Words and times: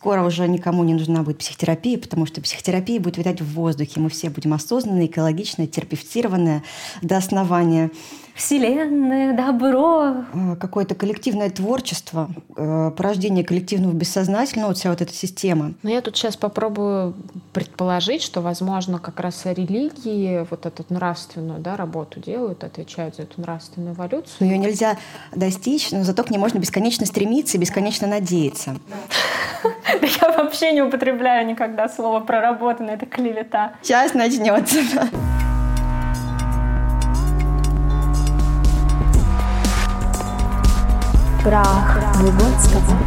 Скоро 0.00 0.22
уже 0.22 0.46
никому 0.46 0.84
не 0.84 0.94
нужна 0.94 1.24
будет 1.24 1.38
психотерапия, 1.38 1.98
потому 1.98 2.24
что 2.24 2.40
психотерапия 2.40 3.00
будет 3.00 3.18
витать 3.18 3.40
в 3.40 3.52
воздухе. 3.54 3.98
Мы 3.98 4.10
все 4.10 4.30
будем 4.30 4.54
осознанные, 4.54 5.08
экологичные, 5.08 5.66
терапевтированные 5.66 6.62
до 7.02 7.16
основания. 7.16 7.90
Вселенная, 8.38 9.32
добро. 9.32 10.14
Э, 10.32 10.54
какое-то 10.60 10.94
коллективное 10.94 11.50
творчество, 11.50 12.30
э, 12.56 12.92
порождение 12.96 13.44
коллективного 13.44 13.92
бессознательного, 13.92 14.68
вот 14.68 14.78
вся 14.78 14.90
вот 14.90 15.02
эта 15.02 15.12
система. 15.12 15.74
Но 15.82 15.90
я 15.90 16.00
тут 16.02 16.16
сейчас 16.16 16.36
попробую 16.36 17.16
предположить, 17.52 18.22
что, 18.22 18.40
возможно, 18.40 19.00
как 19.00 19.18
раз 19.18 19.44
религии 19.44 20.46
вот 20.48 20.66
эту 20.66 20.84
нравственную 20.88 21.58
да, 21.58 21.76
работу 21.76 22.20
делают, 22.20 22.62
отвечают 22.62 23.16
за 23.16 23.22
эту 23.22 23.40
нравственную 23.40 23.96
эволюцию. 23.96 24.36
Но 24.38 24.46
ее 24.46 24.58
нельзя 24.58 24.98
достичь, 25.34 25.90
но 25.90 26.04
зато 26.04 26.22
к 26.22 26.30
ней 26.30 26.38
можно 26.38 26.58
бесконечно 26.58 27.06
стремиться 27.06 27.56
и 27.56 27.60
бесконечно 27.60 28.06
надеяться. 28.06 28.76
Да 29.64 30.06
я 30.22 30.30
вообще 30.30 30.70
не 30.70 30.82
употребляю 30.82 31.44
никогда 31.44 31.88
слово 31.88 32.20
проработанное, 32.20 32.94
это 32.94 33.06
клевета. 33.06 33.72
Сейчас 33.82 34.14
начнется. 34.14 34.78
Прах 41.42 41.96
Выгодского. 42.16 42.98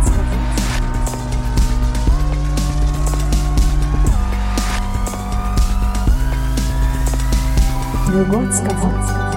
Выгодского. 8.07 9.30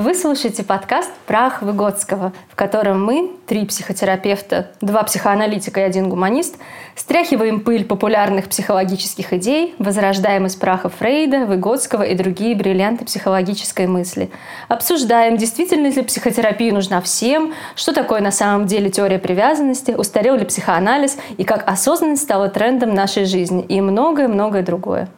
Вы 0.00 0.14
слушаете 0.14 0.64
подкаст 0.64 1.10
«Прах 1.26 1.60
Выгодского», 1.60 2.32
в 2.48 2.56
котором 2.56 3.04
мы, 3.04 3.32
три 3.46 3.66
психотерапевта, 3.66 4.70
два 4.80 5.02
психоаналитика 5.02 5.80
и 5.80 5.82
один 5.82 6.08
гуманист, 6.08 6.56
стряхиваем 6.96 7.60
пыль 7.60 7.84
популярных 7.84 8.48
психологических 8.48 9.34
идей, 9.34 9.74
возрождаем 9.78 10.46
из 10.46 10.56
праха 10.56 10.88
Фрейда, 10.88 11.44
Выгодского 11.44 12.02
и 12.02 12.14
другие 12.14 12.56
бриллианты 12.56 13.04
психологической 13.04 13.86
мысли. 13.88 14.30
Обсуждаем, 14.68 15.36
действительно 15.36 15.88
ли 15.88 16.02
психотерапия 16.02 16.72
нужна 16.72 17.02
всем, 17.02 17.52
что 17.76 17.92
такое 17.92 18.22
на 18.22 18.32
самом 18.32 18.64
деле 18.64 18.88
теория 18.88 19.18
привязанности, 19.18 19.90
устарел 19.90 20.34
ли 20.36 20.46
психоанализ 20.46 21.18
и 21.36 21.44
как 21.44 21.68
осознанность 21.68 22.22
стала 22.22 22.48
трендом 22.48 22.94
нашей 22.94 23.26
жизни 23.26 23.62
и 23.68 23.82
многое-многое 23.82 24.62
другое. 24.62 25.10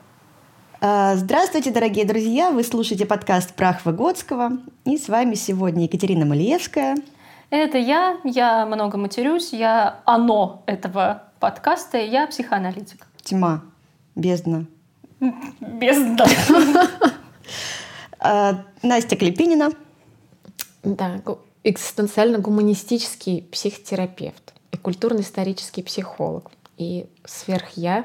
А, 0.85 1.15
здравствуйте, 1.15 1.71
дорогие 1.71 2.05
друзья! 2.05 2.51
Вы 2.51 2.65
слушаете 2.65 3.07
подкаст 3.07 3.55
«Прах 3.55 3.87
Выгодского». 3.87 4.59
И 4.85 4.99
с 4.99 5.09
вами 5.09 5.37
сегодня 5.37 5.85
Екатерина 5.85 6.27
Малиевская. 6.27 6.97
Это 7.51 7.79
я, 7.79 8.19
я 8.25 8.67
много 8.67 8.99
матерюсь, 8.99 9.53
я 9.53 10.01
оно 10.07 10.65
этого 10.67 11.23
подкаста, 11.39 11.99
и 11.99 12.11
я 12.11 12.27
психоаналитик. 12.27 13.07
Тьма, 13.23 13.63
бездна. 14.17 14.67
Бездна. 15.61 16.27
А, 18.19 18.65
Настя 18.83 19.15
Клепинина. 19.15 19.71
Да, 20.83 21.21
экзистенциально-гуманистический 21.63 23.43
психотерапевт 23.53 24.53
и 24.73 24.77
культурно-исторический 24.77 25.85
психолог. 25.85 26.51
И 26.77 27.07
сверх-я 27.25 28.05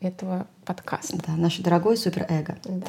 этого 0.00 0.46
подкаста. 0.66 1.16
Да, 1.26 1.32
наше 1.36 1.62
дорогое 1.62 1.96
суперэго. 1.96 2.56
Да. 2.64 2.86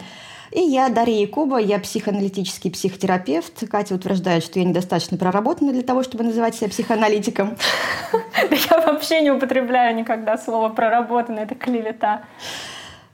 И 0.52 0.62
я, 0.62 0.90
Дарья 0.90 1.22
Якуба, 1.22 1.58
я 1.58 1.78
психоаналитический 1.80 2.72
психотерапевт. 2.72 3.68
Катя 3.70 3.96
утверждает, 3.96 4.44
что 4.44 4.60
я 4.60 4.66
недостаточно 4.66 5.18
проработана 5.18 5.74
для 5.74 5.84
того, 5.84 6.04
чтобы 6.04 6.24
называть 6.24 6.56
себя 6.56 6.70
психоаналитиком. 6.70 7.58
Да 8.50 8.56
я 8.56 8.80
вообще 8.80 9.22
не 9.22 9.32
употребляю 9.32 9.96
никогда 9.96 10.38
слово 10.38 10.70
проработанное, 10.70 11.44
это 11.44 11.56
клевета. 11.56 12.24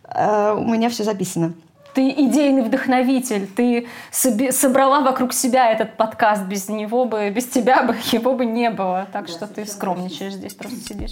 А, 0.03 0.53
у 0.53 0.67
меня 0.67 0.89
все 0.89 1.03
записано. 1.03 1.53
Ты 1.95 2.09
идейный 2.09 2.63
вдохновитель, 2.63 3.47
ты 3.47 3.87
собрала 4.11 5.01
вокруг 5.01 5.33
себя 5.33 5.71
этот 5.71 5.95
подкаст, 5.95 6.43
без 6.43 6.69
него 6.69 7.05
бы, 7.05 7.29
без 7.29 7.47
тебя 7.47 7.83
бы 7.83 7.95
его 8.11 8.35
бы 8.35 8.45
не 8.45 8.69
было. 8.69 9.07
Так 9.11 9.27
что 9.27 9.47
ты 9.47 9.65
скромничаешь 9.65 10.33
здесь, 10.33 10.53
просто 10.53 10.79
сидишь. 10.81 11.11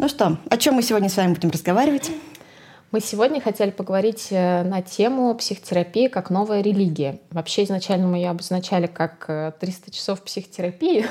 Ну 0.00 0.08
что, 0.08 0.38
о 0.48 0.56
чем 0.56 0.76
мы 0.76 0.82
сегодня 0.82 1.10
с 1.10 1.16
вами 1.18 1.34
будем 1.34 1.50
разговаривать? 1.50 2.10
Мы 2.90 3.02
сегодня 3.02 3.38
хотели 3.38 3.70
поговорить 3.70 4.28
э, 4.30 4.62
на 4.62 4.80
тему 4.80 5.34
психотерапии 5.34 6.08
как 6.08 6.30
новая 6.30 6.62
религия. 6.62 7.20
Вообще 7.30 7.64
изначально 7.64 8.06
мы 8.06 8.16
ее 8.16 8.30
обозначали 8.30 8.86
как 8.86 9.26
300 9.60 9.60
э, 9.60 9.92
часов 9.92 10.22
психотерапии 10.22 11.04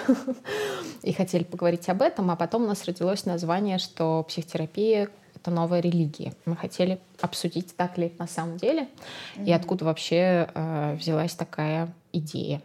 и 1.03 1.13
хотели 1.13 1.43
поговорить 1.43 1.87
об 1.87 2.01
этом, 2.01 2.31
а 2.31 2.35
потом 2.35 2.63
у 2.63 2.65
нас 2.65 2.83
родилось 2.85 3.27
название, 3.27 3.77
что 3.77 4.25
психотерапия— 4.27 5.09
это 5.35 5.51
новая 5.51 5.81
религия. 5.81 6.33
Мы 6.47 6.55
хотели 6.55 6.97
обсудить, 7.21 7.75
так 7.75 7.95
ли 7.99 8.07
это 8.07 8.15
на 8.17 8.27
самом 8.27 8.57
деле, 8.57 8.87
mm-hmm. 9.35 9.45
и 9.45 9.51
откуда 9.51 9.85
вообще 9.85 10.49
э, 10.51 10.95
взялась 10.99 11.35
такая 11.35 11.93
идея. 12.11 12.59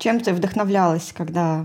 Чем 0.00 0.20
ты 0.20 0.34
вдохновлялась, 0.34 1.14
когда 1.16 1.64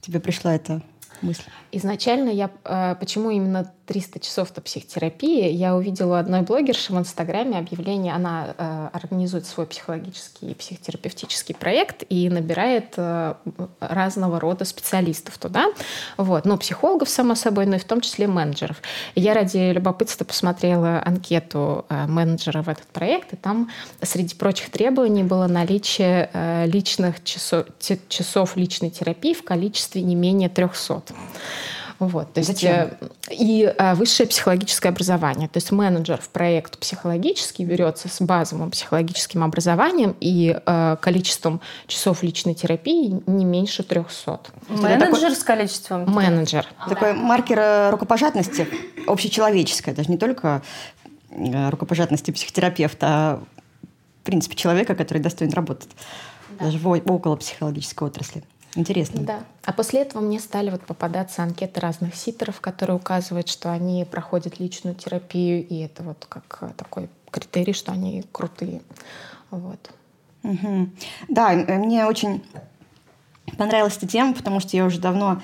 тебе 0.00 0.18
пришла 0.18 0.56
эта 0.56 0.82
мысль? 1.24 1.42
Изначально 1.72 2.30
я... 2.30 2.50
Э, 2.64 2.94
почему 3.00 3.30
именно 3.30 3.72
300 3.86 4.20
часов-то 4.20 4.60
психотерапии? 4.60 5.50
Я 5.50 5.74
увидела 5.74 6.12
у 6.12 6.16
одной 6.16 6.42
блогерши 6.42 6.92
в 6.92 6.98
Инстаграме 6.98 7.58
объявление. 7.58 8.14
Она 8.14 8.54
э, 8.56 8.88
организует 8.92 9.46
свой 9.46 9.66
психологический 9.66 10.52
и 10.52 10.54
психотерапевтический 10.54 11.54
проект 11.54 12.04
и 12.08 12.30
набирает 12.30 12.94
э, 12.96 13.34
разного 13.80 14.38
рода 14.38 14.64
специалистов 14.64 15.36
туда. 15.38 15.66
Вот. 16.16 16.44
Ну, 16.44 16.56
психологов, 16.58 17.08
само 17.08 17.34
собой, 17.34 17.66
но 17.66 17.76
и 17.76 17.78
в 17.80 17.84
том 17.84 18.00
числе 18.00 18.28
менеджеров. 18.28 18.80
Я 19.16 19.34
ради 19.34 19.72
любопытства 19.72 20.24
посмотрела 20.24 21.02
анкету 21.04 21.86
менеджера 21.88 22.62
в 22.62 22.68
этот 22.68 22.86
проект, 22.86 23.32
и 23.32 23.36
там 23.36 23.70
среди 24.02 24.34
прочих 24.34 24.70
требований 24.70 25.24
было 25.24 25.46
наличие 25.46 26.30
личных 26.66 27.22
часов, 27.24 27.66
часов 28.08 28.56
личной 28.56 28.90
терапии 28.90 29.34
в 29.34 29.42
количестве 29.42 30.02
не 30.02 30.14
менее 30.14 30.48
300. 30.48 31.13
Вот, 31.98 32.32
то 32.32 32.40
есть, 32.40 32.64
э, 32.64 32.96
и 33.30 33.72
а, 33.78 33.94
высшее 33.94 34.28
психологическое 34.28 34.88
образование. 34.88 35.48
То 35.48 35.58
есть 35.58 35.70
менеджер 35.70 36.20
в 36.20 36.28
проект 36.28 36.78
психологический 36.78 37.64
берется 37.64 38.08
с 38.08 38.20
базовым 38.20 38.70
психологическим 38.72 39.44
образованием 39.44 40.16
и 40.20 40.56
а, 40.66 40.96
количеством 40.96 41.60
часов 41.86 42.22
личной 42.22 42.54
терапии 42.54 43.22
не 43.26 43.44
меньше 43.44 43.84
300. 43.84 44.40
Менеджер 44.68 44.98
такой... 44.98 45.36
с 45.36 45.44
количеством? 45.44 46.10
Менеджер. 46.10 46.66
Такой 46.88 47.12
маркер 47.12 47.92
рукопожатности 47.92 48.66
общечеловеческое, 49.06 49.94
даже 49.94 50.10
не 50.10 50.18
только 50.18 50.62
рукопожатности 51.30 52.30
психотерапевта, 52.30 53.06
а 53.06 53.42
в 54.22 54.24
принципе 54.24 54.56
человека, 54.56 54.94
который 54.94 55.18
достоин 55.18 55.52
работать. 55.52 55.90
Да. 56.58 56.66
Даже 56.66 56.78
в 56.78 56.88
около 56.88 57.36
психологической 57.36 58.08
отрасли. 58.08 58.44
Интересно. 58.76 59.22
Да. 59.22 59.44
А 59.64 59.72
после 59.72 60.02
этого 60.02 60.22
мне 60.22 60.40
стали 60.40 60.70
вот 60.70 60.82
попадаться 60.82 61.42
анкеты 61.42 61.80
разных 61.80 62.14
ситеров, 62.14 62.60
которые 62.60 62.96
указывают, 62.96 63.48
что 63.48 63.70
они 63.70 64.04
проходят 64.04 64.58
личную 64.58 64.96
терапию, 64.96 65.66
и 65.66 65.78
это 65.78 66.02
вот 66.02 66.26
как 66.28 66.58
э, 66.62 66.70
такой 66.76 67.08
критерий, 67.30 67.72
что 67.72 67.92
они 67.92 68.24
крутые. 68.32 68.82
Вот. 69.50 69.90
Угу. 70.42 70.90
Да, 71.28 71.52
мне 71.52 72.04
очень 72.06 72.44
понравилась 73.56 73.96
эта 73.96 74.06
тема, 74.06 74.34
потому 74.34 74.60
что 74.60 74.76
я 74.76 74.84
уже 74.84 74.98
давно 74.98 75.40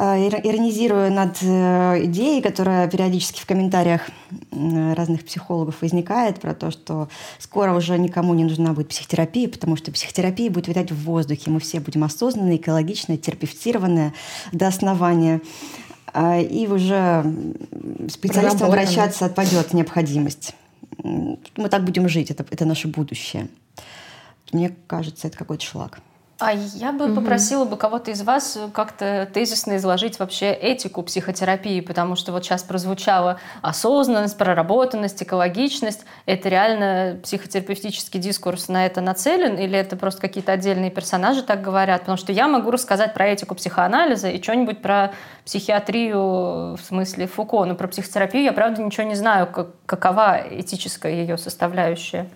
иронизирую 0.00 1.12
над 1.12 1.38
э, 1.42 2.04
идеей, 2.04 2.42
которая 2.42 2.88
периодически 2.88 3.40
в 3.40 3.46
комментариях 3.46 4.08
разных 4.50 5.24
психологов 5.24 5.82
возникает, 5.82 6.40
про 6.40 6.54
то, 6.54 6.70
что 6.70 7.08
скоро 7.38 7.74
уже 7.74 7.98
никому 7.98 8.34
не 8.34 8.44
нужна 8.44 8.72
будет 8.72 8.88
психотерапия, 8.88 9.48
потому 9.48 9.76
что 9.76 9.92
психотерапия 9.92 10.50
будет 10.50 10.68
витать 10.68 10.90
в 10.90 11.04
воздухе. 11.04 11.50
Мы 11.50 11.60
все 11.60 11.80
будем 11.80 12.04
осознанные, 12.04 12.56
экологичные, 12.56 13.18
терапевтированные 13.18 14.12
до 14.52 14.68
основания. 14.68 15.40
А, 16.12 16.38
и 16.38 16.66
уже 16.66 17.24
специалистам 18.08 18.68
обращаться 18.68 19.26
отпадет 19.26 19.72
необходимость. 19.72 20.54
Мы 21.02 21.68
так 21.68 21.84
будем 21.84 22.08
жить, 22.08 22.30
это, 22.30 22.44
это 22.50 22.64
наше 22.64 22.88
будущее. 22.88 23.48
Мне 24.52 24.74
кажется, 24.86 25.28
это 25.28 25.38
какой-то 25.38 25.64
шлак. 25.64 26.00
А 26.40 26.52
я 26.52 26.92
бы 26.92 27.06
угу. 27.06 27.16
попросила 27.16 27.64
бы 27.64 27.76
кого-то 27.76 28.10
из 28.10 28.22
вас 28.22 28.58
как-то 28.72 29.28
тезисно 29.32 29.76
изложить 29.76 30.18
вообще 30.18 30.52
этику 30.52 31.02
психотерапии, 31.02 31.80
потому 31.80 32.16
что 32.16 32.32
вот 32.32 32.44
сейчас 32.44 32.62
прозвучала 32.62 33.38
осознанность, 33.62 34.38
проработанность, 34.38 35.22
экологичность. 35.22 36.04
Это 36.26 36.48
реально 36.48 37.20
психотерапевтический 37.22 38.18
дискурс 38.18 38.68
на 38.68 38.86
это 38.86 39.00
нацелен 39.00 39.56
или 39.56 39.78
это 39.78 39.96
просто 39.96 40.22
какие-то 40.22 40.52
отдельные 40.52 40.90
персонажи 40.90 41.42
так 41.42 41.60
говорят? 41.60 42.00
Потому 42.00 42.16
что 42.16 42.32
я 42.32 42.48
могу 42.48 42.70
рассказать 42.70 43.12
про 43.12 43.26
этику 43.28 43.54
психоанализа 43.54 44.30
и 44.30 44.42
что-нибудь 44.42 44.80
про 44.80 45.12
психиатрию 45.44 46.76
в 46.76 46.80
смысле 46.86 47.26
Фуко, 47.26 47.64
но 47.64 47.74
про 47.74 47.88
психотерапию 47.88 48.44
я, 48.44 48.52
правда, 48.52 48.82
ничего 48.82 49.06
не 49.06 49.14
знаю, 49.14 49.46
как, 49.46 49.68
какова 49.84 50.40
этическая 50.50 51.12
ее 51.12 51.36
составляющая? 51.36 52.28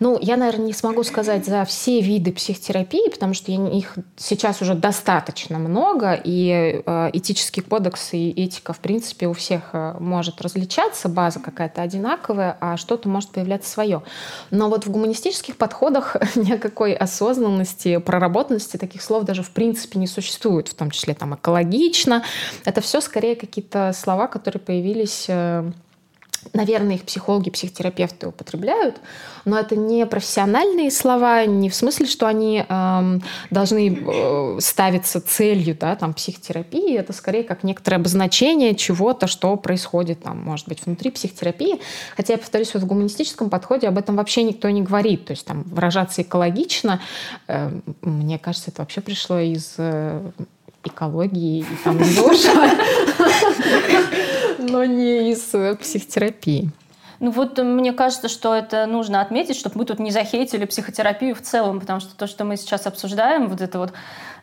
Ну, 0.00 0.18
я, 0.20 0.36
наверное, 0.36 0.66
не 0.66 0.72
смогу 0.72 1.02
сказать 1.02 1.46
за 1.46 1.64
все 1.64 2.00
виды 2.00 2.32
психотерапии, 2.32 3.10
потому 3.10 3.34
что 3.36 3.52
их 3.52 3.94
сейчас 4.16 4.60
уже 4.62 4.74
достаточно 4.74 5.58
много, 5.58 6.12
и 6.12 6.82
э, 6.84 7.10
этический 7.12 7.62
кодекс 7.62 8.12
и 8.12 8.30
этика, 8.30 8.72
в 8.72 8.80
принципе, 8.80 9.28
у 9.28 9.32
всех 9.32 9.70
э, 9.72 9.94
может 10.00 10.42
различаться, 10.42 11.08
база 11.08 11.38
какая-то 11.38 11.82
одинаковая, 11.82 12.56
а 12.60 12.76
что-то 12.76 13.08
может 13.08 13.30
появляться 13.30 13.70
свое. 13.70 14.02
Но 14.50 14.68
вот 14.68 14.86
в 14.86 14.90
гуманистических 14.90 15.56
подходах 15.56 16.16
никакой 16.34 16.94
осознанности, 16.94 17.98
проработанности 17.98 18.76
таких 18.76 19.02
слов 19.02 19.24
даже 19.24 19.42
в 19.42 19.50
принципе 19.50 19.98
не 19.98 20.06
существует, 20.06 20.68
в 20.68 20.74
том 20.74 20.90
числе 20.90 21.14
там 21.14 21.34
экологично. 21.34 22.24
Это 22.64 22.80
все 22.80 23.00
скорее 23.00 23.36
какие-то 23.36 23.92
слова, 23.94 24.26
которые 24.26 24.60
появились 24.60 25.26
э, 25.28 25.70
Наверное, 26.52 26.96
их 26.96 27.02
психологи, 27.02 27.50
психотерапевты 27.50 28.28
употребляют, 28.28 28.96
но 29.44 29.58
это 29.58 29.76
не 29.76 30.06
профессиональные 30.06 30.90
слова, 30.90 31.44
не 31.46 31.70
в 31.70 31.74
смысле, 31.74 32.06
что 32.06 32.26
они 32.26 32.64
эм, 32.68 33.22
должны 33.50 33.96
э, 33.96 34.58
ставиться 34.60 35.20
целью 35.20 35.76
да, 35.78 35.96
там, 35.96 36.14
психотерапии. 36.14 36.96
Это 36.96 37.12
скорее 37.12 37.44
как 37.44 37.62
некоторое 37.62 37.96
обозначение 37.96 38.74
чего-то, 38.74 39.26
что 39.26 39.56
происходит, 39.56 40.22
там, 40.22 40.42
может 40.42 40.68
быть, 40.68 40.84
внутри 40.84 41.10
психотерапии. 41.10 41.80
Хотя, 42.16 42.34
я 42.34 42.38
повторюсь, 42.38 42.74
вот 42.74 42.82
в 42.82 42.86
гуманистическом 42.86 43.50
подходе 43.50 43.88
об 43.88 43.98
этом 43.98 44.16
вообще 44.16 44.42
никто 44.42 44.68
не 44.70 44.82
говорит. 44.82 45.26
То 45.26 45.32
есть 45.32 45.46
там 45.46 45.62
выражаться 45.62 46.22
экологично, 46.22 47.00
э, 47.48 47.70
мне 48.02 48.38
кажется, 48.38 48.70
это 48.70 48.82
вообще 48.82 49.00
пришло 49.00 49.38
из 49.38 49.74
э, 49.78 50.30
экологии 50.86 51.60
и 51.60 51.66
там 51.84 51.98
но 54.58 54.84
не 54.84 55.30
из 55.30 55.52
психотерапии. 55.78 56.70
Ну 57.18 57.30
вот 57.30 57.58
мне 57.58 57.92
кажется, 57.92 58.28
что 58.28 58.54
это 58.54 58.86
нужно 58.86 59.22
отметить, 59.22 59.56
чтобы 59.56 59.78
мы 59.78 59.84
тут 59.86 59.98
не 59.98 60.10
захейтили 60.10 60.66
психотерапию 60.66 61.34
в 61.34 61.40
целом, 61.40 61.80
потому 61.80 62.00
что 62.00 62.14
то, 62.14 62.26
что 62.26 62.44
мы 62.44 62.56
сейчас 62.56 62.86
обсуждаем, 62.86 63.48
вот 63.48 63.62
это 63.62 63.78
вот 63.78 63.92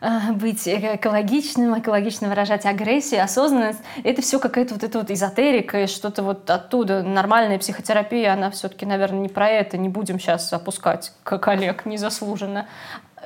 э, 0.00 0.32
быть 0.32 0.66
экологичным, 0.66 1.78
экологично 1.78 2.28
выражать 2.28 2.66
агрессию, 2.66 3.22
осознанность, 3.22 3.78
это 4.02 4.22
все 4.22 4.40
какая-то 4.40 4.74
вот 4.74 4.82
эта 4.82 4.98
вот 4.98 5.10
эзотерика 5.10 5.84
и 5.84 5.86
что-то 5.86 6.24
вот 6.24 6.50
оттуда. 6.50 7.02
Нормальная 7.02 7.58
психотерапия, 7.58 8.32
она 8.32 8.50
все-таки, 8.50 8.86
наверное, 8.86 9.20
не 9.20 9.28
про 9.28 9.48
это, 9.48 9.78
не 9.78 9.88
будем 9.88 10.18
сейчас 10.18 10.52
опускать 10.52 11.12
как 11.22 11.46
Олег 11.46 11.86
незаслуженно. 11.86 12.66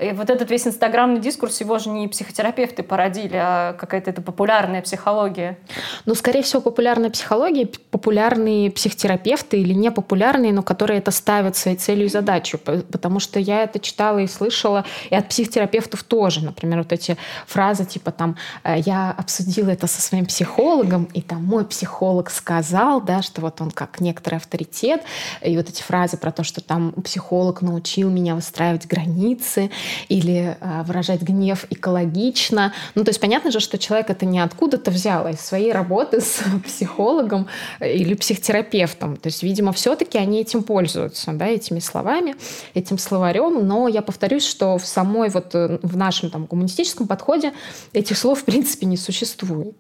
И 0.00 0.12
вот 0.12 0.30
этот 0.30 0.50
весь 0.50 0.66
инстаграмный 0.66 1.20
дискурс, 1.20 1.60
его 1.60 1.78
же 1.78 1.90
не 1.90 2.08
психотерапевты 2.08 2.82
породили, 2.82 3.36
а 3.36 3.72
какая-то 3.74 4.10
это 4.10 4.22
популярная 4.22 4.82
психология. 4.82 5.58
Ну, 6.06 6.14
скорее 6.14 6.42
всего, 6.42 6.60
популярная 6.60 7.10
психология, 7.10 7.68
популярные 7.90 8.70
психотерапевты 8.70 9.60
или 9.60 9.72
непопулярные, 9.72 10.52
но 10.52 10.62
которые 10.62 10.98
это 10.98 11.10
ставят 11.10 11.56
своей 11.56 11.76
целью 11.76 12.06
и 12.06 12.08
задачей. 12.08 12.56
Потому 12.56 13.20
что 13.20 13.38
я 13.38 13.62
это 13.62 13.78
читала 13.80 14.18
и 14.18 14.26
слышала, 14.26 14.84
и 15.10 15.14
от 15.14 15.28
психотерапевтов 15.28 16.02
тоже. 16.02 16.44
Например, 16.44 16.78
вот 16.78 16.92
эти 16.92 17.16
фразы 17.46 17.84
типа 17.84 18.10
там 18.10 18.36
«Э, 18.64 18.78
«я 18.78 19.14
обсудила 19.16 19.70
это 19.70 19.86
со 19.86 20.00
своим 20.00 20.26
психологом, 20.26 21.08
и 21.14 21.22
там 21.22 21.44
мой 21.44 21.64
психолог 21.64 22.30
сказал, 22.30 23.00
да, 23.00 23.22
что 23.22 23.40
вот 23.40 23.60
он 23.60 23.70
как 23.70 24.00
некоторый 24.00 24.36
авторитет». 24.36 25.02
И 25.42 25.56
вот 25.56 25.68
эти 25.68 25.82
фразы 25.82 26.16
про 26.16 26.32
то, 26.32 26.44
что 26.44 26.60
там 26.60 26.92
психолог 27.02 27.62
научил 27.62 28.10
меня 28.10 28.34
выстраивать 28.34 28.86
границы, 28.86 29.70
или 30.08 30.56
а, 30.60 30.82
выражать 30.84 31.22
гнев 31.22 31.66
экологично. 31.70 32.72
Ну, 32.94 33.04
то 33.04 33.10
есть 33.10 33.20
понятно 33.20 33.50
же, 33.50 33.60
что 33.60 33.78
человек 33.78 34.10
это 34.10 34.26
не 34.26 34.40
откуда-то 34.40 34.90
взял, 34.90 35.26
а 35.26 35.30
из 35.30 35.40
своей 35.40 35.72
работы 35.72 36.20
с 36.20 36.42
психологом 36.64 37.48
или 37.80 38.14
психотерапевтом. 38.14 39.16
То 39.16 39.28
есть, 39.28 39.42
видимо, 39.42 39.72
все-таки 39.72 40.18
они 40.18 40.40
этим 40.40 40.62
пользуются, 40.62 41.32
да, 41.32 41.46
этими 41.46 41.78
словами, 41.78 42.36
этим 42.74 42.98
словарем. 42.98 43.66
Но 43.66 43.88
я 43.88 44.02
повторюсь, 44.02 44.46
что 44.46 44.78
в 44.78 44.86
самой 44.86 45.30
вот 45.30 45.54
э, 45.54 45.78
в 45.82 45.96
нашем 45.96 46.30
там 46.30 46.46
гуманистическом 46.46 47.06
подходе 47.06 47.52
этих 47.92 48.18
слов 48.18 48.40
в 48.40 48.44
принципе 48.44 48.86
не 48.86 48.96
существует. 48.96 49.76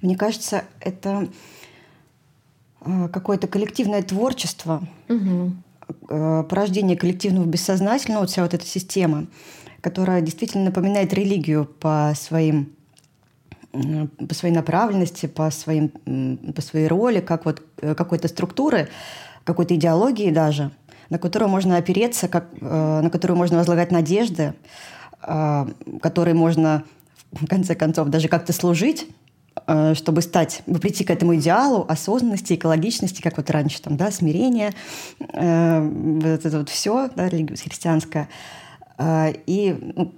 Мне 0.00 0.16
кажется, 0.16 0.64
это 0.80 1.28
э, 2.80 3.08
какое-то 3.12 3.46
коллективное 3.46 4.02
творчество. 4.02 4.86
Угу 5.08 5.52
Э, 5.52 5.67
порождение 6.08 6.96
коллективного 6.96 7.46
бессознательного, 7.46 8.20
вот 8.20 8.30
вся 8.30 8.42
вот 8.42 8.54
эта 8.54 8.66
система, 8.66 9.26
которая 9.80 10.20
действительно 10.20 10.64
напоминает 10.64 11.12
религию 11.12 11.64
по 11.64 12.12
своим 12.16 12.72
по 13.70 14.34
своей 14.34 14.54
направленности, 14.54 15.26
по, 15.26 15.50
своим, 15.50 15.90
по 16.54 16.62
своей 16.62 16.88
роли, 16.88 17.20
как 17.20 17.44
вот 17.44 17.62
э, 17.82 17.94
какой-то 17.94 18.26
структуры, 18.26 18.88
какой-то 19.44 19.74
идеологии 19.74 20.30
даже, 20.30 20.70
на 21.10 21.18
которую 21.18 21.50
можно 21.50 21.76
опереться, 21.76 22.28
как, 22.28 22.46
э, 22.58 23.00
на 23.02 23.10
которую 23.10 23.36
можно 23.36 23.58
возлагать 23.58 23.92
надежды, 23.92 24.54
которой 25.20 26.32
можно, 26.32 26.84
в 27.32 27.46
конце 27.46 27.74
концов, 27.74 28.08
даже 28.08 28.28
как-то 28.28 28.54
служить, 28.54 29.06
Э, 29.06 29.27
чтобы 29.94 30.22
стать, 30.22 30.62
прийти 30.80 31.04
к 31.04 31.10
этому 31.10 31.36
идеалу 31.36 31.84
осознанности, 31.88 32.54
экологичности, 32.54 33.20
как 33.20 33.36
вот 33.36 33.50
раньше 33.50 33.82
там, 33.82 33.96
да, 33.96 34.10
смирение, 34.10 34.72
э, 35.18 35.80
вот 35.80 36.44
это 36.46 36.58
вот 36.58 36.70
все, 36.70 37.10
да, 37.14 37.28
христианское, 37.28 38.28
э, 38.96 39.34
и 39.46 39.76
ну, 39.94 40.14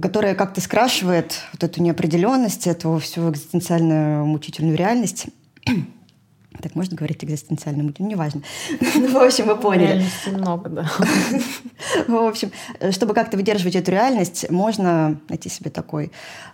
которое 0.00 0.34
как-то 0.34 0.60
скрашивает 0.60 1.40
вот 1.52 1.64
эту 1.64 1.82
неопределенность, 1.82 2.66
эту 2.66 2.98
всю 2.98 3.30
экзистенциальную 3.30 4.26
мучительную 4.26 4.76
реальность. 4.76 5.26
Так 6.62 6.74
можно 6.74 6.96
говорить 6.96 7.24
экзистенциальную 7.24 7.84
мучительную? 7.84 8.12
Неважно. 8.12 8.42
Ну, 8.94 9.08
в 9.08 9.22
общем, 9.22 9.46
вы 9.46 9.56
поняли. 9.56 9.86
Реальности 9.86 10.28
много, 10.28 10.68
да. 10.68 10.90
В 12.08 12.14
общем, 12.14 12.52
чтобы 12.90 13.14
как-то 13.14 13.36
выдерживать 13.36 13.76
эту 13.76 13.90
реальность, 13.90 14.50
можно 14.50 15.20
найти 15.28 15.48
себе 15.48 15.70
такой 15.70 16.12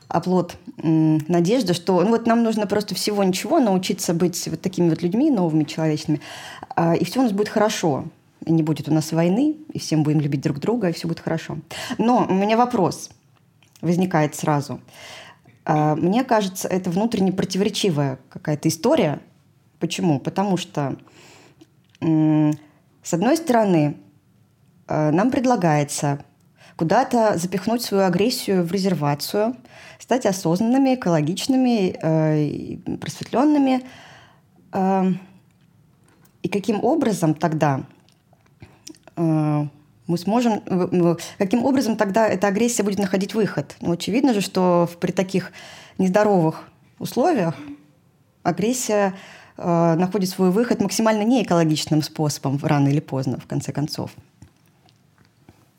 оплот 0.08 0.56
надежды, 0.82 1.74
что 1.74 2.02
ну 2.02 2.10
вот 2.10 2.26
нам 2.26 2.42
нужно 2.42 2.66
просто 2.66 2.94
всего 2.94 3.22
ничего 3.22 3.60
научиться 3.60 4.14
быть 4.14 4.48
вот 4.48 4.60
такими 4.60 4.88
вот 4.90 5.02
людьми, 5.02 5.30
новыми 5.30 5.64
человечными, 5.64 6.20
а, 6.74 6.94
и 6.94 7.04
все 7.04 7.20
у 7.20 7.22
нас 7.22 7.32
будет 7.32 7.48
хорошо. 7.48 8.04
И 8.46 8.52
не 8.52 8.62
будет 8.62 8.88
у 8.88 8.92
нас 8.92 9.12
войны, 9.12 9.56
и 9.72 9.78
всем 9.78 10.02
будем 10.02 10.20
любить 10.20 10.40
друг 10.40 10.60
друга, 10.60 10.88
и 10.88 10.92
все 10.92 11.06
будет 11.06 11.20
хорошо. 11.20 11.58
Но 11.98 12.26
у 12.26 12.32
меня 12.32 12.56
вопрос 12.56 13.10
возникает 13.82 14.34
сразу. 14.34 14.80
А, 15.64 15.94
мне 15.94 16.24
кажется, 16.24 16.68
это 16.68 16.90
внутренне 16.90 17.32
противоречивая 17.32 18.18
какая-то 18.30 18.68
история. 18.68 19.20
Почему? 19.80 20.20
Потому 20.20 20.56
что, 20.56 20.96
с 22.00 23.14
одной 23.14 23.36
стороны, 23.36 23.96
а, 24.86 25.10
нам 25.10 25.30
предлагается 25.30 26.24
куда-то 26.76 27.36
запихнуть 27.36 27.82
свою 27.82 28.04
агрессию 28.04 28.62
в 28.62 28.70
резервацию– 28.70 29.56
стать 30.00 30.26
осознанными, 30.26 30.94
экологичными, 30.94 31.94
э, 32.02 32.96
просветленными. 32.96 33.82
Э, 34.72 35.12
и 36.42 36.48
каким 36.48 36.82
образом 36.82 37.34
тогда 37.34 37.82
э, 39.16 39.66
мы 40.06 40.18
сможем, 40.18 40.62
каким 41.38 41.64
образом 41.64 41.96
тогда 41.96 42.26
эта 42.26 42.48
агрессия 42.48 42.82
будет 42.82 42.98
находить 42.98 43.34
выход? 43.34 43.76
Ну, 43.80 43.92
очевидно 43.92 44.34
же, 44.34 44.40
что 44.40 44.88
при 44.98 45.12
таких 45.12 45.52
нездоровых 45.98 46.68
условиях 46.98 47.54
агрессия 48.42 49.14
э, 49.60 49.94
находит 49.94 50.30
свой 50.30 50.50
выход 50.50 50.80
максимально 50.80 51.22
неэкологичным 51.22 52.02
способом 52.02 52.58
рано 52.62 52.88
или 52.88 53.00
поздно, 53.00 53.38
в 53.38 53.46
конце 53.46 53.72
концов. 53.72 54.10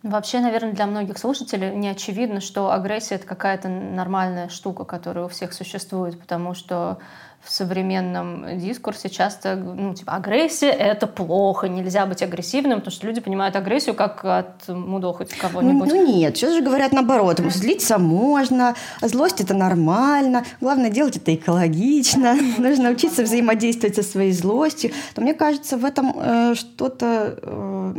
Вообще, 0.03 0.39
наверное, 0.39 0.73
для 0.73 0.87
многих 0.87 1.19
слушателей 1.19 1.75
не 1.75 1.87
очевидно, 1.87 2.41
что 2.41 2.71
агрессия— 2.71 3.15
это 3.15 3.27
какая-то 3.27 3.69
нормальная 3.69 4.49
штука, 4.49 4.83
которая 4.83 5.25
у 5.25 5.27
всех 5.27 5.53
существует, 5.53 6.19
потому 6.19 6.55
что 6.55 6.97
в 7.43 7.51
современном 7.51 8.59
дискурсе 8.59 9.09
часто, 9.09 9.55
ну, 9.55 9.93
типа, 9.95 10.13
агрессия— 10.13 10.69
это 10.69 11.07
плохо, 11.07 11.67
нельзя 11.67 12.05
быть 12.05 12.21
агрессивным, 12.21 12.79
потому 12.79 12.91
что 12.91 13.07
люди 13.07 13.19
понимают 13.19 13.55
агрессию 13.55 13.95
как 13.95 14.23
от 14.23 14.67
мудохать 14.67 15.29
кого-нибудь. 15.33 15.89
Ну, 15.89 15.95
ну 15.95 16.07
нет, 16.07 16.37
сейчас 16.37 16.53
же 16.53 16.61
говорят 16.61 16.91
наоборот. 16.91 17.39
Злиться 17.39 17.97
можно, 17.97 18.75
злость— 19.01 19.39
это 19.41 19.55
нормально, 19.55 20.45
главное 20.59 20.91
делать 20.91 21.17
это 21.17 21.33
экологично, 21.33 22.35
нужно 22.57 22.91
учиться 22.91 23.23
взаимодействовать 23.23 23.95
со 23.95 24.03
своей 24.03 24.33
злостью. 24.33 24.91
Но 25.15 25.23
мне 25.23 25.33
кажется, 25.33 25.77
в 25.77 25.85
этом 25.85 26.13
э, 26.15 26.55
что-то 26.55 27.39
э, 27.41 27.95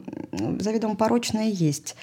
заведомо 0.61 0.95
порочное 0.95 1.49
есть. 1.49 1.97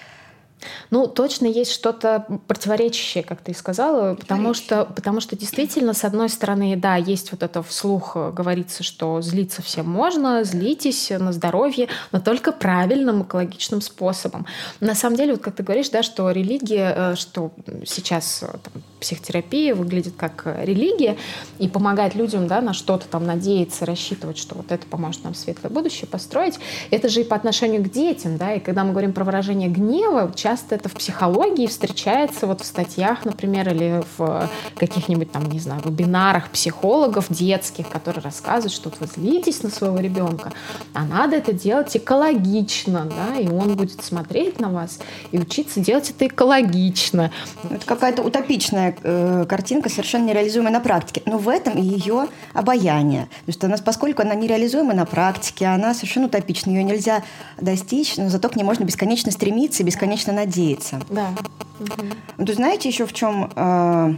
Ну, 0.89 1.07
точно 1.07 1.45
есть 1.45 1.71
что-то 1.71 2.25
противоречащее, 2.47 3.23
как 3.23 3.41
ты 3.41 3.53
сказала, 3.53 4.15
потому 4.15 4.53
что, 4.53 4.85
потому 4.85 5.21
что 5.21 5.37
действительно, 5.37 5.93
с 5.93 6.03
одной 6.03 6.29
стороны, 6.29 6.75
да, 6.75 6.95
есть 6.95 7.31
вот 7.31 7.43
это 7.43 7.63
вслух 7.63 8.13
э, 8.15 8.31
говорится, 8.31 8.83
что 8.83 9.21
злиться 9.21 9.61
всем 9.61 9.89
можно, 9.89 10.43
злитесь 10.43 11.11
на 11.11 11.31
здоровье, 11.31 11.87
но 12.11 12.19
только 12.19 12.51
правильным 12.51 13.23
экологичным 13.23 13.81
способом. 13.81 14.45
На 14.79 14.95
самом 14.95 15.15
деле, 15.15 15.33
вот 15.33 15.41
как 15.41 15.55
ты 15.55 15.63
говоришь, 15.63 15.89
да, 15.89 16.03
что 16.03 16.31
религия, 16.31 16.93
э, 16.95 17.15
что 17.15 17.51
сейчас 17.85 18.43
э, 18.43 18.47
там, 18.47 18.83
психотерапия 18.99 19.75
выглядит 19.75 20.13
как 20.17 20.43
э, 20.45 20.65
религия 20.65 21.17
и 21.57 21.67
помогать 21.67 22.15
людям 22.15 22.47
да, 22.47 22.61
на 22.61 22.73
что-то 22.73 23.07
там 23.07 23.25
надеяться, 23.25 23.85
рассчитывать, 23.85 24.37
что 24.37 24.55
вот 24.55 24.71
это 24.71 24.85
поможет 24.85 25.23
нам 25.23 25.33
светлое 25.33 25.71
будущее 25.71 26.07
построить. 26.07 26.59
Это 26.91 27.09
же 27.09 27.21
и 27.21 27.23
по 27.23 27.35
отношению 27.35 27.83
к 27.83 27.89
детям. 27.89 28.37
Да? 28.37 28.53
И 28.53 28.59
когда 28.59 28.83
мы 28.83 28.91
говорим 28.91 29.13
про 29.13 29.23
выражение 29.23 29.69
гнева, 29.69 30.31
часто 30.35 30.75
это 30.75 30.89
в 30.89 30.93
психологии 30.93 31.67
встречается 31.67 32.47
вот 32.47 32.61
в 32.61 32.65
статьях, 32.65 33.25
например, 33.25 33.69
или 33.69 34.03
в 34.17 34.49
каких-нибудь 34.77 35.31
там, 35.31 35.49
не 35.49 35.59
знаю, 35.59 35.81
вебинарах 35.83 36.49
психологов 36.49 37.25
детских, 37.29 37.89
которые 37.89 38.23
рассказывают, 38.23 38.73
что 38.73 38.89
вот 38.89 38.99
вы 38.99 39.07
злитесь 39.07 39.63
на 39.63 39.69
своего 39.69 39.99
ребенка, 39.99 40.51
а 40.93 41.05
надо 41.05 41.37
это 41.37 41.53
делать 41.53 41.95
экологично, 41.95 43.05
да, 43.05 43.39
и 43.39 43.47
он 43.47 43.75
будет 43.75 44.03
смотреть 44.03 44.59
на 44.59 44.69
вас 44.69 44.99
и 45.31 45.39
учиться 45.39 45.79
делать 45.79 46.09
это 46.09 46.27
экологично. 46.27 47.31
Это 47.69 47.85
какая-то 47.85 48.21
утопичная 48.23 48.88
э, 49.01 49.45
картинка, 49.47 49.89
совершенно 49.89 50.25
нереализуемая 50.25 50.71
на 50.73 50.79
практике. 50.79 51.21
Но 51.25 51.37
в 51.37 51.49
этом 51.49 51.77
ее 51.77 52.27
обаяние. 52.53 53.27
Потому 53.41 53.53
что 53.53 53.67
она, 53.67 53.77
поскольку 53.77 54.21
она 54.21 54.35
нереализуема 54.35 54.93
на 54.93 55.05
практике, 55.05 55.65
она 55.67 55.93
совершенно 55.93 56.27
утопична. 56.27 56.71
Ее 56.71 56.83
нельзя 56.83 57.23
достичь, 57.59 58.17
но 58.17 58.29
зато 58.29 58.49
к 58.49 58.55
ней 58.55 58.63
можно 58.63 58.83
бесконечно 58.83 59.31
стремиться 59.31 59.83
и 59.83 59.85
бесконечно 59.85 60.33
надеяться. 60.33 61.01
Да. 61.09 61.33
Угу. 61.79 62.45
То 62.45 62.53
знаете 62.53 62.89
еще 62.89 63.05
в 63.05 63.13
чем... 63.13 63.51
Э, 63.55 64.13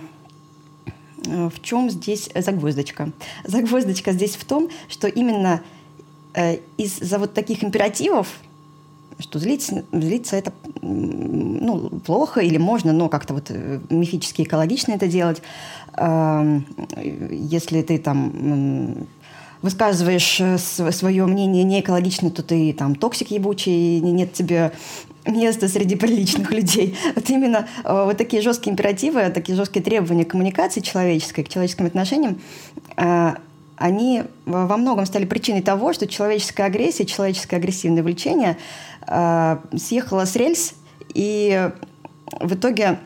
в 1.24 1.62
чем 1.62 1.90
здесь 1.92 2.30
загвоздочка? 2.34 3.12
Загвоздочка 3.44 4.12
здесь 4.12 4.36
в 4.36 4.44
том, 4.44 4.70
что 4.90 5.08
именно 5.08 5.62
э, 6.34 6.58
из-за 6.78 7.20
вот 7.20 7.34
таких 7.34 7.63
императивов 7.63 8.28
что 9.22 9.40
злиться, 9.40 9.84
злиться 9.92 10.36
это 10.36 10.54
ну, 10.82 11.90
плохо 12.06 12.42
или 12.42 12.58
можно, 12.58 12.94
но 12.94 13.10
как-то 13.10 13.34
вот 13.34 13.46
э, 13.50 13.80
мифически 13.90 14.44
экологично 14.44 14.94
это 14.94 15.08
делать. 15.08 15.42
Если 15.98 17.82
ты 17.82 17.98
там 17.98 19.08
высказываешь 19.62 20.40
э, 20.40 20.58
свое 20.58 21.25
мнение 21.25 21.63
не 21.63 21.82
экологично, 21.82 22.32
то 22.32 22.44
ты 22.44 22.74
там 22.74 22.96
токсик 22.96 23.32
ебучий, 23.32 24.00
нет 24.00 24.34
тебе 24.34 24.72
места 25.25 25.68
среди 25.68 25.96
приличных 25.96 26.51
людей. 26.54 26.98
Вот 27.16 27.30
именно 27.30 27.68
э, 27.84 28.04
вот 28.06 28.18
такие 28.18 28.42
жесткие 28.42 28.74
императивы, 28.74 29.30
такие 29.30 29.56
жесткие 29.56 29.84
требования 29.84 30.25
к 30.25 30.30
коммуникации 30.32 30.82
человеческой, 30.82 31.44
к 31.44 31.50
человеческим 31.50 31.86
отношениям, 31.86 32.40
они 33.78 34.24
во 34.46 34.78
многом 34.78 35.06
стали 35.06 35.25
причиной 35.25 35.63
того, 35.63 35.92
что 35.94 36.08
человеческая 36.08 36.66
агрессия, 36.66 37.06
человеческое 37.06 37.56
агрессивное 37.56 38.04
влечение 38.04 38.58
э, 39.08 39.58
съехало 39.77 40.25
с 40.25 40.36
рельс 40.36 40.74
и 41.13 41.70
в 42.39 42.53
итоге 42.53 43.00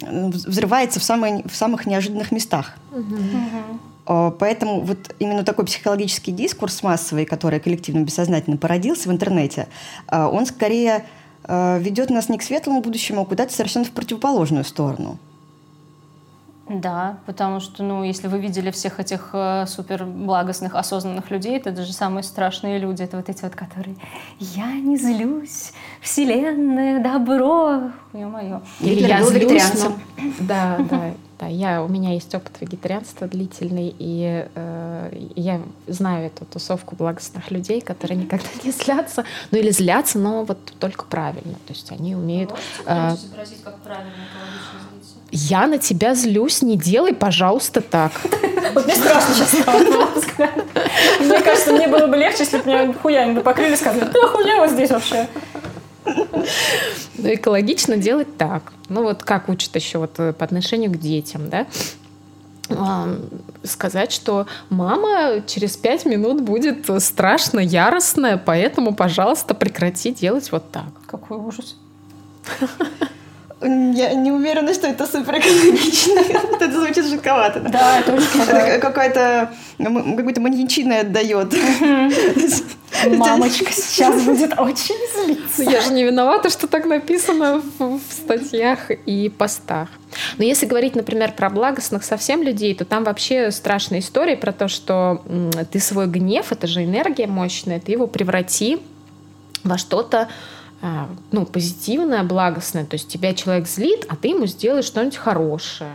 взрывается 0.00 1.00
в, 1.00 1.04
самые, 1.04 1.44
в 1.46 1.54
самых 1.54 1.86
неожиданных 1.86 2.32
местах. 2.32 2.74
Угу. 2.92 4.32
Поэтому 4.40 4.80
вот 4.80 5.14
именно 5.20 5.44
такой 5.44 5.64
психологический 5.64 6.32
дискурс 6.32 6.82
массовый, 6.82 7.24
который 7.24 7.60
коллективно 7.60 8.02
бессознательно 8.02 8.56
породился 8.56 9.08
в 9.08 9.12
интернете, 9.12 9.68
э, 10.08 10.24
он 10.24 10.46
скорее 10.46 11.04
ведет 11.44 12.08
нас 12.10 12.28
не 12.28 12.38
к 12.38 12.42
светлому 12.44 12.82
будущему, 12.82 13.22
а 13.22 13.24
куда-то 13.24 13.52
совершенно 13.52 13.84
в 13.84 13.90
противоположную 13.90 14.64
сторону. 14.64 15.18
Да, 16.68 17.18
потому 17.26 17.60
что, 17.60 17.82
ну, 17.82 18.04
если 18.04 18.28
вы 18.28 18.38
видели 18.38 18.70
всех 18.70 19.00
этих 19.00 19.30
э, 19.32 19.66
супер 19.66 20.04
благостных, 20.04 20.76
осознанных 20.76 21.30
людей, 21.30 21.56
это 21.56 21.72
даже 21.72 21.92
самые 21.92 22.22
страшные 22.22 22.78
люди, 22.78 23.02
это 23.02 23.16
вот 23.16 23.28
эти 23.28 23.42
вот, 23.42 23.54
которые 23.54 23.96
«я 24.38 24.72
не 24.72 24.96
злюсь, 24.96 25.72
вселенная, 26.00 27.02
добро», 27.02 27.90
ё-моё. 28.12 28.62
Или 28.80 29.06
я 29.06 29.22
злюсь, 29.22 29.72
но... 29.74 29.92
Да, 30.40 30.78
да, 30.88 31.14
да. 31.40 31.46
Я, 31.48 31.82
у 31.82 31.88
меня 31.88 32.12
есть 32.12 32.32
опыт 32.34 32.52
вегетарианства 32.60 33.26
длительный, 33.26 33.94
и 33.98 34.46
э, 34.54 35.28
я 35.34 35.60
знаю 35.88 36.26
эту 36.26 36.44
тусовку 36.44 36.94
благостных 36.94 37.50
людей, 37.50 37.80
которые 37.80 38.18
никогда 38.18 38.48
не 38.62 38.70
злятся, 38.70 39.24
ну 39.50 39.58
или 39.58 39.70
злятся, 39.70 40.20
но 40.20 40.44
вот 40.44 40.58
только 40.78 41.04
правильно. 41.06 41.54
То 41.66 41.72
есть 41.72 41.90
они 41.90 42.14
умеют... 42.14 42.50
Можете 42.50 42.70
э, 42.86 43.14
изобразить, 43.14 43.62
как 43.64 43.78
правильно 43.78 44.12
я 45.32 45.66
на 45.66 45.78
тебя 45.78 46.14
злюсь, 46.14 46.60
не 46.60 46.76
делай, 46.76 47.14
пожалуйста, 47.14 47.80
так. 47.80 48.12
Вот 48.74 48.84
мне 48.84 48.94
страшно 48.94 49.34
сейчас 49.34 49.60
стало. 49.60 49.78
Мне 51.20 51.40
кажется, 51.40 51.72
мне 51.72 51.88
было 51.88 52.06
бы 52.06 52.16
легче, 52.16 52.44
если 52.44 52.58
бы 52.58 52.66
меня 52.66 52.92
хуями 52.92 53.40
покрыли 53.40 53.72
и 53.72 53.76
сказали, 53.76 54.10
ты 54.10 54.18
охуела 54.18 54.68
здесь 54.68 54.90
вообще. 54.90 55.26
Ну, 56.04 57.34
экологично 57.34 57.96
делать 57.96 58.36
так. 58.36 58.72
Ну, 58.88 59.02
вот 59.02 59.22
как 59.22 59.48
учат 59.48 59.74
еще 59.76 59.98
вот 59.98 60.18
э, 60.18 60.32
по 60.32 60.44
отношению 60.44 60.90
к 60.90 60.98
детям, 60.98 61.48
да? 61.48 61.66
сказать, 63.64 64.12
что 64.12 64.46
мама 64.70 65.42
через 65.46 65.76
пять 65.76 66.06
минут 66.06 66.40
будет 66.40 66.88
страшно 67.02 67.60
яростная, 67.60 68.38
поэтому, 68.38 68.94
пожалуйста, 68.94 69.52
прекрати 69.52 70.12
делать 70.12 70.50
вот 70.52 70.70
так. 70.70 70.86
Какой 71.06 71.36
ужас. 71.36 71.76
Я 73.62 74.14
не 74.14 74.32
уверена, 74.32 74.74
что 74.74 74.88
это 74.88 75.06
супер 75.06 75.38
экологично. 75.38 76.20
Это 76.60 76.72
звучит 76.72 77.06
жутковато. 77.06 77.60
Да, 77.60 78.00
это 78.00 78.14
очень 78.14 78.80
какое-то 78.80 79.52
какой-то 79.78 80.40
маньячиной 80.40 81.00
отдает. 81.00 81.54
Мамочка 83.06 83.72
сейчас 83.72 84.22
будет 84.22 84.58
очень 84.58 84.96
злиться. 85.14 85.62
Я 85.62 85.80
же 85.80 85.92
не 85.92 86.04
виновата, 86.04 86.50
что 86.50 86.66
так 86.66 86.84
написано 86.86 87.62
в 87.78 88.00
статьях 88.10 88.90
и 88.90 89.28
постах. 89.28 89.88
Но 90.38 90.44
если 90.44 90.66
говорить, 90.66 90.94
например, 90.94 91.32
про 91.32 91.48
благостных 91.48 92.04
совсем 92.04 92.42
людей, 92.42 92.74
то 92.74 92.84
там 92.84 93.04
вообще 93.04 93.50
страшная 93.50 94.00
история 94.00 94.36
про 94.36 94.52
то, 94.52 94.68
что 94.68 95.22
ты 95.70 95.80
свой 95.80 96.06
гнев, 96.06 96.52
это 96.52 96.66
же 96.66 96.84
энергия 96.84 97.26
мощная, 97.26 97.80
ты 97.80 97.92
его 97.92 98.06
преврати 98.06 98.80
во 99.64 99.78
что-то 99.78 100.28
ну, 101.30 101.46
позитивное, 101.46 102.24
благостное. 102.24 102.84
То 102.84 102.94
есть 102.94 103.08
тебя 103.08 103.34
человек 103.34 103.68
злит, 103.68 104.04
а 104.08 104.16
ты 104.16 104.28
ему 104.28 104.46
сделаешь 104.46 104.84
что-нибудь 104.86 105.16
хорошее. 105.16 105.92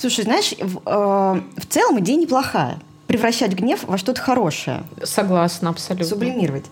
Слушай, 0.00 0.24
знаешь, 0.24 0.54
в, 0.58 0.78
э, 0.86 1.60
в 1.60 1.66
целом 1.68 2.00
идея 2.00 2.16
неплохая. 2.16 2.78
Превращать 3.06 3.52
гнев 3.52 3.84
во 3.84 3.98
что-то 3.98 4.20
хорошее. 4.20 4.84
Согласна, 5.02 5.68
абсолютно. 5.68 6.06
Сублимировать. 6.06 6.64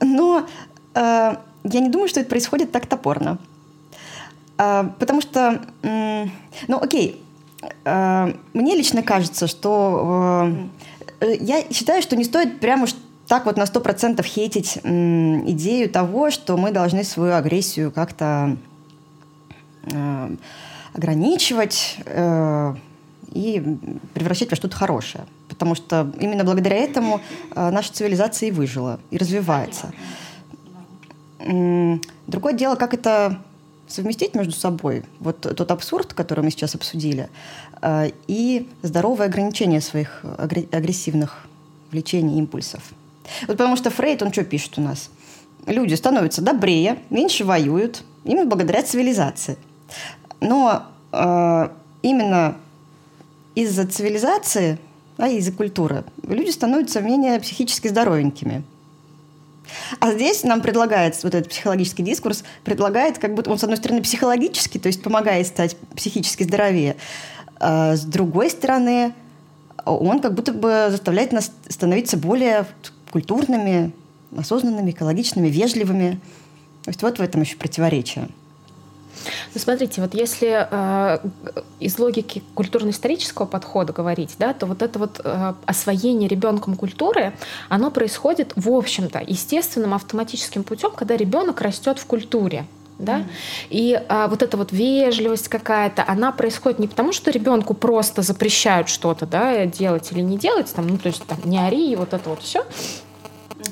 Но 0.00 0.46
э, 0.94 1.36
я 1.64 1.80
не 1.80 1.88
думаю, 1.88 2.08
что 2.08 2.20
это 2.20 2.28
происходит 2.28 2.70
так 2.70 2.86
топорно. 2.86 3.38
Э, 4.56 4.88
потому 5.00 5.20
что, 5.20 5.60
э, 5.82 6.26
ну 6.68 6.80
окей, 6.80 7.20
э, 7.84 8.34
мне 8.52 8.76
лично 8.76 9.02
кажется, 9.02 9.48
что 9.48 10.54
э, 11.20 11.36
я 11.40 11.64
считаю, 11.72 12.02
что 12.02 12.14
не 12.14 12.22
стоит 12.22 12.60
прямо 12.60 12.86
так 13.30 13.46
вот 13.46 13.56
на 13.56 13.64
сто 13.64 13.80
процентов 13.80 14.26
хейтить 14.26 14.80
м, 14.82 15.48
идею 15.52 15.88
того, 15.88 16.32
что 16.32 16.56
мы 16.56 16.72
должны 16.72 17.04
свою 17.04 17.34
агрессию 17.34 17.92
как-то 17.92 18.56
э, 19.84 20.36
ограничивать 20.92 21.98
э, 22.06 22.74
и 23.32 23.78
превращать 24.14 24.50
во 24.50 24.56
что-то 24.56 24.74
хорошее. 24.76 25.26
Потому 25.48 25.76
что 25.76 26.12
именно 26.18 26.42
благодаря 26.42 26.74
этому 26.74 27.20
э, 27.54 27.70
наша 27.70 27.92
цивилизация 27.92 28.48
и 28.48 28.50
выжила, 28.50 28.98
и 29.12 29.16
развивается. 29.16 29.92
Другое 31.38 32.52
дело, 32.54 32.74
как 32.74 32.94
это 32.94 33.40
совместить 33.86 34.34
между 34.34 34.54
собой, 34.54 35.04
вот 35.20 35.42
тот 35.42 35.70
абсурд, 35.70 36.14
который 36.14 36.42
мы 36.42 36.50
сейчас 36.50 36.74
обсудили, 36.74 37.30
э, 37.80 38.10
и 38.26 38.68
здоровое 38.82 39.26
ограничение 39.28 39.80
своих 39.80 40.24
агрессивных 40.36 41.46
влечений 41.92 42.36
импульсов. 42.36 42.82
Вот 43.46 43.56
потому 43.56 43.76
что 43.76 43.90
Фрейд, 43.90 44.22
он 44.22 44.32
что 44.32 44.44
пишет 44.44 44.78
у 44.78 44.80
нас? 44.80 45.10
Люди 45.66 45.94
становятся 45.94 46.42
добрее, 46.42 46.98
меньше 47.10 47.44
воюют, 47.44 48.02
именно 48.24 48.46
благодаря 48.46 48.82
цивилизации. 48.82 49.56
Но 50.40 50.84
э, 51.12 51.68
именно 52.02 52.56
из-за 53.54 53.86
цивилизации, 53.86 54.78
а 55.18 55.28
из-за 55.28 55.52
культуры, 55.52 56.04
люди 56.26 56.50
становятся 56.50 57.00
менее 57.00 57.38
психически 57.40 57.88
здоровенькими. 57.88 58.62
А 60.00 60.12
здесь 60.12 60.42
нам 60.44 60.62
предлагается, 60.62 61.26
вот 61.26 61.34
этот 61.34 61.50
психологический 61.50 62.02
дискурс 62.02 62.42
предлагает, 62.64 63.18
как 63.18 63.34
будто 63.34 63.50
он, 63.50 63.58
с 63.58 63.62
одной 63.62 63.76
стороны, 63.76 64.02
психологически, 64.02 64.78
то 64.78 64.88
есть 64.88 65.02
помогает 65.02 65.46
стать 65.46 65.76
психически 65.94 66.42
здоровее, 66.42 66.96
а 67.60 67.94
с 67.94 68.02
другой 68.02 68.50
стороны, 68.50 69.14
он 69.84 70.20
как 70.20 70.34
будто 70.34 70.52
бы 70.52 70.88
заставляет 70.90 71.32
нас 71.32 71.52
становиться 71.68 72.16
более 72.16 72.66
культурными, 73.10 73.92
осознанными, 74.36 74.90
экологичными, 74.90 75.48
вежливыми. 75.48 76.20
То 76.84 76.90
есть 76.90 77.02
вот 77.02 77.18
в 77.18 77.22
этом 77.22 77.42
еще 77.42 77.56
противоречие. 77.56 78.28
Ну, 79.54 79.60
смотрите, 79.60 80.00
вот 80.00 80.14
если 80.14 80.66
э, 80.70 81.18
из 81.78 81.98
логики 81.98 82.42
культурно-исторического 82.54 83.46
подхода 83.46 83.92
говорить, 83.92 84.36
да, 84.38 84.54
то 84.54 84.66
вот 84.66 84.82
это 84.82 84.98
вот 84.98 85.20
э, 85.22 85.54
освоение 85.66 86.28
ребенком 86.28 86.74
культуры, 86.74 87.34
оно 87.68 87.90
происходит, 87.90 88.52
в 88.56 88.70
общем-то, 88.70 89.22
естественным 89.26 89.94
автоматическим 89.94 90.64
путем, 90.64 90.92
когда 90.92 91.16
ребенок 91.16 91.60
растет 91.60 91.98
в 91.98 92.06
культуре. 92.06 92.66
Да, 93.04 93.18
mm-hmm. 93.18 93.24
и 93.70 94.02
а, 94.08 94.28
вот 94.28 94.42
эта 94.42 94.56
вот 94.56 94.72
вежливость 94.72 95.48
какая-то, 95.48 96.04
она 96.06 96.32
происходит 96.32 96.78
не 96.78 96.88
потому, 96.88 97.12
что 97.12 97.30
ребенку 97.30 97.74
просто 97.74 98.22
запрещают 98.22 98.88
что-то, 98.88 99.26
да, 99.26 99.66
делать 99.66 100.10
или 100.12 100.20
не 100.20 100.38
делать, 100.38 100.72
там, 100.74 100.86
ну, 100.86 100.98
то 100.98 101.08
есть 101.08 101.24
там 101.24 101.38
не 101.44 101.58
ори, 101.58 101.92
и 101.92 101.96
вот 101.96 102.12
это 102.12 102.30
вот 102.30 102.42
все, 102.42 102.64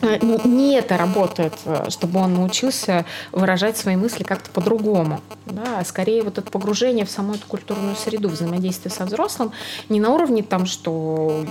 Э, 0.03 0.19
не 0.45 0.75
это 0.75 0.97
работает, 0.97 1.55
э, 1.65 1.91
чтобы 1.91 2.21
он 2.21 2.35
научился 2.35 3.05
выражать 3.33 3.77
свои 3.77 3.97
мысли 3.97 4.23
как-то 4.23 4.51
по-другому. 4.51 5.21
Да, 5.47 5.79
а 5.81 5.85
скорее 5.85 6.23
вот 6.23 6.39
это 6.39 6.51
погружение 6.51 7.05
в 7.05 7.11
саму 7.11 7.35
эту 7.35 7.47
культурную 7.47 7.97
среду, 7.97 8.29
взаимодействие 8.29 8.93
со 8.93 9.05
взрослым, 9.05 9.53
не 9.89 10.01
на 10.01 10.11
уровне 10.11 10.43
там, 10.43 10.67
что 10.67 11.45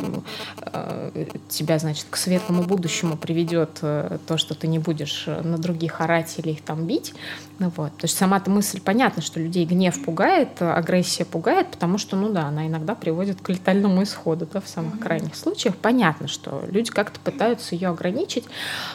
э, 0.62 1.25
тебя, 1.50 1.80
значит, 1.80 2.06
к 2.10 2.18
светлому 2.18 2.63
будущему 2.63 3.18
приведет 3.18 3.80
э, 3.82 4.18
то, 4.27 4.38
что 4.38 4.56
ты 4.56 4.68
не 4.68 4.80
будешь 4.80 5.25
на 5.27 5.58
других 5.58 6.01
орать 6.01 6.36
или 6.38 6.51
их 6.51 6.62
там 6.62 6.86
бить. 6.86 7.13
Ну, 7.60 7.72
вот. 7.75 7.92
То 7.98 8.06
есть 8.06 8.18
сама-то 8.18 8.51
мысль 8.51 8.80
понятна, 8.80 9.22
что 9.22 9.39
людей 9.39 9.66
гнев 9.66 10.04
пугает, 10.04 10.62
агрессия 10.62 11.25
пугает, 11.25 11.70
потому 11.72 11.98
что, 11.98 12.16
ну 12.16 12.30
да, 12.30 12.44
она 12.44 12.68
иногда 12.68 12.94
приводит 12.94 13.42
к 13.42 13.50
летальному 13.50 14.04
исходу, 14.04 14.48
да, 14.51 14.62
в 14.62 14.68
самых 14.68 15.00
крайних 15.00 15.36
случаях. 15.36 15.75
Понятно, 15.75 16.27
что 16.27 16.63
люди 16.70 16.92
как-то 16.92 17.20
пытаются 17.20 17.74
ее 17.74 17.89
ограничить, 17.89 18.37
ограничить, 18.38 18.46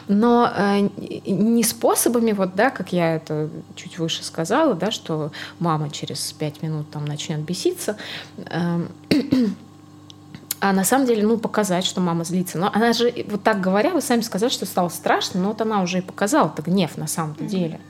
но 0.07 0.51
э, 0.55 0.89
не 1.25 1.63
способами, 1.63 2.31
вот, 2.31 2.55
да, 2.55 2.69
как 2.69 2.93
я 2.93 3.15
это 3.15 3.49
чуть 3.75 3.99
выше 3.99 4.23
сказала, 4.23 4.73
да, 4.73 4.91
что 4.91 5.31
мама 5.59 5.89
через 5.89 6.31
пять 6.33 6.61
минут 6.61 6.89
там 6.91 7.05
начнет 7.05 7.39
беситься, 7.39 7.97
э, 8.37 8.87
а 10.59 10.71
на 10.71 10.85
самом 10.85 11.05
деле, 11.05 11.27
ну, 11.27 11.37
показать, 11.37 11.85
что 11.85 11.99
мама 11.99 12.23
злится. 12.23 12.57
Но 12.57 12.71
она 12.73 12.93
же, 12.93 13.13
вот 13.29 13.43
так 13.43 13.59
говоря, 13.59 13.89
вы 13.89 14.01
сами 14.01 14.21
сказали, 14.21 14.49
что 14.49 14.65
стало 14.65 14.87
страшно, 14.89 15.41
но 15.41 15.49
вот 15.49 15.59
она 15.61 15.81
уже 15.81 15.97
и 15.97 16.01
показала 16.01 16.51
это 16.55 16.61
гнев 16.61 16.97
на 16.97 17.07
самом-то 17.07 17.43
деле. 17.43 17.81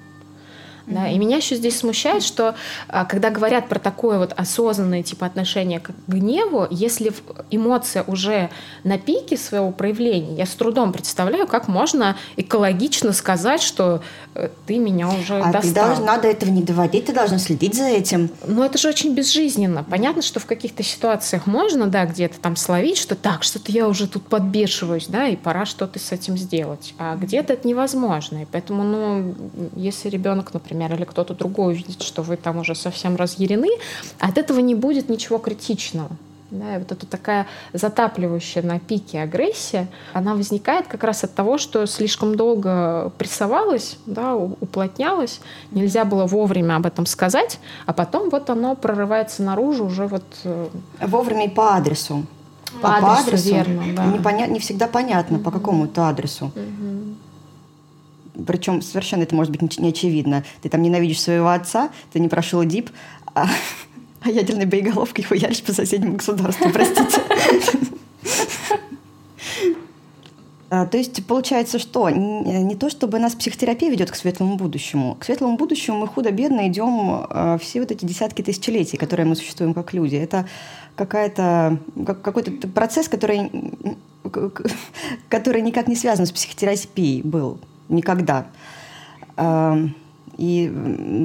Да? 0.86 1.08
И 1.08 1.18
меня 1.18 1.38
еще 1.38 1.56
здесь 1.56 1.78
смущает, 1.78 2.24
что 2.24 2.56
а, 2.90 3.06
когда 3.06 3.30
говорят 3.30 3.70
про 3.70 3.80
такое 3.80 4.20
вот 4.20 4.34
осознанное 4.34 5.02
типа 5.02 5.26
отношение 5.26 5.80
к 5.80 5.92
гневу, 6.08 6.68
если 6.70 7.14
эмоция 7.52 8.04
уже 8.04 8.50
на 8.84 8.98
пике 8.98 9.38
своего 9.38 9.72
проявления, 9.72 10.36
я 10.36 10.46
с 10.46 10.52
трудом 10.52 10.92
представляю, 10.92 11.48
как 11.48 11.68
можно 11.68 12.18
экологично 12.36 13.14
сказать, 13.14 13.62
что 13.62 14.02
э, 14.36 14.50
ты 14.66 14.78
меня 14.78 15.08
уже 15.10 15.40
а 15.40 15.52
достал. 15.52 15.96
Ты 15.96 16.02
надо 16.02 16.28
этого 16.28 16.50
не 16.50 16.64
доводить, 16.64 17.06
ты 17.06 17.14
должна 17.14 17.38
следить 17.38 17.76
за 17.76 17.86
этим. 17.86 18.30
Но 18.46 18.66
это 18.66 18.78
же 18.78 18.90
очень 18.90 19.14
безжизненно. 19.14 19.84
Понятно, 19.84 20.22
что 20.22 20.42
в 20.42 20.46
каких-то 20.46 20.84
ситуациях 20.84 21.48
можно, 21.48 21.88
да, 21.88 22.06
где-то 22.06 22.40
там 22.40 22.58
словить, 22.58 22.98
что 22.98 23.16
так, 23.16 23.44
что-то 23.44 23.72
я 23.72 23.88
уже 23.88 24.08
тут 24.08 24.28
подбешиваюсь, 24.28 25.08
да, 25.08 25.28
и 25.28 25.38
пора 25.38 25.66
что-то 25.66 25.98
с 26.00 26.12
этим 26.12 26.38
сделать. 26.38 26.94
А 26.98 27.16
где-то 27.16 27.54
это 27.54 27.68
невозможно. 27.68 28.44
И 28.44 28.48
поэтому, 28.52 28.84
ну, 28.84 29.36
если 29.76 30.10
ребенок, 30.10 30.54
например, 30.54 30.73
например, 30.74 30.98
или 30.98 31.06
кто-то 31.06 31.34
другой 31.34 31.74
увидит, 31.74 32.02
что 32.02 32.22
вы 32.22 32.38
там 32.38 32.58
уже 32.58 32.76
совсем 32.76 33.16
разъярены, 33.16 33.70
от 34.20 34.38
этого 34.38 34.60
не 34.60 34.76
будет 34.76 35.10
ничего 35.10 35.38
критичного. 35.38 36.10
Да, 36.52 36.76
и 36.76 36.78
вот 36.78 36.92
эта 36.92 37.08
такая 37.08 37.48
затапливающая 37.74 38.62
на 38.62 38.80
пике 38.80 39.22
агрессия, 39.22 39.88
она 40.14 40.36
возникает 40.36 40.86
как 40.88 41.04
раз 41.04 41.24
от 41.24 41.34
того, 41.34 41.58
что 41.58 41.88
слишком 41.88 42.36
долго 42.36 43.12
прессовалась, 43.18 43.98
да, 44.06 44.36
уплотнялась, 44.36 45.42
нельзя 45.72 46.06
было 46.06 46.28
вовремя 46.28 46.76
об 46.76 46.86
этом 46.86 47.08
сказать, 47.08 47.60
а 47.88 47.94
потом 47.94 48.30
вот 48.30 48.52
оно 48.52 48.76
прорывается 48.76 49.42
наружу 49.42 49.86
уже 49.86 50.06
вот... 50.06 50.24
Э, 50.44 50.68
вовремя 51.02 51.46
и 51.46 51.50
по 51.50 51.76
адресу. 51.76 52.24
По, 52.84 52.90
а 52.90 52.98
адресу, 52.98 53.08
по 53.08 53.20
адресу 53.20 53.50
верно, 53.50 53.84
да. 53.96 54.06
не, 54.06 54.20
поня... 54.20 54.46
не 54.46 54.60
всегда 54.60 54.88
понятно, 54.88 55.38
угу. 55.38 55.46
по 55.46 55.52
какому-то 55.52 56.08
адресу. 56.08 56.52
Угу 56.56 57.16
причем 58.46 58.82
совершенно 58.82 59.24
это 59.24 59.36
может 59.36 59.52
быть 59.56 59.80
не 59.80 59.90
очевидно. 59.90 60.44
Ты 60.62 60.70
там 60.70 60.82
ненавидишь 60.82 61.22
своего 61.22 61.50
отца, 61.50 61.92
ты 62.12 62.20
не 62.20 62.28
прошел 62.28 62.64
ДИП, 62.64 62.90
а, 63.34 63.48
а 64.22 64.30
ядерной 64.30 64.66
боеголовкой 64.66 65.24
хуяришь 65.24 65.64
по 65.64 65.74
соседнему 65.74 66.18
государству, 66.18 66.70
простите. 66.72 67.22
А, 70.70 70.88
то 70.88 70.98
есть 70.98 71.24
получается, 71.28 71.78
что 71.78 72.10
не 72.10 72.74
то, 72.74 72.90
чтобы 72.90 73.20
нас 73.20 73.36
психотерапия 73.36 73.92
ведет 73.92 74.10
к 74.10 74.16
светлому 74.16 74.56
будущему. 74.56 75.16
К 75.20 75.26
светлому 75.26 75.56
будущему 75.56 76.00
мы 76.00 76.08
худо-бедно 76.08 76.68
идем 76.68 77.28
а, 77.30 77.60
все 77.62 77.80
вот 77.82 77.92
эти 77.92 78.06
десятки 78.06 78.42
тысячелетий, 78.42 78.98
которые 78.98 79.28
мы 79.28 79.36
существуем 79.36 79.76
как 79.76 79.94
люди. 79.94 80.16
Это 80.16 80.48
какая-то, 80.96 81.78
какой-то 82.06 82.68
процесс, 82.70 83.08
который, 83.08 83.52
который 85.30 85.62
никак 85.62 85.88
не 85.88 85.96
связан 85.96 86.26
с 86.26 86.32
психотерапией 86.32 87.22
был 87.22 87.60
никогда. 87.90 88.46
И 90.38 90.72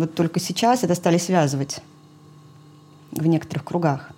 вот 0.00 0.14
только 0.14 0.40
сейчас 0.40 0.84
это 0.84 0.94
стали 0.94 1.18
связывать 1.18 1.80
в 3.12 3.26
некоторых 3.26 3.64
кругах. 3.64 4.10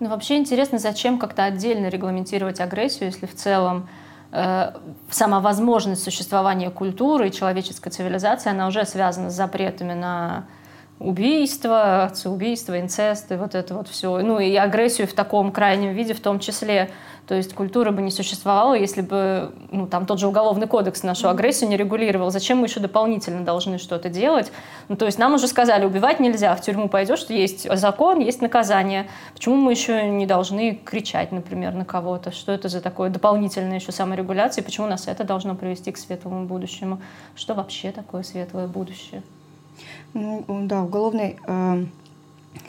Ну, 0.00 0.08
вообще 0.08 0.38
интересно, 0.38 0.78
зачем 0.78 1.18
как-то 1.18 1.44
отдельно 1.44 1.88
регламентировать 1.88 2.58
агрессию, 2.60 3.10
если 3.10 3.26
в 3.26 3.34
целом 3.34 3.86
э, 4.32 4.72
сама 5.10 5.40
возможность 5.40 6.02
существования 6.02 6.70
культуры 6.70 7.28
и 7.28 7.32
человеческой 7.32 7.90
цивилизации, 7.90 8.50
она 8.50 8.66
уже 8.66 8.86
связана 8.86 9.30
с 9.30 9.34
запретами 9.34 9.92
на 9.92 10.46
убийство, 10.98 12.04
отцеубийство, 12.04 12.80
инцест 12.80 13.30
и 13.32 13.36
вот 13.36 13.54
это 13.54 13.74
вот 13.74 13.88
все. 13.88 14.20
Ну 14.20 14.38
и 14.38 14.54
агрессию 14.56 15.06
в 15.06 15.12
таком 15.12 15.52
крайнем 15.52 15.92
виде 15.92 16.14
в 16.14 16.20
том 16.20 16.40
числе. 16.40 16.90
То 17.30 17.36
есть 17.36 17.54
культура 17.54 17.92
бы 17.92 18.02
не 18.02 18.10
существовала, 18.10 18.74
если 18.74 19.02
бы 19.02 19.52
ну, 19.70 19.86
там 19.86 20.04
тот 20.04 20.18
же 20.18 20.26
уголовный 20.26 20.66
кодекс 20.66 21.04
нашу 21.04 21.28
агрессию 21.28 21.70
не 21.70 21.76
регулировал. 21.76 22.32
Зачем 22.32 22.58
мы 22.58 22.66
еще 22.66 22.80
дополнительно 22.80 23.44
должны 23.44 23.78
что-то 23.78 24.08
делать? 24.08 24.50
Ну, 24.88 24.96
то 24.96 25.06
есть 25.06 25.16
нам 25.16 25.34
уже 25.34 25.46
сказали, 25.46 25.84
убивать 25.84 26.18
нельзя, 26.18 26.56
в 26.56 26.60
тюрьму 26.60 26.88
пойдешь, 26.88 27.20
что 27.20 27.32
есть 27.32 27.72
закон, 27.78 28.18
есть 28.18 28.42
наказание. 28.42 29.06
Почему 29.32 29.54
мы 29.54 29.70
еще 29.70 30.10
не 30.10 30.26
должны 30.26 30.74
кричать, 30.74 31.30
например, 31.30 31.72
на 31.72 31.84
кого-то? 31.84 32.32
Что 32.32 32.50
это 32.50 32.68
за 32.68 32.80
такое 32.80 33.10
дополнительное 33.10 33.78
еще 33.78 33.92
саморегуляция? 33.92 34.64
Почему 34.64 34.88
нас 34.88 35.06
это 35.06 35.22
должно 35.22 35.54
привести 35.54 35.92
к 35.92 35.98
светлому 35.98 36.46
будущему? 36.46 37.00
Что 37.36 37.54
вообще 37.54 37.92
такое 37.92 38.24
светлое 38.24 38.66
будущее? 38.66 39.22
Ну, 40.14 40.44
да, 40.48 40.82
уголовный 40.82 41.38
э, 41.46 41.84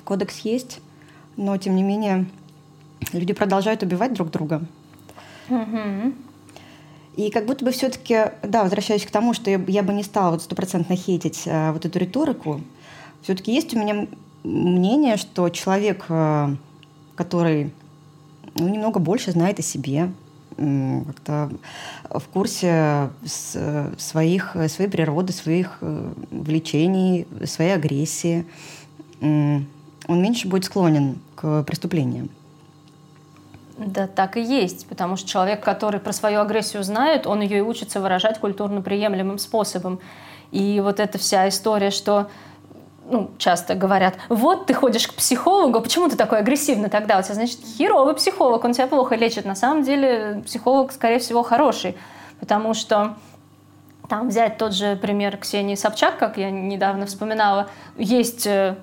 кодекс 0.03 0.37
есть, 0.41 0.81
но 1.35 1.57
тем 1.57 1.75
не 1.75 1.81
менее 1.81 2.27
люди 3.13 3.33
продолжают 3.33 3.83
убивать 3.83 4.13
друг 4.13 4.31
друга. 4.31 4.61
Угу. 5.49 6.13
И 7.17 7.29
как 7.29 7.45
будто 7.45 7.65
бы 7.65 7.71
все-таки, 7.71 8.31
да, 8.43 8.63
возвращаясь 8.63 9.05
к 9.05 9.11
тому, 9.11 9.33
что 9.33 9.49
я, 9.49 9.61
я 9.67 9.83
бы 9.83 9.93
не 9.93 10.03
стала 10.03 10.31
вот 10.31 10.43
стопроцентно 10.43 10.95
хейтить 10.95 11.43
э, 11.45 11.71
вот 11.71 11.85
эту 11.85 11.99
риторику, 11.99 12.61
все-таки 13.21 13.53
есть 13.53 13.73
у 13.73 13.79
меня 13.79 14.07
мнение, 14.43 15.17
что 15.17 15.49
человек, 15.49 16.05
э, 16.07 16.55
который 17.15 17.71
ну, 18.55 18.69
немного 18.69 18.99
больше 18.99 19.31
знает 19.31 19.59
о 19.59 19.61
себе, 19.61 20.11
как-то 20.57 21.49
в 22.09 22.23
курсе 22.27 23.09
своих, 23.25 24.55
своей 24.67 24.89
природы, 24.89 25.33
своих 25.33 25.77
э, 25.81 26.13
влечений, 26.29 27.25
своей 27.45 27.73
агрессии, 27.73 28.45
он 29.21 29.67
меньше 30.07 30.47
будет 30.47 30.65
склонен 30.65 31.19
к 31.35 31.63
преступлениям. 31.63 32.29
Да, 33.85 34.05
так 34.05 34.37
и 34.37 34.41
есть, 34.41 34.87
потому 34.87 35.15
что 35.15 35.27
человек, 35.27 35.63
который 35.63 35.99
про 35.99 36.13
свою 36.13 36.41
агрессию 36.41 36.83
знает, 36.83 37.25
он 37.25 37.41
ее 37.41 37.59
и 37.59 37.61
учится 37.61 37.99
выражать 37.99 38.39
культурно 38.39 38.81
приемлемым 38.81 39.39
способом. 39.39 39.99
И 40.51 40.79
вот 40.83 40.99
эта 40.99 41.17
вся 41.17 41.49
история, 41.49 41.89
что 41.89 42.29
ну, 43.09 43.31
часто 43.39 43.73
говорят, 43.73 44.15
вот 44.29 44.67
ты 44.67 44.75
ходишь 44.75 45.07
к 45.07 45.15
психологу, 45.15 45.81
почему 45.81 46.09
ты 46.09 46.15
такой 46.15 46.39
агрессивный 46.39 46.89
тогда? 46.89 47.17
У 47.17 47.23
тебя, 47.23 47.33
значит, 47.33 47.59
херовый 47.77 48.13
психолог, 48.13 48.63
он 48.63 48.73
тебя 48.73 48.85
плохо 48.85 49.15
лечит. 49.15 49.45
На 49.45 49.55
самом 49.55 49.83
деле 49.83 50.43
психолог, 50.45 50.91
скорее 50.91 51.17
всего, 51.17 51.41
хороший, 51.41 51.97
потому 52.39 52.75
что 52.75 53.15
там 54.07 54.27
взять 54.27 54.57
тот 54.57 54.73
же 54.73 54.95
пример 54.95 55.37
Ксении 55.37 55.75
Собчак, 55.75 56.19
как 56.19 56.37
я 56.37 56.51
недавно 56.51 57.07
вспоминала, 57.07 57.69
есть 57.97 58.45
э, 58.45 58.75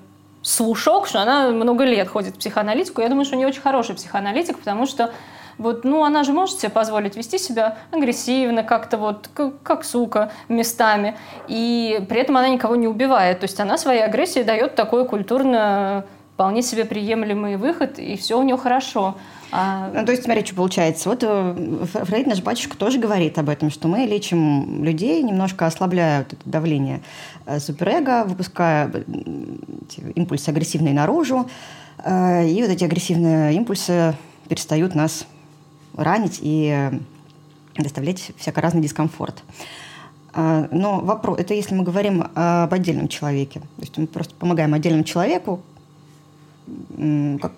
слушок, 0.49 1.07
что 1.07 1.21
она 1.21 1.49
много 1.49 1.83
лет 1.83 2.07
ходит 2.07 2.35
в 2.35 2.39
психоаналитику. 2.39 3.01
Я 3.01 3.09
думаю, 3.09 3.25
что 3.25 3.35
у 3.35 3.37
нее 3.37 3.47
очень 3.47 3.61
хороший 3.61 3.95
психоаналитик, 3.95 4.57
потому 4.57 4.87
что 4.87 5.13
вот, 5.59 5.83
ну, 5.83 6.03
она 6.03 6.23
же 6.23 6.33
может 6.33 6.59
себе 6.59 6.71
позволить 6.71 7.15
вести 7.15 7.37
себя 7.37 7.77
агрессивно, 7.91 8.63
как-то 8.63 8.97
вот, 8.97 9.29
как, 9.33 9.61
как 9.61 9.83
сука 9.83 10.31
местами. 10.47 11.17
И 11.47 12.03
при 12.09 12.21
этом 12.21 12.37
она 12.37 12.49
никого 12.49 12.75
не 12.75 12.87
убивает. 12.87 13.41
То 13.41 13.43
есть 13.45 13.59
она 13.59 13.77
своей 13.77 14.01
агрессией 14.01 14.43
дает 14.43 14.75
такой 14.75 15.05
культурно 15.05 16.05
вполне 16.33 16.61
себе 16.61 16.85
приемлемый 16.85 17.57
выход, 17.57 17.99
и 17.99 18.15
все 18.15 18.39
у 18.39 18.43
нее 18.43 18.57
хорошо. 18.57 19.15
А... 19.51 19.91
Ну, 19.93 20.05
то 20.05 20.11
есть, 20.11 20.23
смотри, 20.23 20.45
что 20.45 20.55
получается. 20.55 21.09
Вот 21.09 21.23
э, 21.23 21.85
Фрейд, 21.85 22.27
наш 22.27 22.41
батюшка, 22.41 22.77
тоже 22.77 22.99
говорит 22.99 23.37
об 23.37 23.49
этом, 23.49 23.71
что 23.71 23.87
мы 23.87 23.99
лечим 23.99 24.83
людей, 24.83 25.23
немножко 25.23 25.65
ослабляя 25.65 26.19
вот 26.19 26.33
это 26.33 26.41
давление 26.45 27.01
э, 27.45 27.59
суперэго, 27.59 28.25
выпуская 28.25 28.91
э, 28.93 29.01
импульсы 30.15 30.49
агрессивные 30.49 30.93
наружу, 30.93 31.49
и 32.01 32.57
вот 32.61 32.69
эти 32.71 32.85
агрессивные 32.85 33.53
импульсы 33.55 34.15
перестают 34.47 34.95
нас 34.95 35.25
ранить 35.97 36.39
и 36.41 36.91
доставлять 37.77 38.31
всяко 38.37 38.61
разный 38.61 38.81
дискомфорт. 38.81 39.43
А, 40.33 40.69
но 40.71 41.01
вопрос, 41.01 41.39
это 41.39 41.53
если 41.53 41.75
мы 41.75 41.83
говорим 41.83 42.23
об 42.35 42.73
отдельном 42.73 43.09
человеке. 43.09 43.59
То 43.59 43.81
есть 43.81 43.97
мы 43.97 44.07
просто 44.07 44.33
помогаем 44.35 44.73
отдельному 44.73 45.03
человеку, 45.03 45.61
как, 47.41 47.51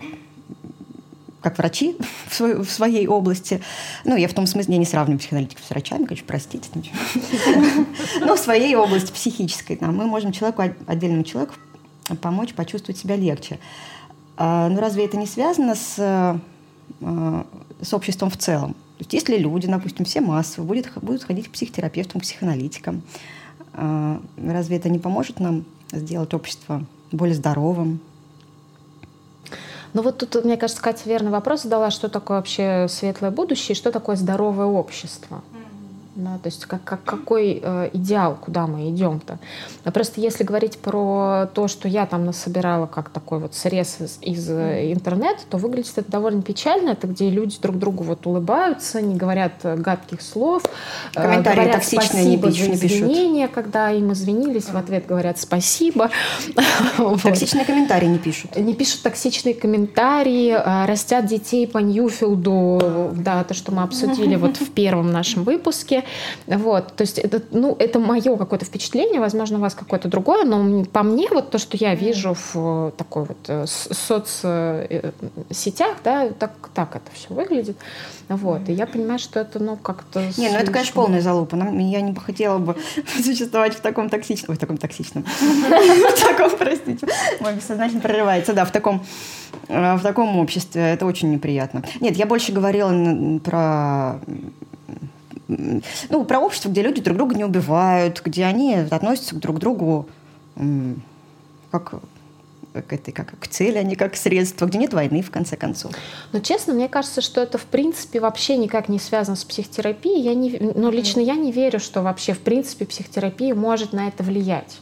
как 1.42 1.58
врачи 1.58 1.98
в, 2.28 2.36
свой, 2.36 2.64
в 2.64 2.70
своей 2.70 3.08
области. 3.08 3.62
Ну, 4.06 4.16
я 4.16 4.28
в 4.28 4.34
том 4.34 4.48
смысле 4.48 4.76
я 4.76 4.80
не 4.80 4.86
сравниваю 4.86 5.20
психоаналитиков 5.20 5.66
с 5.66 5.70
врачами, 5.70 6.06
конечно, 6.06 6.26
простите. 6.28 6.70
Но 8.22 8.36
в 8.38 8.40
своей 8.40 8.76
области 8.76 9.12
психической. 9.12 9.78
Мы 9.82 10.06
можем 10.06 10.32
человеку, 10.32 10.64
отдельному 10.88 11.24
человеку 11.24 11.56
помочь 12.22 12.54
почувствовать 12.54 13.00
себя 13.00 13.16
легче. 13.16 13.60
А, 14.38 14.70
но 14.70 14.80
разве 14.80 15.06
это 15.06 15.18
не 15.18 15.28
связано 15.28 15.76
с, 15.76 15.96
а, 16.00 17.46
с 17.82 17.94
обществом 17.94 18.30
в 18.30 18.38
целом? 18.38 18.74
То 18.74 19.04
есть 19.04 19.14
если 19.14 19.38
люди, 19.38 19.68
допустим, 19.68 20.06
все 20.06 20.22
массово 20.22 20.66
будут, 20.66 20.92
будут 21.02 21.24
ходить 21.24 21.48
к 21.48 21.52
психотерапевтам, 21.52 22.22
к 22.22 22.24
психоаналитикам, 22.24 23.02
а, 23.74 24.22
разве 24.38 24.78
это 24.78 24.90
не 24.90 25.00
поможет 25.00 25.40
нам 25.40 25.66
сделать 25.92 26.34
общество 26.34 26.86
более 27.12 27.36
здоровым, 27.36 28.00
ну 29.94 30.02
вот 30.02 30.18
тут, 30.18 30.44
мне 30.46 30.58
кажется, 30.58 30.82
Катя 30.82 31.08
верный 31.10 31.32
вопрос 31.32 31.64
задала, 31.64 31.92
что 31.92 32.10
такое 32.10 32.38
вообще 32.38 32.88
светлое 32.90 33.32
будущее 33.32 33.76
что 33.76 33.92
такое 33.92 34.16
здоровое 34.16 34.66
общество. 34.66 35.42
Да, 36.14 36.38
то 36.44 36.48
есть 36.48 36.66
как, 36.66 36.84
как, 36.84 37.06
какой 37.06 37.62
э, 37.64 37.90
идеал, 37.94 38.36
куда 38.36 38.68
мы 38.68 38.90
идем-то. 38.90 39.40
Но 39.86 39.92
просто 39.94 40.20
если 40.20 40.44
говорить 40.44 40.78
про 40.78 41.48
то, 41.54 41.70
что 41.70 41.88
я 41.88 42.06
там 42.06 42.26
насобирала 42.26 42.86
как 42.86 43.10
такой 43.10 43.40
вот 43.40 43.56
срез 43.56 44.02
из, 44.02 44.20
из 44.22 44.50
э, 44.50 44.92
интернета, 44.92 45.40
то 45.50 45.58
выглядит 45.58 45.94
это 45.96 46.12
довольно 46.12 46.42
печально. 46.42 46.90
Это 46.92 47.08
где 47.08 47.30
люди 47.30 47.58
друг 47.62 47.78
другу 47.78 48.04
вот 48.04 48.28
улыбаются, 48.28 49.02
не 49.02 49.16
говорят 49.16 49.54
э, 49.64 49.78
гадких 49.78 50.22
слов. 50.22 50.64
Э, 51.16 51.22
Комментарии 51.22 51.56
говорят 51.56 51.76
токсичные 51.78 52.24
спасибо 52.24 52.48
не, 52.48 52.54
пишут, 52.54 52.76
за 52.76 52.88
извинения, 52.88 53.48
когда 53.48 53.92
им 53.92 54.12
извинились, 54.12 54.66
в 54.66 54.76
ответ 54.76 55.06
говорят 55.08 55.40
спасибо. 55.40 56.10
Токсичные 57.24 57.64
комментарии 57.64 58.08
не 58.08 58.20
пишут. 58.20 58.58
Не 58.58 58.74
пишут 58.74 59.04
токсичные 59.04 59.54
комментарии, 59.54 60.52
растят 60.86 61.26
детей 61.26 61.66
по 61.68 61.78
Ньюфилду, 61.78 63.12
да, 63.16 63.46
то, 63.46 63.54
что 63.54 63.72
мы 63.72 63.84
обсудили 63.84 64.36
вот 64.36 64.58
в 64.58 64.72
первом 64.72 65.14
нашем 65.14 65.46
выпуске. 65.46 66.01
Вот, 66.48 66.96
то 66.96 67.02
есть 67.02 67.20
это, 67.20 67.42
ну, 67.52 67.76
это 67.80 68.00
мое 68.00 68.38
какое-то 68.38 68.66
впечатление, 68.66 69.20
возможно, 69.20 69.58
у 69.58 69.62
вас 69.62 69.74
какое-то 69.74 70.08
другое, 70.08 70.46
но 70.46 70.84
по 70.86 71.04
мне 71.04 71.28
вот 71.30 71.52
то, 71.52 71.58
что 71.58 71.78
я 71.78 71.96
вижу 71.96 72.34
в 72.34 72.56
э, 72.56 72.92
такой 72.98 73.26
вот 73.26 73.38
э, 73.48 73.66
соцсетях, 73.68 74.38
э, 75.98 76.02
да, 76.04 76.30
так, 76.30 76.52
так 76.74 76.96
это 76.96 77.12
все 77.14 77.34
выглядит. 77.34 77.78
Вот, 78.30 78.70
и 78.70 78.74
я 78.74 78.88
понимаю, 78.88 79.20
что 79.20 79.40
это, 79.40 79.60
ну, 79.60 79.78
как-то... 79.78 80.22
Не, 80.38 80.50
ну 80.50 80.58
это, 80.58 80.72
конечно, 80.72 80.94
полная 80.94 81.22
залупа. 81.22 81.56
Я 81.56 82.02
не 82.02 82.16
хотела 82.16 82.58
бы 82.58 82.76
существовать 83.24 83.76
в 83.76 83.82
таком 83.82 84.10
токсичном... 84.10 84.52
Ой, 84.52 84.56
в 84.56 84.60
таком 84.60 84.78
токсичном. 84.78 85.26
В 85.42 86.24
таком, 86.24 86.52
простите, 86.58 87.08
мой 87.40 87.54
бессознательно 87.56 88.02
прорывается. 88.02 88.54
Да, 88.54 88.66
в 88.66 88.72
таком 88.72 89.04
в 89.68 90.00
таком 90.02 90.38
обществе 90.38 90.82
это 90.82 91.06
очень 91.06 91.32
неприятно. 91.32 91.84
Нет, 92.00 92.16
я 92.16 92.26
больше 92.26 92.52
говорила 92.52 93.40
про 93.40 94.20
ну, 96.10 96.26
про 96.26 96.40
общество, 96.40 96.70
где 96.70 96.82
люди 96.82 97.02
друг 97.02 97.18
друга 97.18 97.36
не 97.36 97.46
убивают, 97.46 98.22
где 98.24 98.46
они 98.46 98.76
относятся 98.76 99.36
друг 99.36 99.58
к 99.58 99.60
другу 99.60 100.08
как 101.72 101.96
к 102.74 102.94
этой 102.94 103.12
как 103.12 103.38
к 103.38 103.48
цели, 103.48 103.78
а 103.78 103.84
не 103.84 103.96
как 103.96 104.14
к 104.14 104.16
средству, 104.16 104.66
где 104.66 104.78
нет 104.78 104.94
войны, 104.94 105.22
в 105.22 105.30
конце 105.30 105.58
концов. 105.58 105.92
Но 106.32 106.40
честно, 106.40 106.74
мне 106.74 106.88
кажется, 106.88 107.22
что 107.22 107.42
это 107.42 107.58
в 107.58 107.66
принципе 107.66 108.20
вообще 108.20 108.56
никак 108.56 108.88
не 108.88 109.00
связано 109.00 109.36
с 109.36 109.44
психотерапией. 109.44 110.22
Я 110.22 110.34
не, 110.34 110.58
ну, 110.60 110.90
лично 110.90 111.20
я 111.20 111.36
не 111.36 111.52
верю, 111.52 111.80
что 111.80 112.02
вообще 112.02 112.34
в 112.34 112.40
принципе 112.40 112.86
психотерапия 112.86 113.56
может 113.56 113.92
на 113.92 114.08
это 114.08 114.24
влиять. 114.24 114.80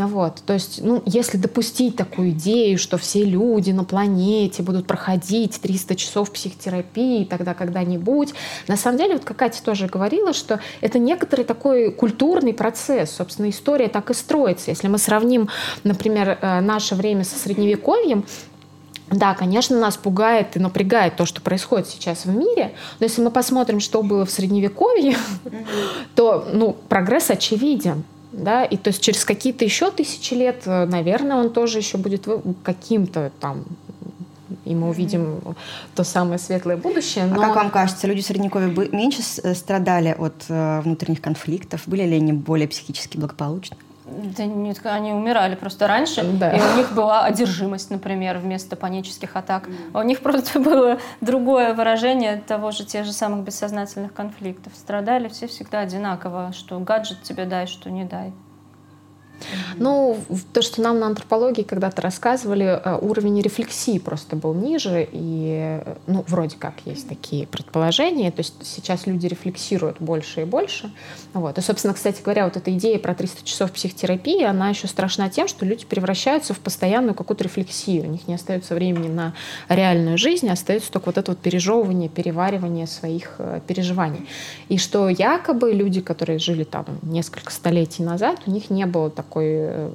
Ну 0.00 0.06
вот, 0.06 0.40
то 0.46 0.54
есть, 0.54 0.80
ну, 0.82 1.02
если 1.04 1.36
допустить 1.36 1.94
такую 1.94 2.30
идею, 2.30 2.78
что 2.78 2.96
все 2.96 3.22
люди 3.22 3.70
на 3.70 3.84
планете 3.84 4.62
будут 4.62 4.86
проходить 4.86 5.60
300 5.60 5.94
часов 5.94 6.32
психотерапии 6.32 7.24
тогда 7.24 7.52
когда-нибудь, 7.52 8.32
на 8.66 8.78
самом 8.78 8.96
деле, 8.96 9.16
вот 9.16 9.26
как 9.26 9.36
Катя 9.36 9.62
тоже 9.62 9.88
говорила, 9.88 10.32
что 10.32 10.58
это 10.80 10.98
некоторый 10.98 11.44
такой 11.44 11.92
культурный 11.92 12.54
процесс, 12.54 13.10
собственно, 13.10 13.50
история 13.50 13.88
так 13.88 14.08
и 14.08 14.14
строится. 14.14 14.70
Если 14.70 14.88
мы 14.88 14.96
сравним, 14.96 15.50
например, 15.84 16.38
э, 16.40 16.60
наше 16.60 16.94
время 16.94 17.24
со 17.24 17.38
средневековьем, 17.38 18.24
да, 19.10 19.34
конечно, 19.34 19.78
нас 19.78 19.98
пугает 19.98 20.56
и 20.56 20.60
напрягает 20.60 21.16
то, 21.16 21.26
что 21.26 21.42
происходит 21.42 21.88
сейчас 21.88 22.24
в 22.24 22.34
мире, 22.34 22.72
но 23.00 23.04
если 23.04 23.20
мы 23.20 23.30
посмотрим, 23.30 23.80
что 23.80 24.02
было 24.02 24.24
в 24.24 24.30
Средневековье, 24.30 25.18
то 26.14 26.48
ну, 26.54 26.74
прогресс 26.88 27.28
очевиден 27.28 28.04
да, 28.32 28.64
и 28.64 28.76
то 28.76 28.88
есть 28.88 29.02
через 29.02 29.24
какие-то 29.24 29.64
еще 29.64 29.90
тысячи 29.90 30.34
лет, 30.34 30.62
э, 30.66 30.86
наверное, 30.86 31.36
он 31.36 31.50
тоже 31.50 31.78
еще 31.78 31.98
будет 31.98 32.26
каким-то 32.62 33.32
там 33.40 33.64
и 34.64 34.74
мы 34.74 34.88
увидим 34.88 35.40
то 35.94 36.04
самое 36.04 36.38
светлое 36.38 36.76
будущее. 36.76 37.26
Но... 37.26 37.40
А 37.40 37.46
как 37.46 37.56
вам 37.56 37.70
кажется, 37.70 38.06
люди 38.06 38.20
Средневековья 38.20 38.68
меньше 38.92 39.22
э, 39.42 39.54
страдали 39.54 40.14
от 40.16 40.44
э, 40.48 40.80
внутренних 40.82 41.20
конфликтов? 41.20 41.82
Были 41.86 42.04
ли 42.04 42.16
они 42.16 42.32
более 42.32 42.68
психически 42.68 43.16
благополучны? 43.16 43.76
Да 44.10 44.44
нет, 44.44 44.80
они 44.84 45.12
умирали 45.12 45.54
просто 45.54 45.86
раньше, 45.86 46.22
да. 46.24 46.50
и 46.50 46.60
у 46.60 46.76
них 46.76 46.92
была 46.92 47.24
одержимость, 47.24 47.90
например, 47.90 48.38
вместо 48.38 48.76
панических 48.76 49.36
атак. 49.36 49.68
А 49.92 50.00
у 50.00 50.02
них 50.02 50.20
просто 50.20 50.58
было 50.60 50.98
другое 51.20 51.74
выражение 51.74 52.42
того 52.46 52.70
же, 52.70 52.84
тех 52.84 53.04
же 53.04 53.12
самых 53.12 53.44
бессознательных 53.44 54.12
конфликтов. 54.12 54.72
Страдали 54.74 55.28
все 55.28 55.46
всегда 55.46 55.80
одинаково, 55.80 56.52
что 56.52 56.78
гаджет 56.80 57.22
тебе 57.22 57.44
дай, 57.44 57.66
что 57.66 57.90
не 57.90 58.04
дай. 58.04 58.32
Ну, 59.76 60.18
то, 60.52 60.62
что 60.62 60.82
нам 60.82 60.98
на 60.98 61.06
антропологии 61.06 61.62
когда-то 61.62 62.02
рассказывали, 62.02 62.66
э, 62.66 62.98
уровень 63.00 63.40
рефлексии 63.40 63.98
просто 63.98 64.36
был 64.36 64.54
ниже, 64.54 65.08
и, 65.10 65.80
ну, 66.06 66.24
вроде 66.28 66.56
как 66.56 66.74
есть 66.84 67.08
такие 67.08 67.46
предположения, 67.46 68.30
то 68.30 68.40
есть 68.40 68.54
сейчас 68.62 69.06
люди 69.06 69.26
рефлексируют 69.26 69.96
больше 70.00 70.42
и 70.42 70.44
больше. 70.44 70.92
Вот. 71.32 71.58
И, 71.58 71.60
собственно, 71.60 71.94
кстати 71.94 72.22
говоря, 72.22 72.44
вот 72.44 72.56
эта 72.56 72.72
идея 72.76 72.98
про 72.98 73.14
300 73.14 73.44
часов 73.44 73.72
психотерапии, 73.72 74.42
она 74.42 74.68
еще 74.68 74.86
страшна 74.86 75.28
тем, 75.28 75.48
что 75.48 75.64
люди 75.64 75.86
превращаются 75.86 76.54
в 76.54 76.58
постоянную 76.58 77.14
какую-то 77.14 77.44
рефлексию. 77.44 78.04
У 78.04 78.06
них 78.06 78.28
не 78.28 78.34
остается 78.34 78.74
времени 78.74 79.08
на 79.08 79.34
реальную 79.68 80.18
жизнь, 80.18 80.48
а 80.48 80.52
остается 80.52 80.90
только 80.92 81.06
вот 81.06 81.18
это 81.18 81.32
вот 81.32 81.38
пережевывание, 81.38 82.08
переваривание 82.08 82.86
своих 82.86 83.36
э, 83.38 83.60
переживаний. 83.66 84.28
И 84.68 84.78
что 84.78 85.08
якобы 85.08 85.72
люди, 85.72 86.00
которые 86.00 86.38
жили 86.38 86.64
там 86.64 86.84
несколько 87.02 87.52
столетий 87.52 88.02
назад, 88.02 88.40
у 88.46 88.50
них 88.50 88.70
не 88.70 88.86
было 88.86 89.10
так 89.10 89.29
такой 89.30 89.46
э, 89.48 89.90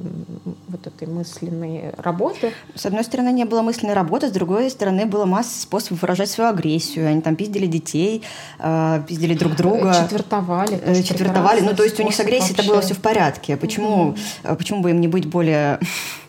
вот 0.69 0.87
этой 0.87 1.07
мысленной 1.09 1.93
работы. 1.97 2.53
С 2.73 2.85
одной 2.85 3.03
стороны, 3.03 3.33
не 3.33 3.43
было 3.43 3.61
мысленной 3.61 3.93
работы, 3.93 4.29
с 4.29 4.31
другой 4.31 4.69
стороны, 4.69 5.05
была 5.05 5.25
масса 5.25 5.61
способов 5.61 6.01
выражать 6.01 6.29
свою 6.29 6.49
агрессию. 6.49 7.09
Они 7.09 7.21
там 7.21 7.35
пиздили 7.35 7.65
детей, 7.65 8.23
э, 8.59 9.03
пиздили 9.05 9.33
друг 9.33 9.57
друга. 9.57 9.93
Четвертовали. 9.93 11.03
Четвертовали. 11.03 11.59
Ну, 11.59 11.75
то 11.75 11.83
есть 11.83 11.99
у 11.99 12.03
них 12.03 12.15
с 12.15 12.19
агрессией 12.21 12.53
это 12.53 12.63
было 12.63 12.79
все 12.79 12.93
в 12.93 12.99
порядке. 12.99 13.57
Почему, 13.57 14.13
mm-hmm. 14.13 14.55
почему 14.55 14.81
бы 14.81 14.91
им 14.91 15.01
не 15.01 15.09
быть 15.09 15.27
более 15.27 15.79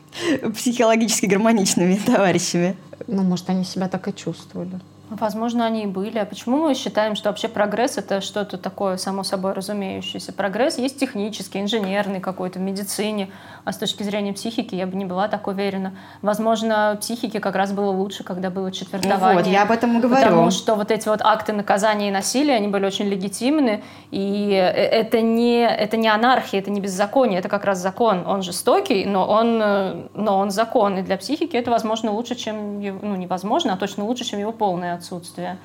психологически 0.57 1.27
гармоничными 1.27 2.01
товарищами? 2.05 2.75
Ну, 3.07 3.23
может, 3.23 3.49
они 3.51 3.65
себя 3.65 3.89
так 3.89 4.09
и 4.09 4.15
чувствовали. 4.15 4.81
Возможно, 5.09 5.65
они 5.65 5.85
и 5.85 5.87
были. 5.87 6.19
А 6.19 6.27
почему 6.27 6.59
мы 6.59 6.75
считаем, 6.75 7.15
что 7.15 7.29
вообще 7.29 7.47
прогресс— 7.47 7.97
это 7.99 8.21
что-то 8.21 8.59
такое 8.59 8.97
само 8.97 9.23
собой 9.23 9.53
разумеющееся? 9.53 10.33
Прогресс 10.33 10.79
есть 10.79 10.99
технический, 10.99 11.61
инженерный 11.61 12.19
какой-то, 12.21 12.59
в 12.59 12.63
медицине. 12.63 13.31
А 13.65 13.73
с 13.73 13.79
точки 13.79 14.03
зрения 14.03 14.33
психики 14.33 14.75
я 14.75 14.87
бы 14.87 14.97
не 14.97 15.05
была 15.05 15.29
так 15.29 15.47
уверена. 15.47 15.95
Возможно, 16.23 16.99
психике 17.01 17.39
как 17.39 17.55
раз 17.55 17.73
было 17.73 17.91
лучше, 17.91 18.25
когда 18.25 18.51
было 18.51 18.73
четвертование. 18.73 19.29
Ну 19.29 19.35
вот, 19.35 19.47
я 19.47 19.63
об 19.63 19.71
этом 19.71 19.97
и 19.99 20.01
говорю. 20.01 20.25
Потому 20.25 20.51
что 20.51 20.75
вот 20.75 20.91
эти 20.91 21.09
вот 21.09 21.21
акты 21.23 21.53
наказания 21.53 22.09
и 22.09 22.11
насилия, 22.11 22.55
они 22.57 22.67
были 22.67 22.85
очень 22.85 23.07
легитимны. 23.07 23.85
И 24.11 24.51
э, 24.51 24.67
это 24.73 25.21
не, 25.21 25.61
это 25.61 25.97
не 25.97 26.09
анархия, 26.09 26.59
это 26.59 26.73
не 26.73 26.81
беззаконие, 26.81 27.39
это 27.39 27.49
как 27.49 27.65
раз 27.65 27.79
закон. 27.79 28.27
Он 28.27 28.43
жестокий, 28.43 29.05
но 29.05 29.25
он, 29.25 29.61
э, 29.63 30.09
но 30.15 30.39
он 30.39 30.51
закон. 30.51 30.99
И 30.99 31.03
для 31.03 31.17
психики 31.17 31.57
это, 31.57 31.71
возможно, 31.71 32.11
лучше, 32.11 32.35
чем... 32.35 32.81
Ну, 32.81 33.15
невозможно, 33.15 33.75
а 33.75 33.77
точно 33.77 34.05
лучше, 34.05 34.25
чем 34.25 34.41
его 34.41 34.51
полное 34.51 34.96
отсутствие. 34.97 35.59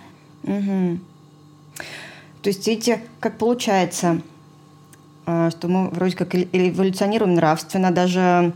Угу. 0.43 0.99
То 2.41 2.49
есть, 2.49 2.67
видите, 2.67 3.01
как 3.19 3.37
получается, 3.37 4.21
а, 5.25 5.49
что 5.51 5.67
мы 5.67 5.89
вроде 5.89 6.15
как 6.15 6.33
эволюционируем 6.35 7.35
нравственно, 7.35 7.91
даже 7.91 8.53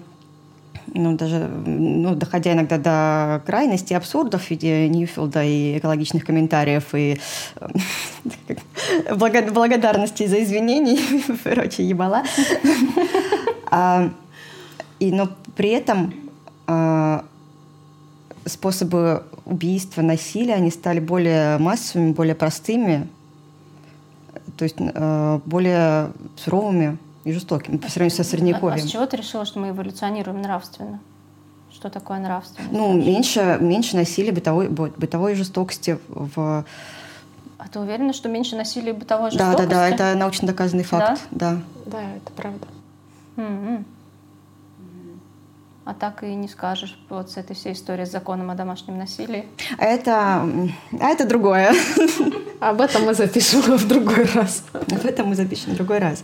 ну, 0.94 1.16
даже 1.18 1.48
ну, 1.66 2.16
доходя 2.16 2.54
иногда 2.54 2.78
до 2.78 3.44
крайности 3.46 3.94
абсурдов 3.94 4.44
в 4.44 4.50
виде 4.50 4.88
Ньюфилда 4.88 5.44
и 5.44 5.78
экологичных 5.78 6.24
комментариев 6.26 6.94
и 6.94 7.20
благодарности 9.10 10.28
за 10.28 10.44
извинения 10.44 10.98
и 11.80 11.84
ебала. 11.84 12.24
а, 13.72 14.10
и, 15.00 15.12
но 15.12 15.30
при 15.56 15.70
этом 15.70 16.14
а, 16.68 17.26
способы 18.46 19.24
убийства, 19.46 20.02
насилия, 20.02 20.54
они 20.56 20.72
стали 20.72 21.00
более 21.00 21.58
массовыми, 21.58 22.12
более 22.12 22.36
простыми. 22.36 23.08
то 24.58 24.64
есть 24.64 24.76
э, 24.80 25.40
более 25.46 26.12
суровыми 26.38 26.98
и 27.24 27.32
жестокими 27.32 27.78
по 27.78 27.90
сравнению 27.90 28.16
со 28.16 28.22
А, 28.22 28.26
а 28.26 28.30
средневековьем. 28.30 28.88
с 28.88 28.92
чего 28.92 29.06
ты 29.06 29.18
решила, 29.18 29.46
что 29.46 29.60
мы 29.60 29.70
эволюционируем 29.70 30.42
нравственно? 30.42 31.00
Что 31.72 31.90
такое 31.90 32.20
нравственно? 32.20 32.68
Ну, 32.72 32.94
меньше, 32.94 33.58
меньше 33.60 33.98
насилия, 33.98 34.32
бытовой, 34.32 34.70
бы- 34.70 34.94
бытовой 34.96 35.36
жестокости 35.36 35.98
в... 36.08 36.64
А 37.58 37.68
ты 37.70 37.80
уверена, 37.80 38.14
что 38.14 38.30
меньше 38.30 38.56
насилия 38.56 38.92
и 38.92 38.94
бытовой 38.94 39.32
Да, 39.32 39.38
жестокости? 39.52 39.70
да, 39.70 39.76
да, 39.76 39.90
это 39.90 40.16
научно 40.18 40.48
доказанный 40.48 40.84
факт. 40.84 41.22
Да. 41.32 41.58
Да, 41.86 42.02
это 42.16 42.32
правда. 42.36 42.68
М-м. 43.38 43.86
А 45.86 45.94
так 45.94 46.24
и 46.24 46.34
не 46.34 46.48
скажешь 46.48 47.00
вот 47.10 47.30
с 47.30 47.38
этой 47.38 47.56
всей 47.56 47.74
историей 47.74 48.08
с 48.08 48.12
законом 48.12 48.50
о 48.50 48.56
домашнем 48.56 48.98
насилии. 48.98 49.46
А 49.78 49.86
это, 49.86 50.50
а 51.00 51.08
это 51.08 51.28
другое. 51.28 51.74
Об 52.60 52.82
этом 52.82 53.06
мы 53.06 53.14
запишем 53.14 53.62
в 53.62 53.88
другой 53.88 54.26
раз. 54.34 54.64
Об 54.74 55.06
этом 55.06 55.28
мы 55.28 55.36
запишем 55.36 55.74
в 55.74 55.76
другой 55.76 56.00
раз. 56.00 56.24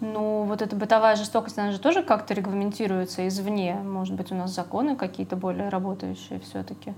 Ну, 0.00 0.44
вот 0.44 0.62
эта 0.62 0.76
бытовая 0.76 1.16
жестокость, 1.16 1.58
она 1.58 1.72
же 1.72 1.80
тоже 1.80 2.04
как-то 2.04 2.34
регламентируется 2.34 3.26
извне. 3.26 3.74
Может 3.74 4.14
быть, 4.14 4.30
у 4.30 4.36
нас 4.36 4.54
законы 4.54 4.94
какие-то 4.94 5.34
более 5.34 5.70
работающие 5.70 6.38
все-таки? 6.40 6.94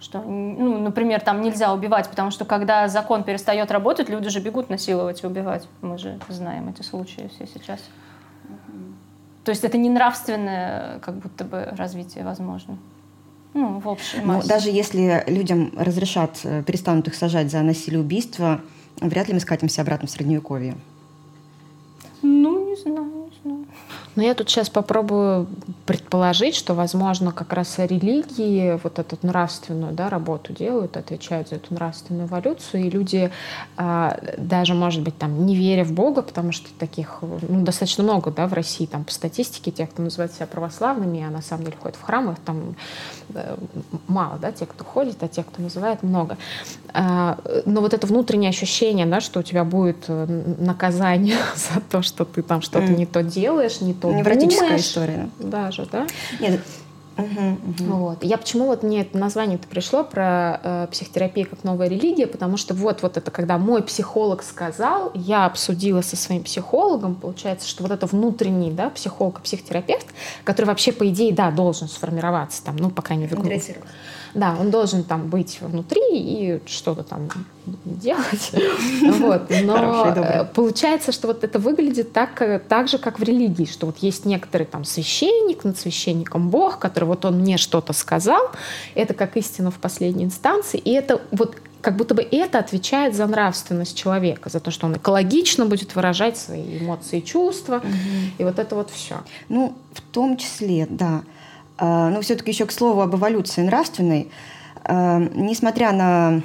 Что, 0.00 0.22
ну, 0.22 0.78
например, 0.78 1.20
там 1.20 1.42
нельзя 1.42 1.72
убивать, 1.72 2.08
потому 2.08 2.30
что 2.30 2.46
когда 2.46 2.88
закон 2.88 3.24
перестает 3.24 3.70
работать, 3.70 4.08
люди 4.08 4.30
же 4.30 4.40
бегут 4.40 4.70
насиловать 4.70 5.22
и 5.22 5.26
убивать. 5.26 5.68
Мы 5.82 5.98
же 5.98 6.18
знаем 6.28 6.68
эти 6.68 6.80
случаи 6.82 7.30
все 7.34 7.46
сейчас. 7.46 7.80
То 9.46 9.50
есть 9.50 9.62
это 9.62 9.78
не 9.78 9.88
нравственное, 9.88 10.98
как 10.98 11.14
будто 11.18 11.44
бы, 11.44 11.68
развитие 11.76 12.24
возможно. 12.24 12.78
Ну, 13.54 13.78
в 13.78 13.86
общей 13.86 14.18
Ну, 14.24 14.42
даже 14.42 14.70
если 14.70 15.22
людям 15.28 15.70
разрешат, 15.78 16.40
э, 16.42 16.64
перестанут 16.64 17.06
их 17.06 17.14
сажать 17.14 17.48
за 17.48 17.62
насилие 17.62 18.00
и 18.00 18.02
убийство, 18.02 18.60
вряд 19.00 19.28
ли 19.28 19.34
мы 19.34 19.38
скатимся 19.38 19.82
обратно 19.82 20.08
в 20.08 20.10
Средневековье. 20.10 20.74
Ну, 22.22 22.70
не 22.70 22.74
знаю, 22.74 23.04
не 23.04 23.32
знаю. 23.44 23.66
Но 24.16 24.22
я 24.22 24.34
тут 24.34 24.48
сейчас 24.48 24.70
попробую 24.70 25.46
предположить, 25.84 26.54
что, 26.54 26.74
возможно, 26.74 27.32
как 27.32 27.52
раз 27.52 27.78
религии 27.78 28.80
вот 28.82 28.98
эту 28.98 29.18
нравственную 29.22 29.92
да, 29.92 30.08
работу 30.08 30.54
делают, 30.54 30.96
отвечают 30.96 31.50
за 31.50 31.56
эту 31.56 31.74
нравственную 31.74 32.26
эволюцию, 32.26 32.86
и 32.86 32.90
люди 32.90 33.30
а, 33.76 34.18
даже, 34.38 34.74
может 34.74 35.02
быть, 35.02 35.18
там, 35.18 35.44
не 35.44 35.54
веря 35.54 35.84
в 35.84 35.92
Бога, 35.92 36.22
потому 36.22 36.52
что 36.52 36.68
таких 36.78 37.18
ну, 37.20 37.62
достаточно 37.62 38.04
много 38.04 38.30
да, 38.30 38.46
в 38.46 38.54
России, 38.54 38.86
там, 38.86 39.04
по 39.04 39.12
статистике, 39.12 39.70
тех, 39.70 39.90
кто 39.90 40.02
называет 40.02 40.32
себя 40.32 40.46
православными, 40.46 41.22
а 41.22 41.30
на 41.30 41.42
самом 41.42 41.64
деле 41.64 41.76
ходят 41.80 41.96
в 41.96 42.02
храмы, 42.02 42.32
их 42.32 42.38
там 42.38 42.74
э, 43.34 43.56
мало, 44.08 44.38
да, 44.38 44.50
тех, 44.50 44.68
кто 44.68 44.82
ходит, 44.82 45.22
а 45.22 45.28
тех, 45.28 45.46
кто 45.46 45.60
называет, 45.60 46.02
много. 46.02 46.38
А, 46.94 47.38
но 47.66 47.82
вот 47.82 47.92
это 47.92 48.06
внутреннее 48.06 48.48
ощущение, 48.48 49.04
да, 49.04 49.20
что 49.20 49.40
у 49.40 49.42
тебя 49.42 49.64
будет 49.64 50.04
э, 50.08 50.54
наказание 50.58 51.36
за 51.54 51.80
то, 51.80 52.00
что 52.00 52.24
ты 52.24 52.40
там 52.42 52.62
что-то 52.62 52.86
Мгм. 52.86 52.96
не 52.96 53.06
то 53.06 53.22
делаешь, 53.22 53.82
не 53.82 53.92
то 53.92 54.05
Невротическая 54.12 54.68
думаешь. 54.68 54.84
история. 54.84 55.30
Даже, 55.38 55.86
да? 55.86 56.06
Нет, 56.40 56.60
мгм, 57.16 57.60
мгм. 57.62 57.92
Вот. 57.92 58.24
Я 58.24 58.36
почему 58.38 58.66
вот 58.66 58.82
мне 58.82 59.02
это 59.02 59.16
название-то 59.18 59.66
пришло 59.68 60.04
про 60.04 60.60
э, 60.62 60.86
психотерапию 60.90 61.48
как 61.48 61.64
новая 61.64 61.88
религия, 61.88 62.26
потому 62.26 62.56
что 62.56 62.74
вот, 62.74 63.02
вот 63.02 63.16
это 63.16 63.30
когда 63.30 63.58
мой 63.58 63.82
психолог 63.82 64.42
сказал, 64.42 65.10
я 65.14 65.46
обсудила 65.46 66.02
со 66.02 66.16
своим 66.16 66.42
психологом, 66.42 67.14
получается, 67.14 67.68
что 67.68 67.82
вот 67.82 67.92
это 67.92 68.06
внутренний, 68.06 68.70
да, 68.70 68.90
психолог 68.90 69.40
психотерапевт, 69.40 70.06
который 70.44 70.66
вообще, 70.66 70.92
по 70.92 71.08
идее, 71.08 71.32
да, 71.32 71.50
должен 71.50 71.88
сформироваться 71.88 72.62
там, 72.64 72.76
ну, 72.76 72.90
по 72.90 73.02
крайней 73.02 73.24
мере. 73.24 73.36
Да, 74.36 74.54
он 74.60 74.70
должен 74.70 75.02
там 75.02 75.28
быть 75.28 75.58
внутри 75.62 76.02
и 76.12 76.60
что-то 76.66 77.02
там 77.02 77.28
делать. 77.84 78.52
Вот. 79.16 79.50
Но 79.62 80.12
э, 80.14 80.44
получается, 80.54 81.10
что 81.10 81.28
вот 81.28 81.42
это 81.42 81.58
выглядит 81.58 82.12
так, 82.12 82.42
э, 82.42 82.58
так 82.58 82.88
же, 82.88 82.98
как 82.98 83.18
в 83.18 83.22
религии, 83.22 83.64
что 83.64 83.86
вот 83.86 83.98
есть 83.98 84.26
некоторый 84.26 84.64
там 84.64 84.84
священник, 84.84 85.64
над 85.64 85.78
священником 85.78 86.50
Бог, 86.50 86.78
который 86.78 87.04
вот 87.04 87.24
он 87.24 87.38
мне 87.40 87.56
что-то 87.56 87.92
сказал, 87.94 88.50
это 88.94 89.14
как 89.14 89.36
истина 89.36 89.70
в 89.70 89.78
последней 89.78 90.24
инстанции, 90.24 90.78
и 90.78 90.92
это 90.92 91.22
вот 91.30 91.56
как 91.80 91.96
будто 91.96 92.14
бы 92.14 92.22
это 92.22 92.58
отвечает 92.58 93.14
за 93.14 93.26
нравственность 93.26 93.96
человека, 93.96 94.50
за 94.50 94.60
то, 94.60 94.70
что 94.70 94.86
он 94.86 94.96
экологично 94.96 95.66
будет 95.66 95.94
выражать 95.94 96.36
свои 96.36 96.78
эмоции 96.78 97.20
и 97.20 97.24
чувства, 97.24 97.82
и 98.38 98.44
вот 98.44 98.58
это 98.58 98.74
вот 98.74 98.90
все. 98.90 99.16
Ну, 99.48 99.76
в 99.92 100.00
том 100.00 100.36
числе, 100.36 100.86
да. 100.90 101.22
А, 101.78 102.10
Но 102.10 102.20
все-таки 102.20 102.50
еще 102.50 102.66
к 102.66 102.72
слову 102.72 103.00
об 103.00 103.14
эволюции 103.14 103.62
нравственной. 103.62 104.28
А, 104.84 105.18
Несмотря 105.34 105.92
на, 105.92 106.42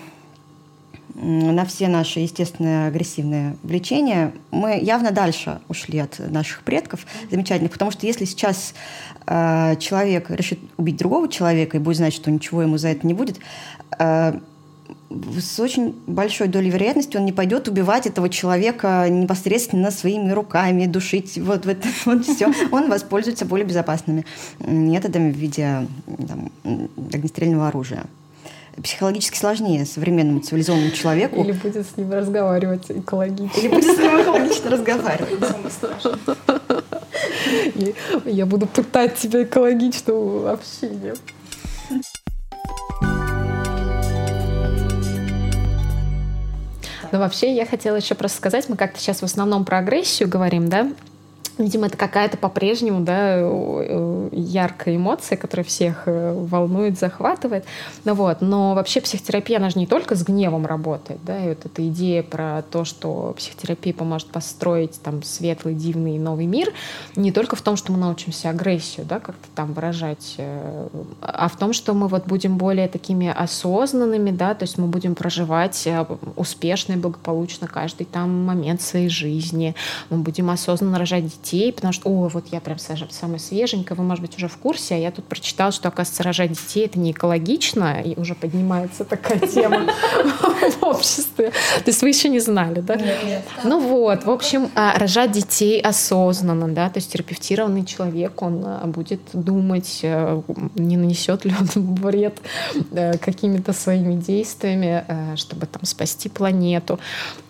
на 1.16 1.66
все 1.66 1.88
наши 1.88 2.20
естественные 2.20 2.88
агрессивные 2.88 3.56
влечения, 3.64 4.34
мы 4.52 4.80
явно 4.82 5.12
дальше 5.12 5.62
ушли 5.68 6.00
от 6.00 6.20
наших 6.20 6.64
предков 6.64 7.06
замечательных, 7.30 7.72
потому 7.72 7.92
что 7.92 8.06
если 8.06 8.26
сейчас 8.26 8.74
а, 9.26 9.76
человек 9.78 10.30
решит 10.30 10.60
убить 10.78 10.98
другого 10.98 11.28
человека 11.28 11.78
и 11.78 11.80
будет 11.80 11.98
знать, 11.98 12.14
что 12.14 12.32
ничего 12.32 12.62
ему 12.64 12.78
за 12.78 12.90
это 12.90 13.06
не 13.08 13.14
будет, 13.14 13.40
с 15.40 15.60
очень 15.60 15.96
большой 16.08 16.48
долей 16.48 16.70
вероятности 16.70 17.18
он 17.18 17.26
не 17.26 17.32
пойдет 17.32 17.68
убивать 17.68 18.08
этого 18.08 18.30
человека 18.30 19.08
непосредственно 19.10 19.92
своими 19.92 20.32
руками, 20.32 20.86
душить. 20.86 21.38
Вот, 21.38 21.66
вот, 21.66 21.78
вот 22.06 22.26
все. 22.26 22.52
Он 22.72 22.90
воспользуется 22.90 23.46
более 23.46 23.66
безопасными 23.66 24.26
методами 24.60 25.32
в 25.32 25.36
виде 25.36 25.86
там, 26.28 26.52
огнестрельного 27.14 27.68
оружия. 27.68 28.06
Психологически 28.82 29.38
сложнее 29.38 29.86
современному 29.86 30.40
цивилизованному 30.40 30.92
человеку. 30.92 31.44
Или 31.44 31.52
будет 31.52 31.86
с 31.86 31.98
ним 31.98 32.14
разговаривать 32.14 32.90
экологично. 32.90 33.60
Или 33.60 33.68
будет 33.68 33.96
с 33.96 33.98
ним 33.98 34.22
экологично 34.22 34.70
разговаривать. 34.70 35.40
Я 38.26 38.46
буду 38.46 38.68
пытать 38.68 39.16
тебя 39.16 39.44
экологичным 39.44 40.48
общением. 40.48 41.16
Но 47.12 47.20
вообще 47.20 47.54
я 47.54 47.66
хотела 47.66 47.98
еще 47.98 48.16
просто 48.16 48.38
сказать, 48.38 48.70
мы 48.70 48.78
как-то 48.78 49.00
сейчас 49.00 49.22
в 49.22 49.26
основном 49.26 49.66
про 49.66 49.80
агрессию 49.80 50.30
говорим, 50.30 50.70
да? 50.70 50.90
Видимо, 51.58 51.88
это 51.88 51.98
какая-то 51.98 52.38
по-прежнему 52.38 53.02
да, 53.02 53.38
яркая 54.32 54.96
эмоция, 54.96 55.38
которая 55.38 55.64
всех 55.64 56.04
э, 56.06 56.34
волнует, 56.34 56.98
захватывает. 56.98 57.66
Ну 58.06 58.14
вот. 58.14 58.42
Но 58.42 58.74
вообще 58.74 59.02
психотерапия, 59.02 59.58
она 59.58 59.70
же 59.70 59.78
не 59.78 59.88
только 59.88 60.16
с 60.16 60.24
гневом 60.24 60.66
работает. 60.66 61.20
Да? 61.24 61.44
И 61.44 61.50
вот 61.50 61.66
эта 61.66 61.88
идея 61.88 62.24
про 62.24 62.64
то, 62.64 62.86
что 62.86 63.34
психотерапия 63.38 63.94
поможет 63.94 64.30
построить 64.30 65.02
там, 65.02 65.24
светлый, 65.24 65.76
дивный 65.76 66.18
новый 66.18 66.46
мир, 66.46 66.74
не 67.16 67.32
только 67.32 67.56
в 67.56 67.62
том, 67.62 67.76
что 67.76 67.92
мы 67.92 67.98
научимся 67.98 68.50
агрессию 68.50 69.06
да, 69.06 69.20
как-то 69.20 69.48
там 69.56 69.74
выражать, 69.74 70.36
э, 70.38 70.88
а 71.22 71.50
в 71.50 71.58
том, 71.58 71.74
что 71.74 71.94
мы 71.94 72.08
вот 72.08 72.26
будем 72.26 72.58
более 72.58 72.88
такими 72.88 73.28
осознанными, 73.28 74.32
да, 74.32 74.54
то 74.54 74.64
есть 74.64 74.78
мы 74.78 74.88
будем 74.88 75.16
проживать 75.16 75.86
э, 75.86 76.06
успешно 76.36 76.94
и 76.94 76.98
благополучно 76.98 77.68
каждый 77.68 78.06
там 78.06 78.46
момент 78.46 78.82
своей 78.82 79.10
жизни, 79.10 79.76
мы 80.10 80.18
будем 80.18 80.50
осознанно 80.50 80.98
рожать 80.98 81.26
детей, 81.26 81.51
потому 81.76 81.94
что, 81.94 82.10
о, 82.10 82.30
вот 82.30 82.46
я 82.52 82.62
прям 82.62 82.78
самая 82.80 83.40
свеженькая, 83.40 83.98
вы, 83.98 84.04
может 84.04 84.22
быть, 84.22 84.38
уже 84.38 84.48
в 84.48 84.58
курсе, 84.58 84.96
а 84.96 84.98
я 84.98 85.12
тут 85.12 85.26
прочитала, 85.26 85.72
что, 85.72 85.90
оказывается, 85.90 86.24
рожать 86.24 86.52
детей 86.52 86.86
это 86.86 87.00
не 87.00 87.12
экологично, 87.12 88.02
и 88.02 88.20
уже 88.20 88.36
поднимается 88.36 89.04
такая 89.04 89.40
тема 89.40 89.88
в 90.80 90.84
обществе. 90.84 91.50
То 91.50 91.88
есть 91.88 92.02
вы 92.02 92.10
еще 92.10 92.30
не 92.30 92.40
знали, 92.40 92.82
да? 92.82 92.98
Ну 93.64 93.80
вот, 93.80 94.24
в 94.24 94.30
общем, 94.30 94.70
а, 94.76 94.98
рожать 94.98 95.32
детей 95.32 95.82
осознанно, 95.82 96.68
да, 96.70 96.90
то 96.90 96.98
есть 97.00 97.12
терапевтированный 97.12 97.86
человек, 97.86 98.42
он 98.42 98.64
а, 98.66 98.86
будет 98.88 99.22
думать, 99.34 100.00
э, 100.04 100.42
не 100.76 100.98
нанесет 100.98 101.46
ли 101.46 101.54
он 101.60 101.96
вред 101.96 102.40
э, 102.92 103.18
какими-то 103.18 103.74
своими 103.74 104.16
действиями, 104.16 105.04
э, 105.08 105.36
чтобы 105.36 105.66
там 105.66 105.84
спасти 105.86 106.30
планету. 106.30 107.00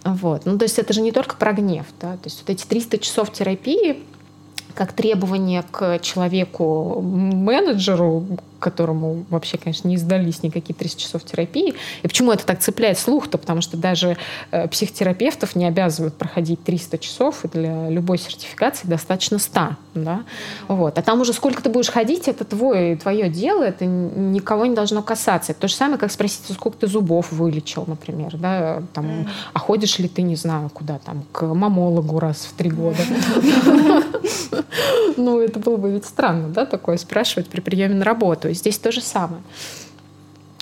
Вот. 0.03 0.45
Ну, 0.45 0.57
то 0.57 0.63
есть 0.63 0.79
это 0.79 0.93
же 0.93 1.01
не 1.01 1.11
только 1.11 1.35
про 1.35 1.53
гнев, 1.53 1.85
да, 1.99 2.13
то 2.13 2.25
есть 2.25 2.39
вот 2.41 2.49
эти 2.49 2.65
300 2.65 2.97
часов 2.97 3.31
терапии, 3.31 3.80
как 4.73 4.93
требование 4.93 5.63
к 5.69 5.99
человеку, 5.99 7.01
менеджеру, 7.01 8.25
которому 8.61 9.25
вообще, 9.29 9.57
конечно, 9.57 9.87
не 9.87 9.97
сдались 9.97 10.43
никакие 10.43 10.73
30 10.73 10.97
часов 10.99 11.23
терапии. 11.25 11.73
И 12.03 12.07
почему 12.07 12.31
это 12.31 12.45
так 12.45 12.59
цепляет 12.59 12.97
слух-то? 12.97 13.37
Потому 13.37 13.61
что 13.61 13.75
даже 13.75 14.17
э, 14.51 14.67
психотерапевтов 14.67 15.55
не 15.55 15.65
обязывают 15.65 16.13
проходить 16.13 16.63
300 16.63 16.97
часов, 16.99 17.43
и 17.43 17.47
для 17.49 17.89
любой 17.89 18.17
сертификации 18.17 18.87
достаточно 18.87 19.39
100. 19.39 19.61
Да? 19.95 20.23
Вот. 20.67 20.97
А 20.97 21.01
там 21.01 21.19
уже 21.19 21.33
сколько 21.33 21.61
ты 21.61 21.69
будешь 21.69 21.89
ходить, 21.89 22.27
это 22.27 22.45
твое, 22.45 22.95
твое 22.95 23.29
дело, 23.29 23.63
это 23.63 23.85
никого 23.85 24.65
не 24.65 24.75
должно 24.75 25.01
касаться. 25.01 25.51
Это 25.51 25.61
то 25.61 25.67
же 25.67 25.75
самое, 25.75 25.97
как 25.97 26.11
спросить, 26.11 26.41
сколько 26.53 26.77
ты 26.77 26.87
зубов 26.87 27.31
вылечил, 27.31 27.83
например. 27.87 28.37
Да? 28.37 28.83
Там, 28.93 29.27
А 29.53 29.59
ходишь 29.59 29.99
ли 29.99 30.07
ты, 30.07 30.21
не 30.21 30.35
знаю, 30.35 30.69
куда 30.69 30.99
там, 30.99 31.23
к 31.31 31.43
мамологу 31.43 32.19
раз 32.19 32.47
в 32.49 32.53
три 32.53 32.69
года. 32.69 32.99
Ну, 35.17 35.39
это 35.39 35.59
было 35.59 35.77
бы 35.77 35.91
ведь 35.91 36.05
странно, 36.05 36.49
да, 36.49 36.65
такое 36.65 36.97
спрашивать 36.97 37.47
при 37.47 37.59
приеме 37.59 37.95
на 37.95 38.05
работу. 38.05 38.49
Здесь 38.53 38.77
то 38.77 38.91
же 38.91 39.01
самое. 39.01 39.43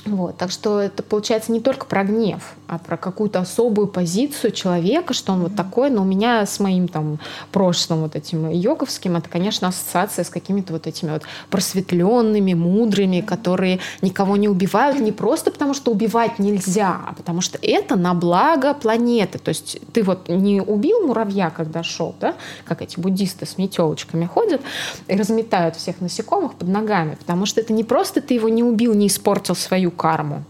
Вот, 0.10 0.38
так 0.38 0.50
что 0.50 0.80
это 0.80 1.04
получается 1.04 1.52
не 1.52 1.60
только 1.60 1.86
про 1.86 2.04
гнев, 2.04 2.56
а 2.68 2.80
про 2.80 2.98
какую-то 2.98 3.40
особую 3.40 3.88
позицию 3.88 4.52
человека, 4.52 5.14
что 5.14 5.34
он 5.34 5.42
вот 5.42 5.56
такой. 5.56 5.92
Но 5.92 6.02
у 6.02 6.06
меня 6.06 6.46
с 6.46 6.60
моим 6.60 6.88
там 6.88 7.20
прошлым 7.52 8.02
вот 8.02 8.16
этим 8.16 8.50
йоговским, 8.50 9.16
это, 9.18 9.30
конечно, 9.30 9.68
ассоциация 9.68 10.26
с 10.26 10.30
какими-то 10.30 10.74
вот 10.74 10.88
этими 10.88 11.12
вот 11.12 11.24
просветленными, 11.52 12.56
мудрыми, 12.56 13.22
которые 13.22 13.80
никого 14.02 14.36
не 14.36 14.50
убивают 14.50 15.00
не 15.00 15.12
просто 15.12 15.52
потому, 15.52 15.76
что 15.76 15.92
убивать 15.92 16.40
нельзя, 16.40 17.00
а 17.08 17.14
потому 17.14 17.42
что 17.42 17.60
это 17.62 17.96
на 17.96 18.16
благо 18.16 18.74
планеты. 18.74 19.38
То 19.38 19.50
есть 19.50 19.78
ты 19.94 20.02
вот 20.02 20.28
не 20.28 20.60
убил 20.60 21.06
муравья, 21.06 21.52
когда 21.52 21.84
шел, 21.84 22.16
да, 22.20 22.34
как 22.66 22.82
эти 22.82 23.00
буддисты 23.00 23.46
с 23.46 23.60
метелочками 23.60 24.26
ходят 24.26 24.62
и 25.08 25.16
разметают 25.16 25.76
всех 25.76 26.02
насекомых 26.02 26.56
под 26.56 26.68
ногами, 26.68 27.16
потому 27.16 27.46
что 27.46 27.62
это 27.62 27.74
не 27.74 27.84
просто 27.84 28.22
ты 28.22 28.34
его 28.34 28.50
не 28.50 28.64
убил, 28.64 28.96
не 28.96 29.08
испортил 29.08 29.56
свою 29.56 29.92
карму, 30.00 30.44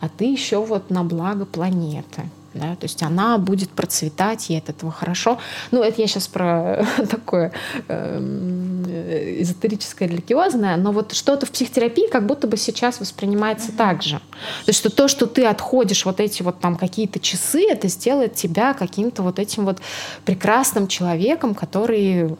а 0.00 0.08
ты 0.08 0.26
еще 0.26 0.64
вот 0.64 0.90
на 0.90 1.02
благо 1.02 1.46
планеты. 1.46 2.28
Да, 2.54 2.76
то 2.76 2.84
есть 2.84 3.02
она 3.02 3.36
будет 3.38 3.70
процветать, 3.70 4.48
и 4.50 4.56
от 4.56 4.68
этого 4.68 4.92
хорошо. 4.92 5.38
Ну, 5.72 5.82
это 5.82 6.00
я 6.00 6.06
сейчас 6.06 6.28
про 6.28 6.86
такое 7.10 7.52
э, 7.88 9.36
эзотерическое, 9.40 10.08
религиозное, 10.08 10.76
но 10.76 10.92
вот 10.92 11.12
что-то 11.12 11.46
в 11.46 11.50
психотерапии 11.50 12.08
как 12.08 12.26
будто 12.26 12.46
бы 12.46 12.56
сейчас 12.56 13.00
воспринимается 13.00 13.72
mm-hmm. 13.72 13.76
так 13.76 14.02
же. 14.02 14.16
То 14.64 14.68
есть 14.68 14.78
что 14.78 14.90
то, 14.90 15.08
что 15.08 15.26
ты 15.26 15.46
отходишь 15.46 16.04
вот 16.04 16.20
эти 16.20 16.42
вот 16.42 16.60
там 16.60 16.76
какие-то 16.76 17.18
часы, 17.18 17.66
это 17.68 17.88
сделает 17.88 18.34
тебя 18.34 18.72
каким-то 18.74 19.22
вот 19.22 19.38
этим 19.40 19.64
вот 19.64 19.78
прекрасным 20.24 20.86
человеком, 20.86 21.54
который 21.54 22.22
э, 22.22 22.36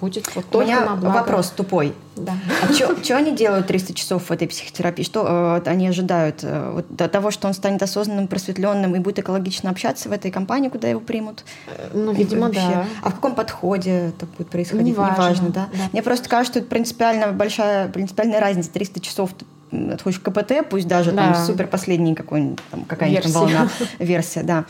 будет 0.00 0.34
вот 0.34 0.46
только 0.46 0.64
У 0.64 0.70
меня 0.70 0.80
на 0.80 0.96
благо. 0.96 1.18
вопрос 1.18 1.50
тупой. 1.50 1.92
Да. 2.16 2.34
А 2.62 2.72
что 2.72 3.16
они 3.16 3.32
делают 3.32 3.66
300 3.66 3.94
часов 3.94 4.24
в 4.24 4.30
этой 4.30 4.46
психотерапии? 4.46 5.02
Что 5.02 5.60
э, 5.64 5.68
они 5.68 5.88
ожидают? 5.88 6.40
Э, 6.42 6.70
вот, 6.72 6.86
до 6.88 7.08
того, 7.08 7.30
что 7.30 7.48
он 7.48 7.54
станет 7.54 7.82
осознанным, 7.82 8.28
просветленным 8.28 8.94
и 8.94 9.00
будет 9.00 9.18
экологично 9.34 9.70
общаться 9.70 10.08
в 10.08 10.12
этой 10.12 10.30
компании, 10.30 10.68
куда 10.68 10.88
его 10.88 11.00
примут? 11.00 11.44
Ну, 11.92 12.12
видимо, 12.12 12.42
Вообще. 12.46 12.60
да. 12.60 12.86
А 13.02 13.10
в 13.10 13.14
каком 13.16 13.34
подходе 13.34 14.08
это 14.08 14.26
будет 14.26 14.48
происходить? 14.48 14.86
Неважно, 14.86 15.14
Неважно 15.22 15.48
да? 15.48 15.68
да. 15.72 15.78
Мне 15.92 16.02
просто 16.02 16.28
кажется, 16.28 16.52
что 16.52 16.58
это 16.60 16.68
принципиально 16.68 17.32
большая, 17.32 17.88
принципиальная 17.88 18.40
разница. 18.40 18.70
300 18.70 19.00
часов 19.00 19.30
ты 19.34 19.44
в 19.70 20.20
КПТ, 20.20 20.68
пусть 20.70 20.86
даже 20.86 21.10
Да. 21.10 21.32
там 21.32 21.46
супер 21.46 21.66
последний 21.66 22.14
какой-нибудь, 22.14 22.60
там, 22.70 22.84
какая-нибудь 22.84 23.24
Версия. 23.24 23.38
волна, 23.38 23.68
версия, 23.98 24.42
да. 24.44 24.64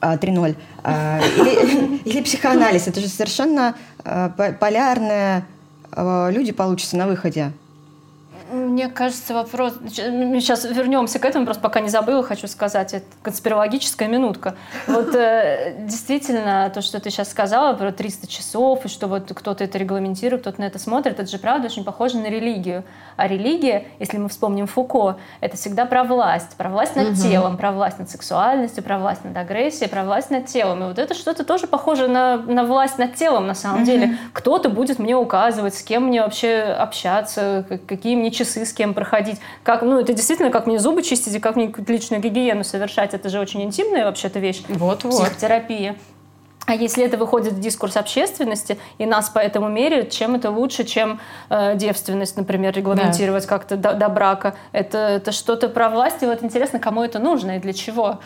а, 0.00 0.16
3.0. 0.16 0.56
А, 0.82 1.20
Или, 1.20 1.98
или 2.04 2.22
психоанализ. 2.22 2.88
Это 2.88 3.00
же 3.00 3.06
совершенно 3.08 3.76
а, 4.04 4.30
по- 4.30 4.52
полярные 4.52 5.44
а, 5.92 6.28
люди 6.30 6.50
получатся 6.50 6.96
на 6.96 7.06
выходе. 7.06 7.52
Мне 8.52 8.88
кажется, 8.88 9.32
вопрос... 9.32 9.72
Сейчас 9.88 10.64
вернемся 10.64 11.18
к 11.18 11.24
этому, 11.24 11.46
просто 11.46 11.62
пока 11.62 11.80
не 11.80 11.88
забыла, 11.88 12.22
хочу 12.22 12.46
сказать. 12.46 12.92
Это 12.92 13.06
конспирологическая 13.22 14.08
минутка. 14.08 14.56
Вот 14.86 15.14
э, 15.14 15.74
действительно, 15.78 16.70
то, 16.72 16.82
что 16.82 17.00
ты 17.00 17.08
сейчас 17.08 17.30
сказала 17.30 17.72
про 17.72 17.92
300 17.92 18.26
часов, 18.26 18.84
и 18.84 18.88
что 18.88 19.06
вот 19.06 19.32
кто-то 19.34 19.64
это 19.64 19.78
регламентирует, 19.78 20.42
кто-то 20.42 20.60
на 20.60 20.64
это 20.66 20.78
смотрит, 20.78 21.18
это 21.18 21.30
же 21.30 21.38
правда 21.38 21.68
очень 21.68 21.82
похоже 21.82 22.18
на 22.18 22.26
религию. 22.26 22.84
А 23.16 23.26
религия, 23.26 23.86
если 23.98 24.18
мы 24.18 24.28
вспомним 24.28 24.66
Фуко, 24.66 25.16
это 25.40 25.56
всегда 25.56 25.86
про 25.86 26.04
власть. 26.04 26.54
Про 26.56 26.68
власть 26.68 26.94
над 26.94 27.16
телом, 27.16 27.56
про 27.56 27.72
власть 27.72 27.98
над 27.98 28.10
сексуальностью, 28.10 28.84
про 28.84 28.98
власть 28.98 29.24
над 29.24 29.34
агрессией, 29.34 29.88
про 29.88 30.04
власть 30.04 30.30
над 30.30 30.44
телом. 30.46 30.82
И 30.82 30.86
вот 30.88 30.98
это 30.98 31.14
что-то 31.14 31.44
тоже 31.44 31.66
похоже 31.66 32.06
на, 32.06 32.36
на 32.36 32.64
власть 32.64 32.98
над 32.98 33.14
телом, 33.14 33.46
на 33.46 33.54
самом 33.54 33.84
деле. 33.84 34.18
Кто-то 34.34 34.68
будет 34.68 34.98
мне 34.98 35.16
указывать, 35.16 35.74
с 35.74 35.82
кем 35.82 36.08
мне 36.08 36.20
вообще 36.20 36.62
общаться, 36.62 37.64
какие 37.86 38.14
мне 38.14 38.30
часы 38.30 38.41
с 38.44 38.72
кем 38.72 38.94
проходить. 38.94 39.38
Как, 39.62 39.82
ну, 39.82 39.98
это 40.00 40.12
действительно, 40.12 40.50
как 40.50 40.66
мне 40.66 40.78
зубы 40.78 41.02
чистить 41.02 41.34
и 41.34 41.40
как 41.40 41.56
мне 41.56 41.72
личную 41.86 42.22
гигиену 42.22 42.64
совершать. 42.64 43.14
Это 43.14 43.28
же 43.28 43.40
очень 43.40 43.62
интимная 43.62 44.04
вообще-то 44.04 44.38
вещь. 44.38 44.62
Вот-вот. 44.68 45.22
Психотерапия. 45.22 45.96
А 46.66 46.74
если 46.74 47.04
это 47.04 47.16
выходит 47.16 47.54
в 47.54 47.60
дискурс 47.60 47.96
общественности, 47.96 48.78
и 48.98 49.06
нас 49.06 49.30
поэтому 49.34 49.68
меряют, 49.68 50.10
чем 50.10 50.36
это 50.36 50.50
лучше, 50.50 50.84
чем 50.84 51.20
э, 51.50 51.76
девственность, 51.76 52.36
например, 52.36 52.72
регламентировать 52.72 53.46
как-то 53.46 53.76
до, 53.76 53.94
до 53.94 54.08
брака. 54.08 54.54
Это, 54.70 54.98
это 54.98 55.32
что-то 55.32 55.68
про 55.68 55.88
власть, 55.90 56.22
и 56.22 56.26
вот 56.26 56.42
интересно, 56.44 56.78
кому 56.78 57.02
это 57.02 57.18
нужно 57.18 57.56
и 57.56 57.58
для 57.58 57.72
чего. 57.72 58.20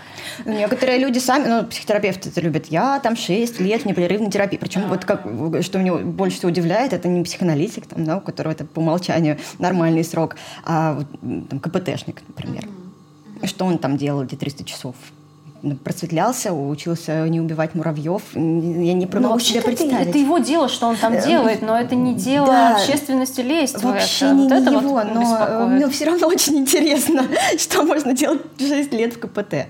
Некоторые 0.45 0.99
люди 0.99 1.19
сами, 1.19 1.49
ну, 1.49 1.65
психотерапевты 1.65 2.29
это 2.29 2.41
любят. 2.43 2.67
Я 2.67 3.01
там 3.01 3.17
6 3.17 3.59
лет 3.61 3.83
в 3.83 3.87
непрерывной 3.87 4.31
терапии. 4.31 4.59
Причем 4.59 4.89
вот 4.89 5.05
как, 5.05 5.23
что 5.63 5.79
меня 5.79 5.95
больше 5.95 6.37
всего 6.37 6.51
удивляет, 6.51 6.93
это 6.93 7.09
не 7.09 7.25
психоаналитик, 7.25 7.87
там, 7.87 8.05
да, 8.05 8.19
у 8.19 8.21
которого 8.21 8.53
это 8.53 8.65
по 8.67 8.81
умолчанию 8.81 9.39
нормальный 9.59 10.05
срок, 10.05 10.37
а 10.65 10.99
там, 11.23 11.59
КПТшник, 11.59 12.23
например. 12.29 12.69
И 13.43 13.47
Что 13.47 13.65
он 13.65 13.79
там 13.79 13.97
делал 13.97 14.23
эти 14.25 14.35
300 14.35 14.65
часов? 14.65 14.95
Просветлялся, 15.85 16.53
учился 16.53 17.29
не 17.29 17.41
убивать 17.41 17.75
муравьев. 17.75 18.23
Я 18.35 18.41
не 18.41 19.07
могу 19.07 19.39
себе 19.39 19.63
представить. 19.63 20.09
это 20.09 20.19
его 20.19 20.39
дело, 20.39 20.69
что 20.69 20.87
он 20.87 20.97
там 20.97 21.21
делает, 21.21 21.63
но 21.63 21.79
это 21.79 21.95
не 21.95 22.15
дело 22.15 22.47
да. 22.47 22.77
общественности 22.77 23.41
лезть 23.41 23.83
Вообще 23.83 24.31
не, 24.31 24.49
вот 24.49 24.61
не 24.61 24.77
его, 24.77 24.91
вот 24.91 25.15
но 25.15 25.21
беспокоит. 25.21 25.69
мне 25.71 25.89
все 25.89 26.05
равно 26.07 26.29
очень 26.29 26.59
интересно, 26.59 27.27
что 27.59 27.83
можно 27.83 28.13
делать 28.13 28.43
6 28.59 28.93
лет 28.93 29.15
в 29.15 29.19
КПТ. 29.19 29.67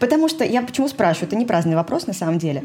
Потому 0.00 0.28
что, 0.28 0.44
я 0.44 0.62
почему 0.62 0.88
спрашиваю, 0.88 1.28
это 1.28 1.36
не 1.36 1.46
праздный 1.46 1.74
вопрос 1.76 2.06
на 2.06 2.12
самом 2.12 2.38
деле, 2.38 2.64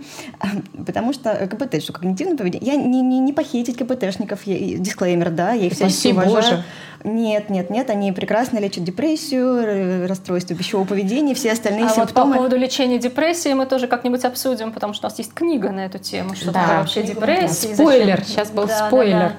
потому 0.86 1.14
что 1.14 1.34
КПТ, 1.48 1.82
что 1.82 1.94
когнитивное 1.94 2.36
поведение, 2.38 2.74
я 2.74 2.76
не, 2.82 3.02
не, 3.02 3.20
не 3.20 3.34
похитить 3.34 3.78
КПТшников, 3.78 4.44
я, 4.44 4.78
дисклеймер, 4.78 5.30
да, 5.32 5.54
я 5.54 5.68
их 5.68 5.78
полностью 5.78 6.12
уважаю. 6.12 6.34
Боже. 6.36 6.64
Нет, 7.06 7.50
нет, 7.50 7.70
нет, 7.70 7.90
они 7.90 8.14
прекрасно 8.14 8.60
лечат 8.60 8.84
депрессию, 8.86 9.58
р- 9.58 10.08
расстройство 10.10 10.56
пищевого 10.56 10.86
поведения, 10.86 11.34
все 11.36 11.52
остальные 11.52 11.84
А 11.86 11.88
вот 11.88 11.96
по 11.96 12.02
симптомы. 12.06 12.36
поводу 12.38 12.56
лечения 12.58 12.98
депрессии 12.98 13.52
мы 13.54 13.66
тоже 13.66 13.88
как-нибудь 13.88 14.24
обсудим, 14.24 14.72
потому 14.72 14.94
что 14.94 15.08
у 15.08 15.10
нас 15.10 15.18
есть 15.18 15.34
книга 15.34 15.70
на 15.72 15.86
эту 15.86 15.98
тему, 16.00 16.34
что 16.36 16.52
Да. 16.54 16.62
такое 16.62 16.78
вообще 16.80 17.04
депрессия. 17.04 17.72
и 17.72 17.74
Спойлер, 17.74 18.20
зачем- 18.20 18.26
сейчас 18.26 18.52
был 18.52 18.68
Да, 18.68 18.80
да, 18.80 18.88
спойлер. 18.88 19.20
да. 19.20 19.34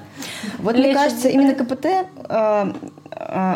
Вот 0.59 0.73
мне 0.75 0.83
Лечит 0.89 0.97
кажется, 1.01 1.29
именно 1.29 1.55
КПТ, 1.55 1.85
э, 1.85 2.73
э, 3.11 3.55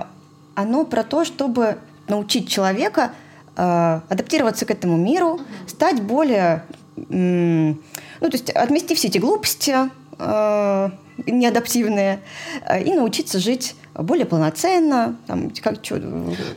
оно 0.55 0.85
про 0.85 1.03
то, 1.03 1.23
чтобы 1.23 1.77
научить 2.07 2.49
человека 2.49 3.11
э, 3.11 3.28
адаптироваться 3.59 4.65
к 4.65 4.71
этому 4.71 4.97
миру, 4.97 5.39
стать 5.67 6.01
более, 6.01 6.63
ну 6.95 7.75
то 8.19 8.31
есть 8.31 8.49
отмести 8.49 8.95
все 8.95 9.07
эти 9.07 9.17
глупости 9.17 9.75
э, 10.17 10.89
неадаптивные 11.25 12.21
э, 12.65 12.83
и 12.83 12.93
научиться 12.93 13.39
жить 13.39 13.75
более 14.03 14.25
полноценно, 14.25 15.15
там, 15.27 15.51
как 15.61 15.81
чё, 15.81 15.97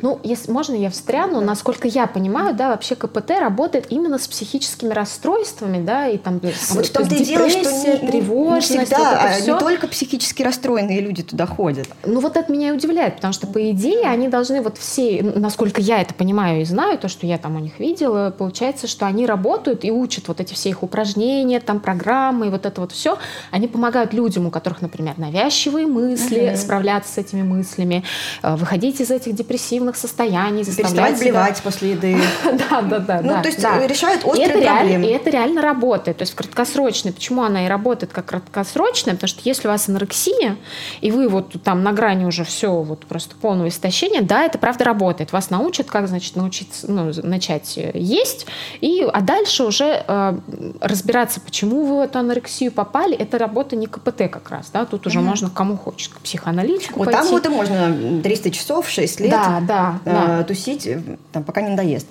Ну, 0.03 0.21
если 0.23 0.51
можно, 0.51 0.75
я 0.75 0.91
встряну. 0.91 1.41
Насколько 1.41 1.89
я 1.89 2.07
понимаю, 2.07 2.55
да, 2.55 2.69
вообще 2.71 2.95
КПТ 2.95 3.31
работает 3.41 3.87
именно 3.91 4.19
с 4.19 4.29
психическими 4.29 4.93
расстройствами, 4.93 5.85
да, 5.85 6.09
и 6.09 6.19
там 6.19 6.41
с- 6.43 6.71
А 6.71 6.75
вот 6.75 6.87
в 6.87 6.91
то 6.93 7.05
дело, 7.05 7.49
что 7.49 7.71
не, 7.71 7.77
не- 7.77 7.93
не 8.03 8.09
тревожность, 8.09 8.67
всегда, 8.69 8.99
вот 8.99 9.09
это 9.09 9.21
а 9.23 9.29
всё. 9.33 9.55
не 9.55 9.61
только 9.61 9.87
психически 9.89 10.43
расстроенные 10.43 11.01
люди 11.01 11.23
туда 11.23 11.47
ходят. 11.47 11.89
Ну 12.05 12.21
вот 12.21 12.37
это 12.37 12.53
меня 12.53 12.69
и 12.69 12.73
удивляет, 12.73 13.17
потому 13.17 13.33
что 13.33 13.47
по 13.47 13.71
идее 13.71 14.07
они 14.07 14.29
должны 14.29 14.61
вот 14.63 14.79
все, 14.79 15.23
насколько 15.23 15.81
я 15.81 16.01
это 16.01 16.15
понимаю 16.15 16.61
и 16.63 16.65
знаю, 16.65 16.99
то, 16.99 17.09
что 17.09 17.27
я 17.27 17.39
там 17.39 17.57
у 17.57 17.59
них 17.61 17.79
видела, 17.79 18.35
получается, 18.37 18.87
что 18.87 19.07
они 19.07 19.27
работают 19.27 19.85
и 19.85 19.91
учат 19.91 20.29
вот 20.29 20.41
эти 20.41 20.55
все 20.55 20.69
их 20.71 20.83
упражнения, 20.83 21.61
там 21.61 21.81
программы 21.81 22.47
и 22.47 22.51
вот 22.51 22.67
это 22.67 22.81
вот 22.81 22.93
все. 22.93 23.19
Они 23.51 23.69
помогают 23.69 24.13
людям, 24.13 24.47
у 24.47 24.51
которых, 24.51 24.83
например, 24.83 25.15
навязчивые 25.19 25.87
мысли, 25.87 26.55
справляться 26.57 27.13
с 27.13 27.19
этими 27.33 27.43
мыслями, 27.43 28.05
э, 28.43 28.55
выходить 28.57 29.01
из 29.01 29.11
этих 29.11 29.35
депрессивных 29.35 29.97
состояний, 29.97 30.63
заставлять 30.65 30.93
Переставать 30.93 31.17
себя- 31.17 31.25
блевать 31.25 31.63
после 31.63 31.91
еды. 31.93 32.19
Да, 32.71 32.83
да, 32.83 32.99
да. 32.99 33.21
Ну, 33.23 33.43
то 33.43 33.49
есть 33.49 33.65
э, 33.65 33.87
решают 33.87 34.23
И 34.23 34.27
острые 34.27 34.63
проблемы. 34.67 35.07
и 35.07 35.11
это 35.11 35.31
реально 35.31 35.63
работает. 35.63 36.19
То 36.19 36.23
есть 36.23 36.33
в 36.33 36.37
краткосрочной. 36.37 37.13
Почему 37.13 37.43
она 37.43 37.65
и 37.67 37.69
работает 37.69 38.13
как 38.13 38.27
краткосрочная? 38.27 39.15
Потому 39.15 39.29
что 39.29 39.41
если 39.45 39.69
у 39.69 39.71
вас 39.71 39.89
анорексия, 39.89 40.57
и 41.01 41.11
вы 41.11 41.29
вот 41.29 41.53
там 41.63 41.83
на 41.83 41.93
грани 41.93 42.25
уже 42.25 42.45
все 42.45 42.71
вот 42.83 43.07
просто 43.07 43.35
полного 43.37 43.69
истощения, 43.69 44.23
да, 44.23 44.45
это 44.45 44.59
правда 44.59 44.85
работает. 44.85 45.33
Вас 45.33 45.51
научат, 45.51 45.89
как, 45.91 46.09
значит, 46.09 46.37
научиться, 46.37 46.91
ну, 46.91 47.11
начать 47.23 47.77
э, 47.77 47.91
есть, 47.95 48.47
и, 48.81 49.07
а 49.13 49.21
дальше 49.21 49.65
уже 49.65 50.05
э, 50.07 50.39
разбираться, 50.81 51.41
почему 51.41 51.85
вы 51.85 51.97
в 51.99 52.01
эту 52.01 52.19
анорексию 52.19 52.73
попали, 52.73 53.17
это 53.17 53.39
работа 53.39 53.77
не 53.77 53.87
КПТ 53.87 54.31
как 54.31 54.51
раз, 54.51 54.71
да, 54.73 54.85
тут 54.85 55.07
уже 55.07 55.21
можно 55.21 55.51
кому 55.51 55.77
хочет, 55.77 56.13
к 56.13 56.19
психоаналитику 56.21 56.99
Вот 56.99 57.07
пойти. 57.07 57.21
Там 57.23 57.31
вот 57.33 57.47
и 57.47 57.49
можно 57.49 58.23
300 58.23 58.51
часов, 58.51 58.89
6 58.89 59.21
лет 59.21 59.31
Да, 59.31 59.61
да, 59.67 60.01
э, 60.05 60.11
да. 60.39 60.43
тусить, 60.45 60.87
э, 60.87 61.01
там, 61.33 61.45
пока 61.45 61.63
не 61.63 61.71
надоест. 61.71 62.07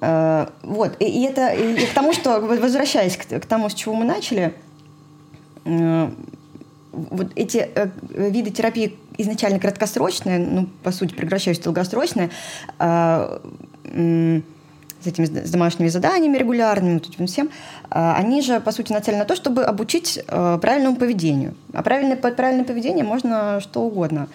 Э, 0.00 0.46
Вот, 0.62 0.96
и, 1.00 1.04
и 1.04 1.22
это 1.24 1.48
и, 1.52 1.82
и 1.82 1.86
к 1.86 1.92
тому, 1.94 2.12
что, 2.12 2.40
возвращаясь 2.40 3.16
к, 3.16 3.26
к 3.26 3.46
тому, 3.46 3.68
с 3.68 3.74
чего 3.74 3.94
мы 3.94 4.04
начали, 4.04 4.54
э, 5.64 6.10
вот 6.92 7.32
эти 7.36 7.68
э, 7.74 7.88
виды 8.10 8.50
терапии 8.50 8.96
изначально 9.18 9.58
краткосрочные, 9.58 10.38
ну, 10.38 10.68
по 10.82 10.92
сути, 10.92 11.14
прекращаются 11.14 11.64
долгосрочные, 11.64 12.30
э, 12.78 13.38
м, 13.92 14.44
с 15.04 15.06
этими 15.06 15.26
с 15.26 15.50
домашними 15.50 15.88
заданиями 15.88 16.36
регулярными, 16.36 16.94
вот 16.94 17.08
этим 17.08 17.26
всем, 17.26 17.50
э, 17.90 18.12
они 18.16 18.42
же, 18.42 18.60
по 18.60 18.72
сути, 18.72 18.92
нацелены 18.92 19.20
на 19.20 19.26
то, 19.26 19.36
чтобы 19.36 19.64
обучить 19.64 20.20
э, 20.26 20.58
правильному 20.60 20.96
поведению. 20.96 21.54
А 21.72 21.82
правильное, 21.82 22.16
под 22.16 22.36
правильное 22.36 22.64
поведение 22.64 23.04
можно 23.04 23.60
что 23.60 23.82
угодно 23.82 24.28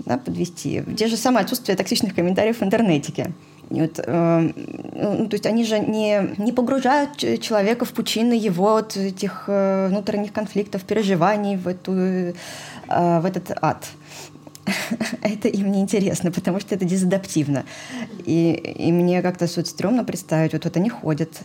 да, 0.00 0.18
подвести. 0.18 0.82
Те 0.96 1.06
же 1.06 1.16
самое 1.16 1.44
отсутствие 1.44 1.76
токсичных 1.76 2.14
комментариев 2.14 2.60
в 2.60 2.62
интернете. 2.62 3.32
Вот, 3.70 4.00
э, 4.04 4.50
ну, 4.94 5.28
то 5.28 5.34
есть 5.34 5.46
они 5.46 5.64
же 5.64 5.78
не, 5.78 6.34
не 6.36 6.52
погружают 6.52 7.16
человека 7.16 7.84
в 7.84 7.92
пучины 7.92 8.34
его 8.34 8.72
вот 8.72 8.96
этих 8.96 9.44
э, 9.46 9.88
внутренних 9.88 10.32
конфликтов, 10.32 10.82
переживаний 10.82 11.56
в, 11.56 11.68
эту, 11.68 11.92
э, 11.92 12.32
в 12.88 13.24
этот 13.24 13.56
ад. 13.62 13.86
это 15.22 15.48
им 15.48 15.72
не 15.72 15.80
интересно, 15.80 16.30
потому 16.30 16.60
что 16.60 16.74
это 16.74 16.84
дезадаптивно. 16.84 17.64
И, 18.24 18.52
и 18.52 18.92
мне 18.92 19.22
как-то 19.22 19.46
вот 19.56 19.66
стрёмно 19.66 20.04
представить, 20.04 20.52
вот, 20.52 20.64
вот 20.64 20.76
они 20.76 20.88
ходят 20.88 21.40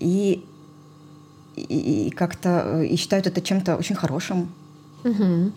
и, 0.00 0.44
и, 1.56 2.06
и 2.08 2.10
как-то 2.10 2.82
и 2.82 2.96
считают 2.96 3.26
это 3.26 3.40
чем-то 3.40 3.76
очень 3.76 3.94
хорошим. 3.94 4.52
Угу. 5.04 5.52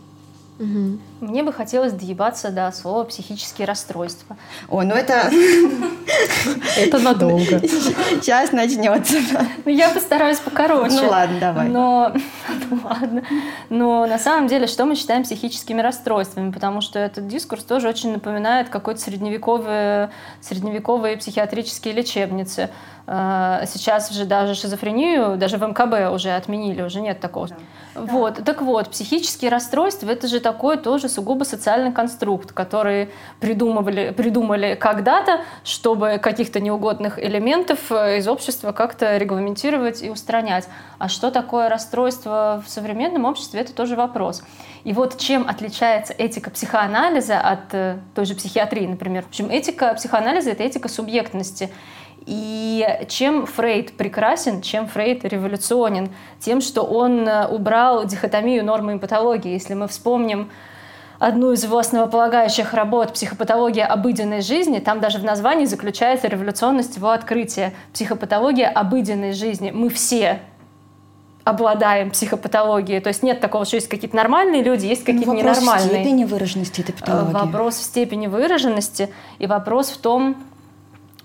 Угу. 0.60 1.00
Мне 1.22 1.44
бы 1.44 1.54
хотелось 1.54 1.94
доебаться 1.94 2.50
до 2.50 2.72
слова 2.72 3.04
психические 3.04 3.68
расстройства. 3.68 4.38
Ой, 4.70 4.86
ну 4.86 4.96
это... 4.96 5.32
Это 6.78 7.00
надолго. 7.00 7.60
Сейчас 7.60 8.52
начнется. 8.52 9.18
Ну, 9.66 9.72
я 9.72 9.90
постараюсь 9.90 10.40
покороче. 10.40 11.02
Ну 11.02 11.10
ладно, 11.10 11.40
давай. 11.40 11.68
Но... 11.68 12.14
Ну 12.70 12.80
ладно. 12.84 13.24
Но 13.70 14.06
на 14.08 14.18
самом 14.18 14.48
деле, 14.48 14.68
что 14.68 14.86
мы 14.86 14.96
считаем 14.96 15.24
психическими 15.24 15.82
расстройствами? 15.82 16.52
Потому 16.52 16.82
что 16.82 17.00
этот 17.00 17.28
дискурс 17.28 17.64
тоже 17.64 17.88
очень 17.88 18.12
напоминает 18.12 18.70
какой-то 18.70 19.00
средневековые, 19.00 20.10
средневековые 20.42 21.18
психиатрические 21.18 21.94
лечебницы. 21.94 22.70
А, 23.06 23.64
сейчас 23.66 24.12
уже 24.12 24.26
даже 24.26 24.56
шизофрению, 24.56 25.38
даже 25.38 25.58
в 25.58 25.62
МКБ 25.62 26.14
уже 26.14 26.32
отменили, 26.32 26.82
уже 26.82 27.00
нет 27.00 27.20
такого. 27.20 27.48
Да. 27.48 27.56
Вот. 27.98 28.44
Так 28.46 28.62
вот, 28.62 28.90
психические 28.90 29.50
расстройства– 29.50 30.10
это 30.12 30.28
же 30.28 30.40
такой 30.40 30.78
тоже 30.78 31.10
сугубо 31.10 31.44
социальный 31.44 31.92
конструкт, 31.92 32.52
который 32.52 33.10
придумывали, 33.40 34.14
придумали 34.16 34.78
когда-то, 34.80 35.42
чтобы 35.64 36.20
каких-то 36.22 36.60
неугодных 36.60 37.18
элементов 37.18 37.92
э, 37.92 38.20
из 38.20 38.28
общества 38.28 38.72
как-то 38.72 39.18
регламентировать 39.18 40.04
и 40.04 40.12
устранять. 40.12 40.68
А 41.00 41.10
что 41.10 41.32
такое 41.32 41.70
расстройство 41.70 42.64
в 42.66 42.70
современном 42.70 43.26
обществе– 43.26 43.60
это 43.62 43.74
тоже 43.74 43.96
вопрос. 43.96 44.44
И 44.84 44.94
вот 44.94 45.18
чем 45.18 45.48
отличается 45.48 46.14
этика 46.14 46.52
психоанализа 46.52 47.40
от 47.40 47.74
э, 47.74 47.98
той 48.14 48.26
же 48.26 48.36
психиатрии, 48.36 48.86
например? 48.86 49.24
В 49.24 49.30
общем, 49.30 49.50
этика 49.50 49.94
психоанализа– 49.96 50.50
это 50.52 50.64
этика 50.64 50.88
субъектности. 50.88 51.72
И 52.28 52.86
чем 53.08 53.46
Фрейд 53.46 53.96
прекрасен, 53.96 54.62
чем 54.62 54.88
Фрейд 54.88 55.24
революционен? 55.24 56.10
Тем, 56.42 56.60
что 56.60 56.82
он 56.84 57.26
э, 57.26 57.48
убрал 57.48 58.04
дихотомию 58.06 58.66
нормы 58.66 58.96
и 58.96 59.00
патологии. 59.00 59.54
Если 59.54 59.74
мы 59.76 59.88
вспомним 59.88 60.50
одну 61.20 61.54
из 61.54 61.64
его 61.64 61.78
основополагающих 61.78 62.74
работ 62.74 63.14
«Психопатология 63.14 63.86
обыденной 63.86 64.42
жизни», 64.42 64.80
там 64.80 65.00
даже 65.00 65.20
в 65.20 65.24
названии 65.24 65.64
заключается 65.64 66.28
революционность 66.28 66.98
его 66.98 67.12
открытия. 67.12 67.74
Психопатология 67.94 68.68
обыденной 68.68 69.32
жизни. 69.32 69.72
Мы 69.72 69.90
все 69.90 70.42
обладаем 71.46 72.12
психопатологией. 72.12 73.00
То 73.00 73.08
есть 73.08 73.24
нет 73.24 73.40
такого, 73.40 73.64
что 73.64 73.78
есть 73.78 73.88
какие-то 73.88 74.18
нормальные 74.18 74.64
люди, 74.64 74.86
есть 74.86 75.06
какие-то 75.06 75.28
ну, 75.32 75.38
вопрос 75.38 75.62
ненормальные. 75.62 75.88
Вопрос 75.88 75.96
в 75.96 76.04
степени 76.04 76.26
выраженности 76.26 76.82
этой 76.82 76.94
патологии. 76.94 77.34
Вопрос 77.34 77.76
в 77.76 77.84
степени 77.84 78.28
выраженности 78.28 79.10
и 79.40 79.48
вопрос 79.48 79.92
в 79.92 79.98
том, 80.00 80.36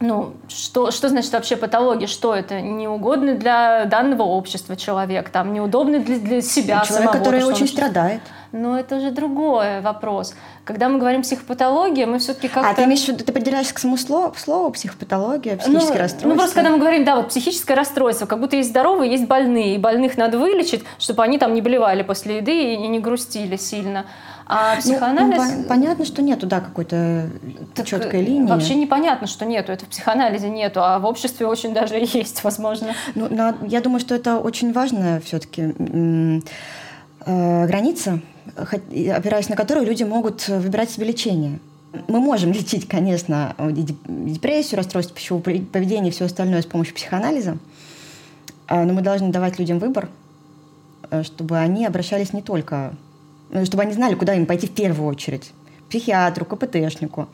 ну, 0.02 0.32
что, 0.48 0.90
что 0.90 1.08
значит 1.08 1.32
вообще 1.32 1.56
патология? 1.56 2.08
Что 2.08 2.34
это? 2.34 2.60
Неугодный 2.60 3.34
для 3.34 3.84
данного 3.84 4.24
общества 4.24 4.74
человек, 4.74 5.30
там, 5.30 5.52
неудобный 5.52 6.00
для, 6.00 6.18
для 6.18 6.42
себя 6.42 6.82
Человек, 6.84 7.10
самого, 7.10 7.12
который 7.12 7.44
очень 7.44 7.68
страдает. 7.68 8.20
Но 8.50 8.76
это 8.76 8.98
же 8.98 9.12
другой 9.12 9.80
вопрос. 9.80 10.34
Когда 10.64 10.88
мы 10.88 10.98
говорим 10.98 11.22
психопатология, 11.22 12.06
мы 12.06 12.18
все-таки 12.18 12.48
как-то... 12.48 12.68
А 12.68 12.74
ты 12.74 12.82
имеешь 12.82 13.04
в 13.04 13.08
виду, 13.08 13.24
ты 13.24 13.32
придираешься 13.32 13.74
к 13.74 13.78
самому 13.78 13.96
слову, 13.96 14.34
слову 14.36 14.72
психопатология, 14.72 15.56
психическое 15.56 15.94
ну, 15.94 16.00
расстройство? 16.00 16.28
Ну, 16.28 16.34
просто 16.34 16.54
когда 16.56 16.70
мы 16.70 16.78
говорим, 16.78 17.04
да, 17.04 17.14
вот 17.14 17.28
психическое 17.28 17.74
расстройство, 17.74 18.26
как 18.26 18.40
будто 18.40 18.56
есть 18.56 18.70
здоровые, 18.70 19.12
есть 19.12 19.26
больные, 19.26 19.76
и 19.76 19.78
больных 19.78 20.16
надо 20.16 20.36
вылечить, 20.36 20.82
чтобы 20.98 21.22
они 21.22 21.38
там 21.38 21.54
не 21.54 21.62
болевали 21.62 22.02
после 22.02 22.38
еды 22.38 22.74
и 22.74 22.88
не 22.88 22.98
грустили 22.98 23.56
сильно. 23.56 24.04
А 24.46 24.74
ну, 24.74 24.80
психоанализ... 24.80 25.54
Ну, 25.56 25.62
понятно, 25.64 26.04
что 26.04 26.22
нету, 26.22 26.46
да, 26.46 26.60
какой-то 26.60 27.28
четкой 27.84 28.22
линии. 28.22 28.48
Вообще 28.48 28.74
непонятно, 28.74 29.26
что 29.26 29.44
нету. 29.44 29.72
Это 29.72 29.84
в 29.86 29.88
психоанализе 29.88 30.48
нету, 30.48 30.80
а 30.82 30.98
в 30.98 31.04
обществе 31.04 31.46
очень 31.46 31.72
даже 31.72 31.94
есть, 32.12 32.44
возможно. 32.44 32.94
Ну, 33.14 33.28
на, 33.28 33.56
я 33.66 33.80
думаю, 33.80 34.00
что 34.00 34.14
это 34.14 34.38
очень 34.38 34.72
важная 34.72 35.20
все-таки 35.20 35.74
э, 37.24 37.66
граница, 37.66 38.20
опираясь 38.56 39.48
на 39.48 39.56
которую 39.56 39.86
люди 39.86 40.02
могут 40.02 40.48
выбирать 40.48 40.90
себе 40.90 41.06
лечение. 41.06 41.58
Мы 42.08 42.20
можем 42.20 42.52
лечить, 42.52 42.88
конечно, 42.88 43.54
депрессию, 43.58 44.78
расстройство 44.78 45.14
пищевого 45.14 45.42
поведения 45.42 46.08
и 46.08 46.12
все 46.12 46.24
остальное 46.24 46.62
с 46.62 46.66
помощью 46.66 46.94
психоанализа, 46.94 47.58
а, 48.66 48.84
но 48.84 48.92
мы 48.92 49.02
должны 49.02 49.30
давать 49.30 49.58
людям 49.58 49.78
выбор, 49.78 50.08
э, 51.10 51.22
чтобы 51.22 51.58
они 51.58 51.86
обращались 51.86 52.32
не 52.32 52.42
только 52.42 52.94
чтобы 53.64 53.82
они 53.82 53.92
знали, 53.92 54.14
куда 54.14 54.34
им 54.34 54.46
пойти 54.46 54.66
в 54.66 54.70
первую 54.72 55.08
очередь. 55.08 55.52
Психиатру, 55.88 56.44
КПТшнику. 56.44 57.28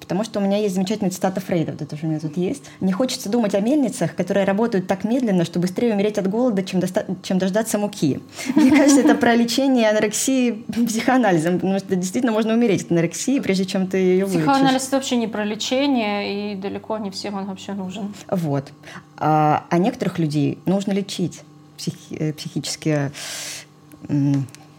Потому 0.00 0.22
что 0.22 0.38
у 0.38 0.42
меня 0.42 0.58
есть 0.58 0.74
замечательная 0.74 1.10
цитата 1.10 1.40
Фрейда, 1.40 1.72
вот 1.72 1.80
это 1.80 1.96
же 1.96 2.06
у 2.06 2.10
меня 2.10 2.20
тут 2.20 2.36
есть. 2.36 2.64
«Не 2.80 2.92
хочется 2.92 3.30
думать 3.30 3.54
о 3.54 3.60
мельницах, 3.60 4.14
которые 4.14 4.44
работают 4.44 4.86
так 4.86 5.04
медленно, 5.04 5.46
что 5.46 5.58
быстрее 5.58 5.94
умереть 5.94 6.18
от 6.18 6.28
голода, 6.28 6.62
чем, 6.62 6.80
доста- 6.80 7.06
чем 7.22 7.38
дождаться 7.38 7.78
муки». 7.78 8.20
Мне 8.54 8.70
кажется, 8.70 9.00
это 9.00 9.14
про 9.14 9.34
лечение 9.34 9.88
анорексии 9.88 10.62
психоанализом, 10.86 11.54
потому 11.54 11.78
что 11.78 11.96
действительно 11.96 12.32
можно 12.32 12.52
умереть 12.52 12.82
от 12.82 12.92
анорексии, 12.92 13.40
прежде 13.40 13.64
чем 13.64 13.86
ты 13.86 13.96
ее 13.96 14.26
вылечишь. 14.26 14.42
Психоанализ 14.44 14.92
вообще 14.92 15.16
не 15.16 15.26
про 15.26 15.42
лечение, 15.44 16.52
и 16.52 16.56
далеко 16.56 16.98
не 16.98 17.10
всем 17.10 17.34
он 17.36 17.46
вообще 17.46 17.72
нужен. 17.72 18.12
Вот. 18.30 18.72
А, 19.16 19.64
а 19.70 19.78
некоторых 19.78 20.18
людей 20.18 20.58
нужно 20.66 20.92
лечить 20.92 21.40
психи- 21.78 22.32
психически 22.32 23.10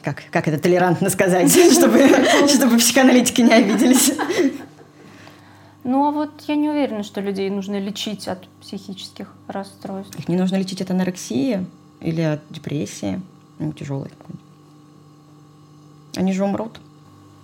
как, 0.06 0.22
как 0.30 0.47
это 0.47 0.60
толерантно 0.60 1.10
сказать, 1.10 1.51
чтобы, 1.74 2.08
чтобы 2.47 2.78
психоаналитики 2.78 3.41
не 3.41 3.53
обиделись. 3.53 4.14
Ну, 5.84 6.08
а 6.08 6.12
вот 6.12 6.30
я 6.47 6.56
не 6.56 6.70
уверена, 6.70 7.03
что 7.03 7.22
людей 7.22 7.49
нужно 7.49 7.80
лечить 7.80 8.28
от 8.28 8.47
психических 8.62 9.34
расстройств. 9.47 10.18
Их 10.18 10.28
не 10.28 10.38
нужно 10.38 10.58
лечить 10.58 10.82
от 10.82 10.91
анорексии 10.91 11.66
или 11.99 12.22
от 12.22 12.41
депрессии, 12.49 13.22
ну, 13.60 13.74
тяжелой 13.74 14.12
Они 16.16 16.34
же 16.34 16.43
умрут, 16.43 16.80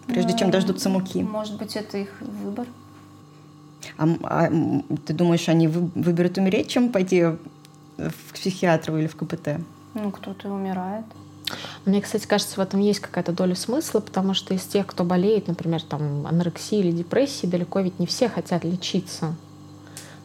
прежде 0.07 0.33
ну, 0.33 0.39
чем 0.39 0.51
дождутся 0.51 0.89
муки. 0.89 1.23
Может 1.23 1.57
быть, 1.57 1.75
это 1.75 1.97
их 1.97 2.09
выбор. 2.21 2.67
А, 3.97 4.07
а 4.23 4.49
ты 5.05 5.13
думаешь, 5.13 5.49
они 5.49 5.67
выберут 5.67 6.37
умереть, 6.37 6.67
чем 6.67 6.91
пойти 6.91 7.23
в 7.97 8.33
психиатру 8.33 8.97
или 8.97 9.07
в 9.07 9.15
КПТ? 9.15 9.61
Ну, 9.93 10.11
кто-то 10.11 10.49
умирает. 10.49 11.05
Мне, 11.85 12.01
кстати, 12.01 12.25
кажется, 12.27 12.55
в 12.55 12.59
этом 12.59 12.79
есть 12.79 12.99
какая-то 12.99 13.31
доля 13.31 13.55
смысла, 13.55 13.99
потому 13.99 14.33
что 14.33 14.53
из 14.53 14.63
тех, 14.63 14.85
кто 14.87 15.03
болеет, 15.03 15.47
например, 15.47 15.81
там, 15.81 16.27
анорексией 16.27 16.81
или 16.81 16.91
депрессией, 16.91 17.49
далеко 17.49 17.79
ведь 17.79 17.99
не 17.99 18.05
все 18.05 18.29
хотят 18.29 18.63
лечиться. 18.63 19.35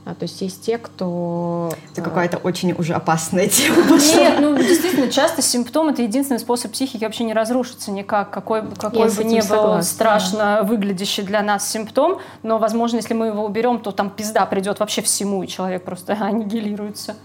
А, 0.06 0.14
то 0.14 0.22
есть 0.22 0.40
есть 0.40 0.62
те, 0.64 0.78
кто... 0.78 1.72
Это 1.90 2.00
какая-то 2.00 2.36
очень 2.36 2.72
уже 2.74 2.94
опасная 2.94 3.48
тема. 3.48 3.98
Нет, 3.98 4.38
ну 4.40 4.56
действительно, 4.56 5.10
часто 5.10 5.42
симптом— 5.42 5.88
это 5.90 6.02
единственный 6.02 6.38
способ 6.38 6.70
психики 6.70 7.02
вообще 7.02 7.24
не 7.24 7.34
разрушиться 7.34 7.90
никак. 7.90 8.30
Какой, 8.30 8.62
какой 8.76 9.12
бы 9.12 9.24
ни 9.24 9.40
был 9.40 9.82
страшно 9.82 10.38
да. 10.38 10.62
выглядящий 10.62 11.24
для 11.24 11.42
нас 11.42 11.68
симптом, 11.68 12.20
но, 12.44 12.58
возможно, 12.58 12.98
если 12.98 13.14
мы 13.14 13.26
его 13.26 13.44
уберем, 13.44 13.80
то 13.80 13.90
там 13.90 14.10
пизда 14.10 14.46
придет 14.46 14.78
вообще 14.78 15.02
всему, 15.02 15.42
и 15.42 15.48
человек 15.48 15.82
просто 15.82 16.12
аннигилируется. 16.20 17.16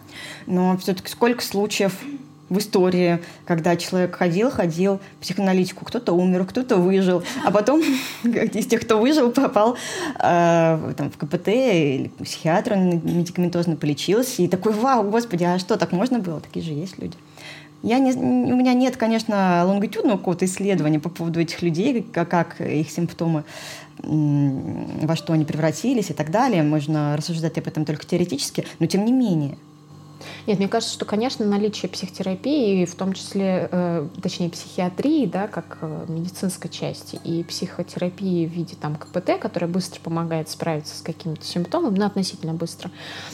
Но 0.48 0.76
все-таки 0.78 1.12
сколько 1.12 1.44
случаев 1.44 1.94
в 2.52 2.58
истории, 2.58 3.20
когда 3.46 3.78
человек 3.78 4.16
ходил, 4.18 4.52
ходил 4.52 5.00
психоаналитику, 5.22 5.86
кто-то 5.86 6.12
умер, 6.12 6.46
кто-то 6.46 6.76
выжил, 6.76 7.24
а 7.46 7.50
потом 7.50 7.82
из 8.24 8.68
тех, 8.68 8.82
кто 8.82 9.00
выжил, 9.00 9.32
попал 9.32 9.78
э, 10.20 10.94
там, 10.98 11.10
в 11.10 11.18
КПТ 11.18 11.48
или 11.48 12.12
психиатру, 12.22 12.76
медикаментозно 12.76 13.78
полечился, 13.78 14.42
и 14.42 14.50
такой, 14.50 14.74
вау, 14.74 15.10
господи, 15.10 15.46
а 15.46 15.60
что, 15.60 15.78
так 15.78 15.94
можно 15.94 16.20
было? 16.20 16.42
Такие 16.42 16.64
же 16.64 16.74
есть 16.74 17.00
люди. 17.00 17.16
Я 17.84 18.00
не, 18.00 18.12
у 18.12 18.56
меня 18.56 18.74
нет, 18.74 18.98
конечно, 18.98 19.64
лонгитюдного 19.66 20.18
какого-то 20.18 20.44
исследования 20.44 21.00
по 21.00 21.10
поводу 21.10 21.40
этих 21.40 21.62
людей, 21.62 22.04
как, 22.04 22.30
как 22.30 22.62
их 22.62 22.92
симптомы, 22.92 23.46
во 24.04 25.16
что 25.16 25.32
они 25.32 25.46
превратились 25.46 26.10
и 26.10 26.14
так 26.14 26.32
далее. 26.32 26.64
Можно 26.64 27.16
рассуждать 27.16 27.58
об 27.58 27.68
этом 27.68 27.86
только 27.86 28.06
теоретически, 28.06 28.66
но 28.80 28.88
тем 28.88 29.06
не 29.06 29.14
менее– 29.14 29.58
Нет, 30.48 30.60
мне 30.60 30.68
кажется, 30.68 30.94
что, 30.94 31.06
конечно, 31.06 31.46
наличие 31.46 31.90
психотерапии, 31.90 32.86
в 32.86 32.96
том 32.96 33.14
числе, 33.14 33.70
э, 33.72 34.08
точнее, 34.22 34.50
психиатрии, 34.50 35.26
да, 35.26 35.48
как 35.48 35.80
э, 35.82 36.06
медицинской 36.08 36.70
части, 36.70 37.20
и 37.24 37.44
психотерапии 37.44 38.46
в 38.46 38.52
виде 38.52 38.76
там 38.80 38.96
КПТ, 38.96 39.40
которая 39.40 39.70
быстро 39.70 40.00
помогает 40.02 40.50
справиться 40.50 40.98
с 40.98 41.02
какими-то 41.02 41.46
симптомами, 41.46 41.98
ну, 41.98 42.06
относительно 42.06 42.54
быстро, 42.54 42.92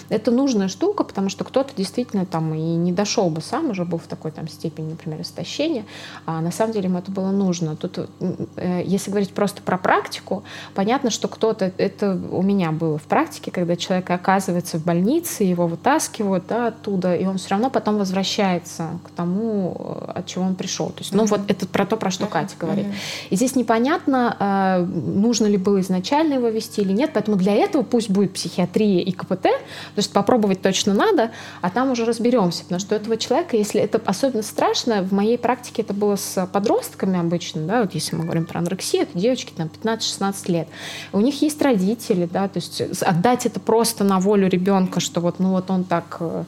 это 0.10 0.32
нужная 0.32 0.68
штука, 0.68 1.04
потому 1.04 1.30
что 1.30 1.44
кто-то 1.44 1.74
действительно 1.76 2.26
там 2.26 2.54
и 2.54 2.60
не 2.60 2.92
дошел 2.92 3.30
бы 3.30 3.42
сам, 3.42 3.70
уже 3.70 3.86
был 3.86 3.98
в 3.98 4.08
такой 4.08 4.32
там 4.32 4.48
степени, 4.48 4.92
например, 4.92 5.22
истощения, 5.22 5.86
а 6.26 6.42
на 6.42 6.52
самом 6.52 6.74
деле 6.74 6.86
ему 6.86 7.00
это 7.00 7.12
было 7.12 7.32
нужно. 7.32 7.76
Тут, 7.76 8.10
э, 8.56 8.84
если 8.86 9.10
говорить 9.10 9.34
просто 9.34 9.62
про 9.62 9.78
практику, 9.78 10.44
понятно, 10.76 11.10
что 11.10 11.28
кто-то, 11.28 11.72
это 11.78 12.20
у 12.32 12.42
меня 12.42 12.72
было 12.72 12.98
в 12.98 13.04
практике, 13.04 13.52
когда 13.52 13.76
человек 13.76 14.10
оказывается 14.10 14.80
в 14.80 14.84
больнице, 14.84 15.44
его 15.44 15.68
вытаскивают, 15.68 16.46
да, 16.48 16.72
оттуда, 16.78 17.16
и 17.16 17.26
он 17.26 17.38
все 17.38 17.50
равно 17.50 17.70
потом 17.70 17.98
возвращается 17.98 19.00
к 19.04 19.10
тому, 19.12 19.76
от 20.08 20.26
чего 20.26 20.46
он 20.46 20.56
пришел. 20.56 20.90
То 20.90 21.00
есть, 21.00 21.14
ну, 21.14 21.26
вот 21.26 21.42
это 21.48 21.68
про 21.68 21.86
то, 21.86 21.98
про 21.98 22.12
что 22.12 22.28
Катя 22.28 22.56
говорит. 22.60 22.86
И 23.30 23.36
здесь 23.36 23.56
непонятно, 23.56 24.38
э, 24.40 24.86
нужно 24.86 25.48
ли 25.48 25.58
было 25.58 25.82
изначально 25.82 26.36
его 26.36 26.48
вести 26.50 26.82
или 26.82 26.94
нет, 26.94 27.12
поэтому 27.14 27.38
для 27.38 27.54
этого 27.54 27.84
пусть 27.84 28.10
будет 28.10 28.34
психиатрия 28.34 29.02
и 29.02 29.12
КПТ, 29.12 29.44
то 29.44 29.52
есть 29.98 30.12
попробовать 30.14 30.62
точно 30.62 30.94
надо, 30.94 31.32
а 31.62 31.70
там 31.70 31.92
уже 31.92 32.06
разберемся, 32.06 32.64
потому 32.64 32.80
что 32.80 32.96
у 32.96 32.98
этого 32.98 33.18
человека, 33.18 33.58
если 33.58 33.82
это 33.82 34.02
особенно 34.06 34.44
страшно, 34.44 35.02
в 35.02 35.12
моей 35.12 35.38
практике 35.38 35.82
это 35.82 35.94
было 35.94 36.16
с 36.16 36.48
подростками 36.48 37.20
обычно, 37.20 37.62
да, 37.62 37.82
вот 37.82 37.94
если 37.94 38.16
мы 38.16 38.24
говорим 38.24 38.46
про 38.46 38.60
анорексию, 38.60 39.04
это 39.04 39.18
девочки 39.18 39.54
там 39.56 39.70
15-16 39.84 40.52
лет, 40.52 40.68
у 41.14 41.20
них 41.20 41.42
есть 41.42 41.62
родители, 41.62 42.30
да, 42.32 42.48
то 42.48 42.58
есть 42.58 42.82
отдать 43.02 43.46
это 43.46 43.60
просто 43.60 44.04
на 44.04 44.20
волю 44.20 44.48
ребенка, 44.48 45.00
что 45.00 45.22
вот, 45.22 45.40
ну 45.40 45.52
вот 45.52 45.70
он 45.70 45.84
так 45.84 46.18
э, 46.20 46.44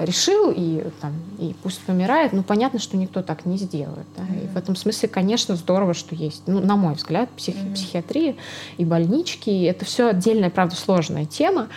решил, 0.00 0.52
и, 0.54 0.84
там, 1.00 1.12
и 1.38 1.54
пусть 1.62 1.80
помирает, 1.80 2.32
ну, 2.32 2.42
понятно, 2.42 2.78
что 2.78 2.96
никто 2.96 3.22
так 3.22 3.46
не 3.46 3.56
сделает. 3.56 4.06
Да? 4.16 4.22
Mm-hmm. 4.22 4.44
И 4.44 4.48
в 4.48 4.56
этом 4.56 4.76
смысле, 4.76 5.08
конечно, 5.08 5.56
здорово, 5.56 5.94
что 5.94 6.14
есть, 6.14 6.42
ну, 6.46 6.60
на 6.60 6.76
мой 6.76 6.94
взгляд, 6.94 7.28
психи- 7.36 7.56
mm-hmm. 7.56 7.74
психиатрия 7.74 8.36
и 8.76 8.84
больнички, 8.84 9.50
и 9.50 9.64
это 9.64 9.84
все 9.84 10.08
отдельная, 10.08 10.50
правда, 10.50 10.76
сложная 10.76 11.26
тема. 11.26 11.68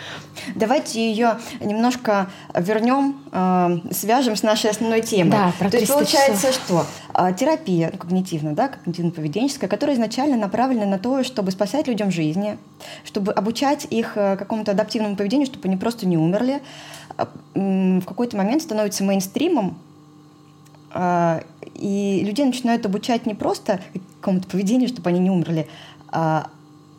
Давайте 0.54 1.08
ее 1.08 1.38
немножко 1.60 2.30
вернем, 2.54 3.20
э, 3.32 3.78
свяжем 3.92 4.36
с 4.36 4.42
нашей 4.42 4.70
основной 4.70 5.02
темой. 5.02 5.32
Да, 5.32 5.52
про 5.58 5.70
То 5.70 5.78
есть 5.78 5.92
получается, 5.92 6.48
часов. 6.48 6.64
что 6.66 6.86
терапия 7.36 7.90
ну, 7.92 7.98
когнитивная, 7.98 8.54
да, 8.54 8.70
когнитивно-поведенческая, 8.70 9.68
которая 9.68 9.96
изначально 9.96 10.36
направлена 10.36 10.86
на 10.86 10.98
то, 10.98 11.24
чтобы 11.24 11.50
спасать 11.50 11.88
людям 11.88 12.10
жизни, 12.10 12.58
чтобы 13.04 13.32
обучать 13.32 13.86
их 13.90 14.16
э, 14.16 14.36
какому-то 14.36 14.72
адаптивному 14.72 15.16
поведению, 15.16 15.46
чтобы 15.46 15.66
они 15.66 15.76
просто 15.76 16.06
не 16.06 16.16
умерли, 16.16 16.60
в 17.54 18.02
какой-то 18.06 18.36
момент 18.36 18.62
становится 18.62 19.02
мейнстримом, 19.02 19.76
а, 20.90 21.42
и 21.74 22.22
людей 22.24 22.44
начинают 22.44 22.86
обучать 22.86 23.26
не 23.26 23.34
просто 23.34 23.80
какому-то 24.20 24.48
поведению, 24.48 24.88
чтобы 24.88 25.10
они 25.10 25.18
не 25.18 25.30
умерли, 25.30 25.68
а, 26.10 26.50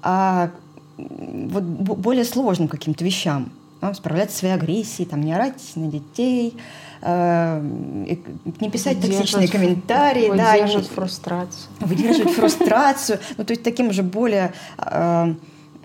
а 0.01 0.51
вот 0.97 1.63
более 1.63 2.26
сложным 2.26 2.67
каким-то 2.67 3.03
вещам. 3.03 3.51
Да, 3.82 3.93
справляться 3.93 4.36
с 4.36 4.39
своей 4.39 4.55
агрессией, 4.55 5.07
там, 5.07 5.22
не 5.22 5.32
орать 5.32 5.72
на 5.76 5.88
детей, 5.88 6.57
не 7.02 8.70
писать 8.70 9.02
токсичные 9.02 9.47
комментарии. 9.47 10.30
Выдерживать 10.30 10.89
да, 10.89 10.95
фрустрацию. 10.95 11.70
Выдерживать 11.80 12.34
фрустрацию. 12.36 13.20
Ну, 13.38 13.45
то 13.45 13.52
есть 13.52 13.64
таким 13.64 13.91
же 13.91 14.04
более 14.04 14.54
э, 14.78 15.34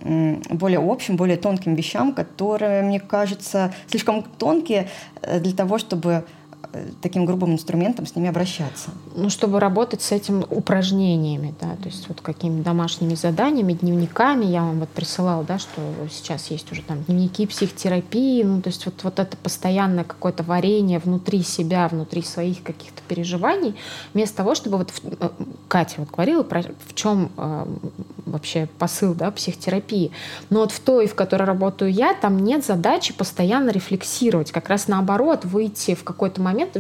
более 0.04 0.80
общим, 0.80 1.16
более 1.16 1.36
тонким 1.36 1.74
вещам, 1.74 2.12
которые, 2.12 2.82
мне 2.82 3.00
кажется, 3.00 3.72
слишком 3.86 4.22
тонкие 4.22 4.88
э, 5.22 5.40
для 5.40 5.54
того, 5.54 5.78
чтобы 5.78 6.24
таким 7.02 7.24
грубым 7.24 7.52
инструментом 7.52 8.06
с 8.06 8.16
ними 8.16 8.28
обращаться? 8.28 8.90
Ну, 9.14 9.30
чтобы 9.30 9.60
работать 9.60 10.02
с 10.02 10.12
этим 10.12 10.44
упражнениями, 10.50 11.54
да, 11.60 11.76
то 11.76 11.88
есть 11.88 12.08
вот 12.08 12.20
какими 12.20 12.62
домашними 12.62 13.14
заданиями, 13.14 13.72
дневниками, 13.72 14.46
я 14.46 14.62
вам 14.62 14.80
вот 14.80 14.88
присылала, 14.88 15.44
да, 15.44 15.58
что 15.58 15.80
сейчас 16.10 16.50
есть 16.50 16.70
уже 16.72 16.82
там 16.82 17.02
дневники 17.04 17.46
психотерапии, 17.46 18.42
ну, 18.42 18.60
то 18.60 18.68
есть 18.68 18.84
вот, 18.86 19.02
вот 19.02 19.18
это 19.18 19.36
постоянное 19.36 20.04
какое-то 20.04 20.42
варенье 20.42 20.98
внутри 20.98 21.42
себя, 21.42 21.88
внутри 21.88 22.22
своих 22.22 22.62
каких-то 22.62 23.02
переживаний, 23.08 23.74
вместо 24.12 24.36
того, 24.38 24.54
чтобы 24.54 24.78
вот 24.78 24.92
э, 25.02 25.28
Катя 25.68 25.96
вот 25.98 26.10
говорила 26.10 26.42
про 26.42 26.62
в 26.62 26.94
чем 26.94 27.30
э, 27.36 27.66
вообще 28.26 28.68
посыл, 28.78 29.14
да, 29.14 29.30
психотерапии, 29.30 30.10
но 30.50 30.60
вот 30.60 30.72
в 30.72 30.80
той, 30.80 31.06
в 31.06 31.14
которой 31.14 31.44
работаю 31.44 31.92
я, 31.92 32.14
там 32.14 32.38
нет 32.38 32.64
задачи 32.64 33.14
постоянно 33.14 33.70
рефлексировать, 33.70 34.50
как 34.50 34.68
раз 34.68 34.88
наоборот, 34.88 35.44
выйти 35.44 35.94
в 35.94 36.04
какой-то 36.04 36.40
момент 36.40 36.54
момент 36.54 36.78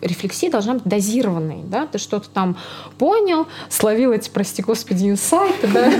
рефлексия 0.00 0.50
должна 0.50 0.74
быть 0.74 0.84
дозированной, 0.84 1.62
да, 1.64 1.86
ты 1.86 1.98
что-то 1.98 2.28
там 2.28 2.56
понял, 2.98 3.46
словил 3.68 4.12
эти, 4.12 4.30
прости 4.30 4.62
господи, 4.62 5.08
инсайты, 5.08 5.68
да, 5.68 5.92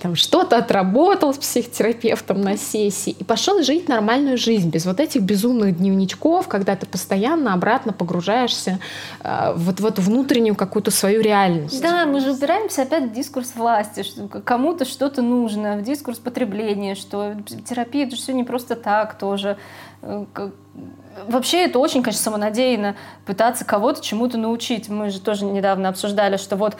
там 0.00 0.16
что-то 0.16 0.56
отработал 0.58 1.34
с 1.34 1.38
психотерапевтом 1.38 2.40
на 2.40 2.56
сессии 2.56 3.10
и 3.18 3.24
пошел 3.24 3.62
жить 3.62 3.88
нормальную 3.88 4.38
жизнь 4.38 4.70
без 4.70 4.86
вот 4.86 5.00
этих 5.00 5.22
безумных 5.22 5.78
дневничков, 5.78 6.48
когда 6.48 6.76
ты 6.76 6.86
постоянно 6.86 7.54
обратно 7.54 7.92
погружаешься 7.92 8.78
э, 9.22 9.52
вот 9.56 9.80
в 9.80 9.86
эту 9.86 10.02
внутреннюю 10.02 10.54
какую-то 10.54 10.90
свою 10.90 11.20
реальность. 11.20 11.80
Да, 11.82 12.06
мы 12.06 12.20
же 12.20 12.32
упираемся 12.32 12.82
опять 12.82 13.10
в 13.10 13.12
дискурс 13.12 13.52
власти, 13.54 14.02
что 14.02 14.28
кому-то 14.28 14.84
что-то 14.84 15.22
нужно, 15.22 15.76
в 15.76 15.82
дискурс 15.82 16.18
потребления, 16.18 16.94
что 16.94 17.36
терапия 17.68 18.06
это 18.06 18.16
все 18.16 18.32
не 18.32 18.44
просто 18.44 18.76
так 18.76 19.18
тоже 19.18 19.56
вообще 20.00 21.64
это 21.64 21.78
очень, 21.78 22.02
конечно, 22.02 22.22
самонадеянно 22.22 22.96
пытаться 23.26 23.64
кого-то 23.64 24.02
чему-то 24.02 24.38
научить. 24.38 24.88
Мы 24.88 25.10
же 25.10 25.20
тоже 25.20 25.44
недавно 25.44 25.88
обсуждали, 25.88 26.36
что 26.36 26.56
вот 26.56 26.76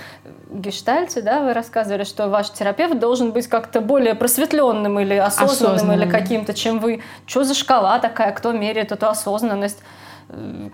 в 0.49 0.61
гештальте, 0.61 1.21
да, 1.21 1.43
вы 1.43 1.53
рассказывали, 1.53 2.05
что 2.05 2.29
ваш 2.29 2.51
терапевт 2.51 2.99
должен 2.99 3.33
быть 3.33 3.49
как-то 3.49 3.81
более 3.81 4.15
просветленным 4.15 4.99
или 5.01 5.15
осознанным, 5.15 5.75
осознанным. 5.75 6.03
или 6.03 6.11
каким-то, 6.11 6.55
чем 6.55 6.79
вы. 6.79 7.03
Что 7.27 7.45
за 7.45 7.55
шкала 7.55 7.99
такая, 7.99 8.33
кто 8.33 8.53
меряет 8.53 8.93
эту 8.93 9.09
осознанность? 9.09 9.83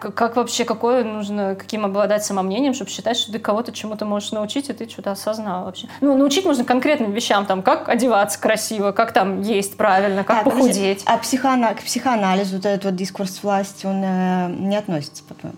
Как 0.01 0.35
вообще, 0.35 0.65
какое 0.65 1.05
нужно, 1.05 1.55
каким 1.55 1.85
обладать 1.85 2.25
самомнением, 2.25 2.75
чтобы 2.75 2.91
считать, 2.91 3.17
что 3.17 3.31
ты 3.31 3.39
кого-то 3.39 3.73
чему-то 3.73 4.05
можешь 4.05 4.33
научить, 4.33 4.69
и 4.69 4.73
ты 4.73 4.89
что-то 4.89 5.13
осознал 5.13 5.65
вообще. 5.65 5.89
Ну, 6.01 6.17
научить 6.17 6.45
можно 6.45 6.65
конкретным 6.65 7.13
вещам, 7.13 7.47
там, 7.47 7.63
как 7.63 7.89
одеваться 7.89 8.41
красиво, 8.41 8.91
как 8.91 9.13
там 9.13 9.43
есть 9.43 9.77
правильно, 9.77 10.25
как 10.25 10.41
а, 10.41 10.51
похудеть. 10.51 11.03
А 11.07 11.19
психоана... 11.19 11.75
к 11.75 11.83
психоанализу 11.83 12.57
вот 12.57 12.67
этот 12.67 12.85
вот 12.85 12.97
дискурс 12.97 13.43
власти, 13.43 13.87
он 13.87 14.03
э, 14.03 14.49
не 14.59 14.77
относится, 14.77 15.23
по-твоему? 15.23 15.57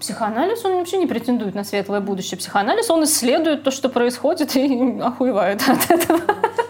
Психоанализ, 0.00 0.64
он 0.64 0.76
вообще 0.76 0.96
не 0.96 1.06
претендует 1.06 1.54
на 1.54 1.64
светлое 1.64 2.00
будущее. 2.00 2.38
Психоанализ, 2.38 2.88
он 2.88 3.04
исследует 3.04 3.62
то, 3.62 3.70
что 3.70 3.88
происходит, 3.88 4.56
и 4.56 5.00
охуевает 5.02 5.62
от 5.68 5.90
этого. 5.90 6.20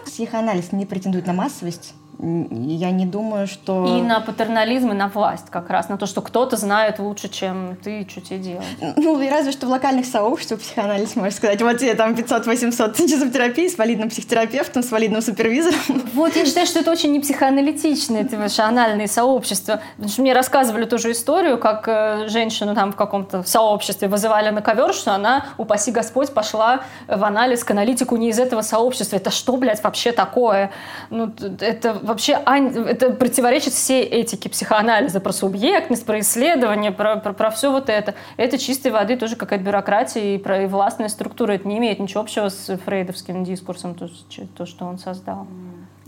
Психоанализ 0.05 0.71
не 0.73 0.85
претендует 0.85 1.27
на 1.27 1.33
массовость, 1.33 1.93
я 2.21 2.91
не 2.91 3.05
думаю, 3.05 3.47
что... 3.47 3.97
И 3.97 4.01
на 4.01 4.19
патернализм, 4.19 4.91
и 4.91 4.93
на 4.93 5.07
власть 5.07 5.49
как 5.49 5.69
раз, 5.69 5.87
на 5.87 5.97
то, 5.97 6.05
что 6.05 6.21
кто-то 6.21 6.57
знает 6.57 6.99
лучше, 6.99 7.29
чем 7.29 7.77
ты, 7.81 8.05
что 8.09 8.19
тебе 8.19 8.39
делать. 8.39 8.65
Ну, 8.97 9.21
и 9.21 9.29
разве 9.29 9.53
что 9.53 9.67
в 9.67 9.69
локальных 9.69 10.05
сообществах 10.05 10.59
психоанализ, 10.59 11.15
можешь 11.15 11.35
сказать, 11.35 11.61
вот 11.61 11.77
тебе 11.77 11.93
там 11.93 12.13
500-800 12.13 13.07
часов 13.07 13.31
терапии 13.31 13.69
с 13.69 13.77
валидным 13.77 14.09
психотерапевтом, 14.09 14.83
с 14.83 14.91
валидным 14.91 15.21
супервизором. 15.21 15.79
Вот, 16.13 16.35
я 16.35 16.45
считаю, 16.45 16.67
что 16.67 16.79
это 16.79 16.91
очень 16.91 17.13
не 17.13 17.19
психоаналитичные 17.21 18.23
эти 18.23 18.35
ваши 18.35 18.61
анальные 18.61 19.07
сообщества. 19.07 19.81
Потому 19.95 20.11
что 20.11 20.21
мне 20.21 20.33
рассказывали 20.33 20.85
тоже 20.85 21.11
историю, 21.11 21.57
как 21.57 21.87
э, 21.87 22.27
женщину 22.27 22.75
там 22.75 22.91
в 22.91 22.95
каком-то 22.95 23.43
сообществе 23.43 24.07
вызывали 24.09 24.49
на 24.49 24.61
ковер, 24.61 24.93
что 24.93 25.13
она, 25.13 25.45
упаси 25.57 25.91
Господь, 25.91 26.33
пошла 26.33 26.81
в 27.07 27.23
анализ 27.23 27.63
к 27.63 27.71
аналитику 27.71 28.17
не 28.17 28.29
из 28.29 28.39
этого 28.39 28.61
сообщества. 28.61 29.15
Это 29.15 29.31
что, 29.31 29.55
блядь, 29.55 29.81
вообще 29.83 30.11
такое? 30.11 30.71
Ну, 31.09 31.31
это 31.61 31.93
вообще 32.09 32.33
это 32.33 33.11
противоречит 33.11 33.73
всей 33.73 34.03
этике 34.03 34.49
психоанализа 34.49 35.19
про 35.19 35.31
субъектность, 35.31 36.05
про 36.05 36.19
исследование, 36.19 36.91
про, 36.91 37.15
про, 37.17 37.33
про 37.33 37.49
все 37.51 37.71
вот 37.71 37.89
это. 37.89 38.15
Это 38.37 38.57
чистой 38.57 38.91
воды 38.91 39.15
тоже 39.15 39.35
какая-то 39.35 39.63
бюрократия 39.63 40.35
и, 40.35 40.37
про, 40.37 40.63
и 40.63 40.67
властная 40.67 41.07
структура. 41.07 41.53
Это 41.53 41.67
не 41.67 41.77
имеет 41.77 41.99
ничего 41.99 42.21
общего 42.21 42.49
с 42.49 42.77
фрейдовским 42.77 43.43
дискурсом, 43.43 43.95
то, 43.95 44.09
то 44.57 44.65
что 44.65 44.85
он 44.85 44.99
создал. 44.99 45.47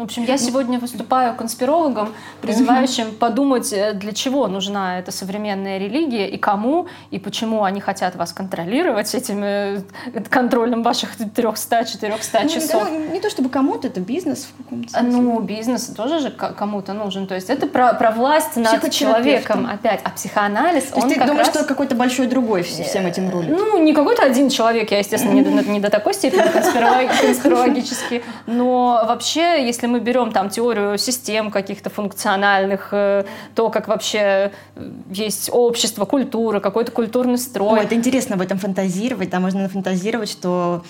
В 0.02 0.06
общем, 0.06 0.24
я 0.24 0.36
сегодня 0.40 0.80
выступаю 0.80 1.36
конспирологом, 1.36 2.12
призывающим 2.42 3.12
подумать, 3.14 3.72
э, 3.72 3.94
для 3.94 4.14
чего 4.14 4.48
нужна 4.48 4.98
эта 4.98 5.12
современная 5.12 5.78
религия 5.78 6.28
и 6.28 6.38
кому, 6.40 6.88
и 7.12 7.20
почему 7.20 7.64
они 7.64 7.80
хотят 7.82 8.16
вас 8.16 8.34
контролировать 8.34 9.14
этим 9.14 9.44
э, 9.44 9.82
контролем 10.28 10.82
ваших 10.82 11.16
300-400 11.20 12.40
Ну, 12.42 12.50
часов. 12.50 12.88
ну, 12.90 13.14
не 13.14 13.20
то 13.20 13.30
чтобы 13.30 13.50
кому-то, 13.50 13.90
это 13.90 14.00
бизнес 14.00 14.48
в 14.58 14.64
каком-то 14.64 14.90
А, 14.98 15.02
смысле. 15.02 15.22
Ну, 15.22 15.40
бизнес 15.42 15.86
тоже 15.96 16.20
же 16.20 16.32
ко- 16.32 16.54
кому-то 16.54 16.94
нужен. 16.94 17.28
То 17.28 17.36
есть 17.36 17.52
это 17.52 17.68
про, 17.68 17.94
про 17.94 18.10
власть 18.10 18.56
над 18.56 18.90
человеком 18.92 19.68
опять. 19.72 20.00
А 20.04 20.10
психоанализ, 20.10 20.86
То 20.86 21.00
он 21.02 21.10
ты 21.10 21.16
как 21.16 21.28
думаешь, 21.28 21.46
раз... 21.46 21.56
что 21.56 21.64
какой-то 21.64 21.94
большой 21.94 22.26
другой 22.26 22.62
вс- 22.62 22.84
всем 22.84 23.06
этим 23.06 23.30
рулит? 23.30 23.52
Ну, 23.52 23.78
не 23.78 23.94
какой-то 23.94 24.24
один 24.24 24.50
человек, 24.50 24.90
я, 24.90 24.98
естественно, 24.98 25.34
не, 25.34 25.44
до- 25.44 25.70
не 25.70 25.80
до 25.80 25.92
такой 25.92 26.16
степени 26.16 26.42
конспиролог- 26.42 27.12
конспирологически, 27.22 28.24
но 28.48 29.06
вообще, 29.08 29.64
если 29.64 29.91
мы 29.92 30.00
берем 30.00 30.32
там 30.32 30.50
теорию 30.50 30.98
систем 30.98 31.52
каких-то 31.52 31.90
функциональных, 31.90 32.90
э, 32.92 33.26
то, 33.56 33.70
как 33.70 33.88
вообще 33.88 34.52
э, 34.76 34.92
есть 35.12 35.50
общество, 35.52 36.06
культура, 36.06 36.60
какой-то 36.60 36.92
культурный 36.92 37.34
Ой, 37.34 37.40
строй. 37.40 37.84
это 37.84 37.96
интересно 37.96 38.36
об 38.36 38.42
этом 38.42 38.58
фантазировать. 38.58 39.30
Там 39.30 39.44
можно 39.44 39.64
нафантазировать, 39.64 40.30
что 40.30 40.84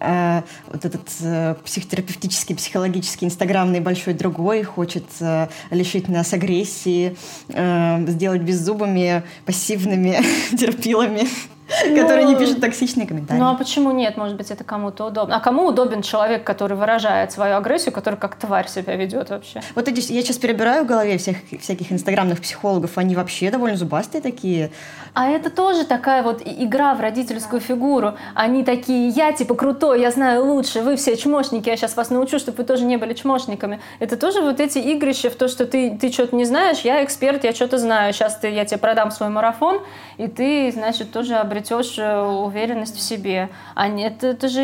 э, 0.00 0.42
вот 0.70 0.84
этот 0.84 1.08
э, 1.20 1.54
психотерапевтический, 1.64 2.56
психологический, 2.56 3.26
инстаграмный 3.26 3.80
большой 3.80 4.14
другой 4.14 4.62
хочет 4.62 5.04
э, 5.20 5.48
лишить 5.70 6.08
нас 6.08 6.32
агрессии, 6.32 7.16
э, 7.48 8.04
сделать 8.08 8.42
беззубыми, 8.42 9.22
пассивными 9.46 10.20
терпилами, 10.56 11.28
которые 11.68 12.24
не 12.24 12.36
пишут 12.36 12.60
токсичные 12.60 13.06
комментарии. 13.06 13.40
Ну 13.40 13.48
а 13.48 13.54
почему 13.54 13.90
нет? 13.92 14.16
Может 14.16 14.36
быть, 14.36 14.50
это 14.50 14.64
кому-то 14.64 15.06
удобно. 15.06 15.36
А 15.36 15.40
кому 15.40 15.66
удобен 15.66 16.02
человек, 16.02 16.44
который 16.44 16.76
выражает 16.76 17.32
свою 17.32 17.56
агрессию, 17.56 17.92
который 17.92 18.16
как 18.16 18.36
тварь 18.36 18.68
себя 18.68 18.96
ведет 18.96 19.30
вообще? 19.30 19.62
Вот 19.74 19.88
я 19.88 19.94
сейчас 20.22 20.38
перебираю 20.38 20.84
в 20.84 20.86
голове 20.86 21.18
всех, 21.18 21.36
всяких 21.60 21.92
инстаграмных 21.92 22.40
психологов, 22.40 22.98
они 22.98 23.14
вообще 23.14 23.50
довольно 23.50 23.76
зубастые 23.76 24.20
такие. 24.20 24.70
А 25.14 25.28
это 25.28 25.50
тоже 25.50 25.84
такая 25.84 26.22
вот 26.22 26.42
игра 26.44 26.94
в 26.94 27.00
родительскую 27.00 27.60
фигуру. 27.60 28.14
Они 28.34 28.64
такие, 28.64 29.08
я 29.08 29.32
типа 29.32 29.54
крутой, 29.54 30.00
я 30.00 30.10
знаю 30.10 30.44
лучше, 30.44 30.80
вы 30.80 30.96
все 30.96 31.16
чмошники, 31.16 31.68
я 31.68 31.76
сейчас 31.76 31.96
вас 31.96 32.10
научу, 32.10 32.38
чтобы 32.38 32.58
вы 32.58 32.64
тоже 32.64 32.84
не 32.84 32.96
были 32.96 33.14
чмошниками. 33.14 33.80
Это 33.98 34.16
тоже 34.16 34.40
вот 34.40 34.60
эти 34.60 34.78
игрища 34.78 35.30
в 35.30 35.34
то, 35.34 35.48
что 35.48 35.66
ты, 35.66 35.96
ты 36.00 36.10
что-то 36.10 36.36
не 36.36 36.44
знаешь, 36.44 36.80
я 36.80 37.04
эксперт, 37.04 37.44
я 37.44 37.52
что-то 37.52 37.78
знаю. 37.78 38.12
Сейчас 38.12 38.36
ты, 38.36 38.48
я 38.48 38.64
тебе 38.64 38.78
продам 38.78 39.10
свой 39.10 39.28
марафон, 39.28 39.80
и 40.18 40.28
ты, 40.28 40.70
значит, 40.72 41.12
тоже 41.12 41.34
обретешь 41.52 41.98
э, 41.98 42.20
уверенность 42.20 42.96
в 42.96 43.00
себе. 43.00 43.50
А 43.74 43.88
нет, 43.88 44.24
это 44.24 44.48
же 44.48 44.62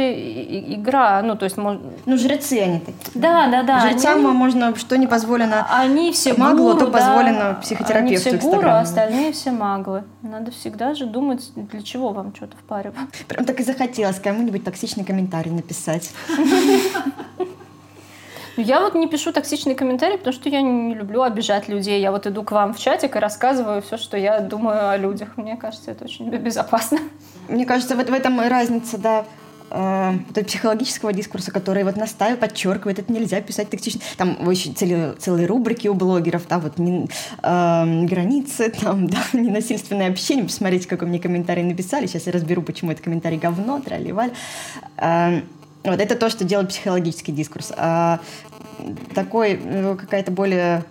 игра, 0.74 1.22
ну 1.22 1.36
то 1.36 1.44
есть... 1.44 1.56
мож- 1.56 1.80
Ну, 2.06 2.16
жрецы 2.16 2.60
они 2.60 2.80
такие. 2.80 3.10
Да, 3.14 3.48
да, 3.48 3.62
да. 3.62 3.80
Жрецам 3.80 4.18
они- 4.26 4.36
можно, 4.36 4.74
что 4.76 4.96
не 4.96 5.06
позволено. 5.06 5.66
Они 5.70 6.12
все 6.12 6.34
маглу, 6.34 6.68
гуру, 6.72 6.78
то 6.78 6.86
да. 6.86 6.98
позволено 6.98 7.58
психотерапевту 7.62 8.28
Они 8.30 8.38
все 8.38 8.48
гуру, 8.48 8.68
а 8.68 8.80
остальные 8.80 9.32
все 9.32 9.50
маглы. 9.50 10.04
Надо 10.22 10.50
всегда 10.50 10.94
же 10.94 11.06
думать, 11.06 11.50
для 11.54 11.82
чего 11.82 12.10
вам 12.12 12.34
что-то 12.34 12.56
впаривать. 12.56 12.96
Прям 13.28 13.44
так 13.44 13.60
и 13.60 13.62
захотелось 13.62 14.18
кому-нибудь 14.18 14.64
токсичный 14.64 15.04
комментарий 15.04 15.50
написать. 15.50 16.10
Ну, 18.58 18.64
Я 18.64 18.80
вот 18.80 18.96
не 18.96 19.06
пишу 19.06 19.32
токсичные 19.32 19.76
комментарии, 19.76 20.16
потому 20.16 20.34
что 20.34 20.48
я 20.48 20.62
не 20.62 20.92
люблю 20.92 21.22
обижать 21.22 21.68
людей. 21.68 22.00
Я 22.00 22.10
вот 22.10 22.26
иду 22.26 22.42
к 22.42 22.50
вам 22.50 22.74
в 22.74 22.78
чатик 22.80 23.14
и 23.14 23.18
рассказываю 23.20 23.80
все, 23.82 23.96
что 23.96 24.16
я 24.16 24.40
думаю 24.40 24.88
о 24.90 24.96
людях. 24.96 25.36
Мне 25.36 25.56
кажется, 25.56 25.92
это 25.92 26.04
очень 26.04 26.28
бе- 26.28 26.38
безопасно. 26.38 26.98
Мне 27.48 27.64
кажется, 27.64 27.94
вот 27.94 28.10
в 28.10 28.12
этом 28.12 28.42
и 28.42 28.48
разница, 28.48 28.98
да, 28.98 29.24
э, 29.70 30.42
психологического 30.44 31.12
дискурса, 31.12 31.52
который 31.52 31.84
вот 31.84 31.94
настаивает, 31.96 32.40
подчеркивает, 32.40 32.98
это 32.98 33.12
нельзя 33.12 33.40
писать 33.40 33.70
токсично. 33.70 34.00
Там 34.16 34.36
очень 34.48 34.74
целые, 34.74 35.12
целые 35.12 35.46
рубрики 35.46 35.86
у 35.86 35.94
блогеров, 35.94 36.48
да, 36.48 36.58
вот 36.58 36.78
не- 36.78 37.08
э, 37.40 38.04
границы, 38.06 38.70
там, 38.82 39.06
да, 39.06 39.18
ненасильственное 39.34 40.10
общение. 40.10 40.44
Посмотрите, 40.46 40.88
какой 40.88 41.06
мне 41.06 41.20
комментарий 41.20 41.62
написали. 41.62 42.06
Сейчас 42.06 42.26
я 42.26 42.32
разберу, 42.32 42.62
почему 42.62 42.90
это 42.90 43.04
комментарий 43.04 43.38
говно, 43.38 43.78
тролливаль. 43.80 44.32
Э, 44.96 45.42
вот 45.84 46.00
это 46.00 46.16
то, 46.16 46.28
что 46.28 46.44
делает 46.44 46.70
психологический 46.70 47.30
дискурс. 47.32 47.72
А 47.76 48.18
такой, 49.14 49.58
э, 49.62 49.96
какая-то 49.96 50.30
более 50.30 50.84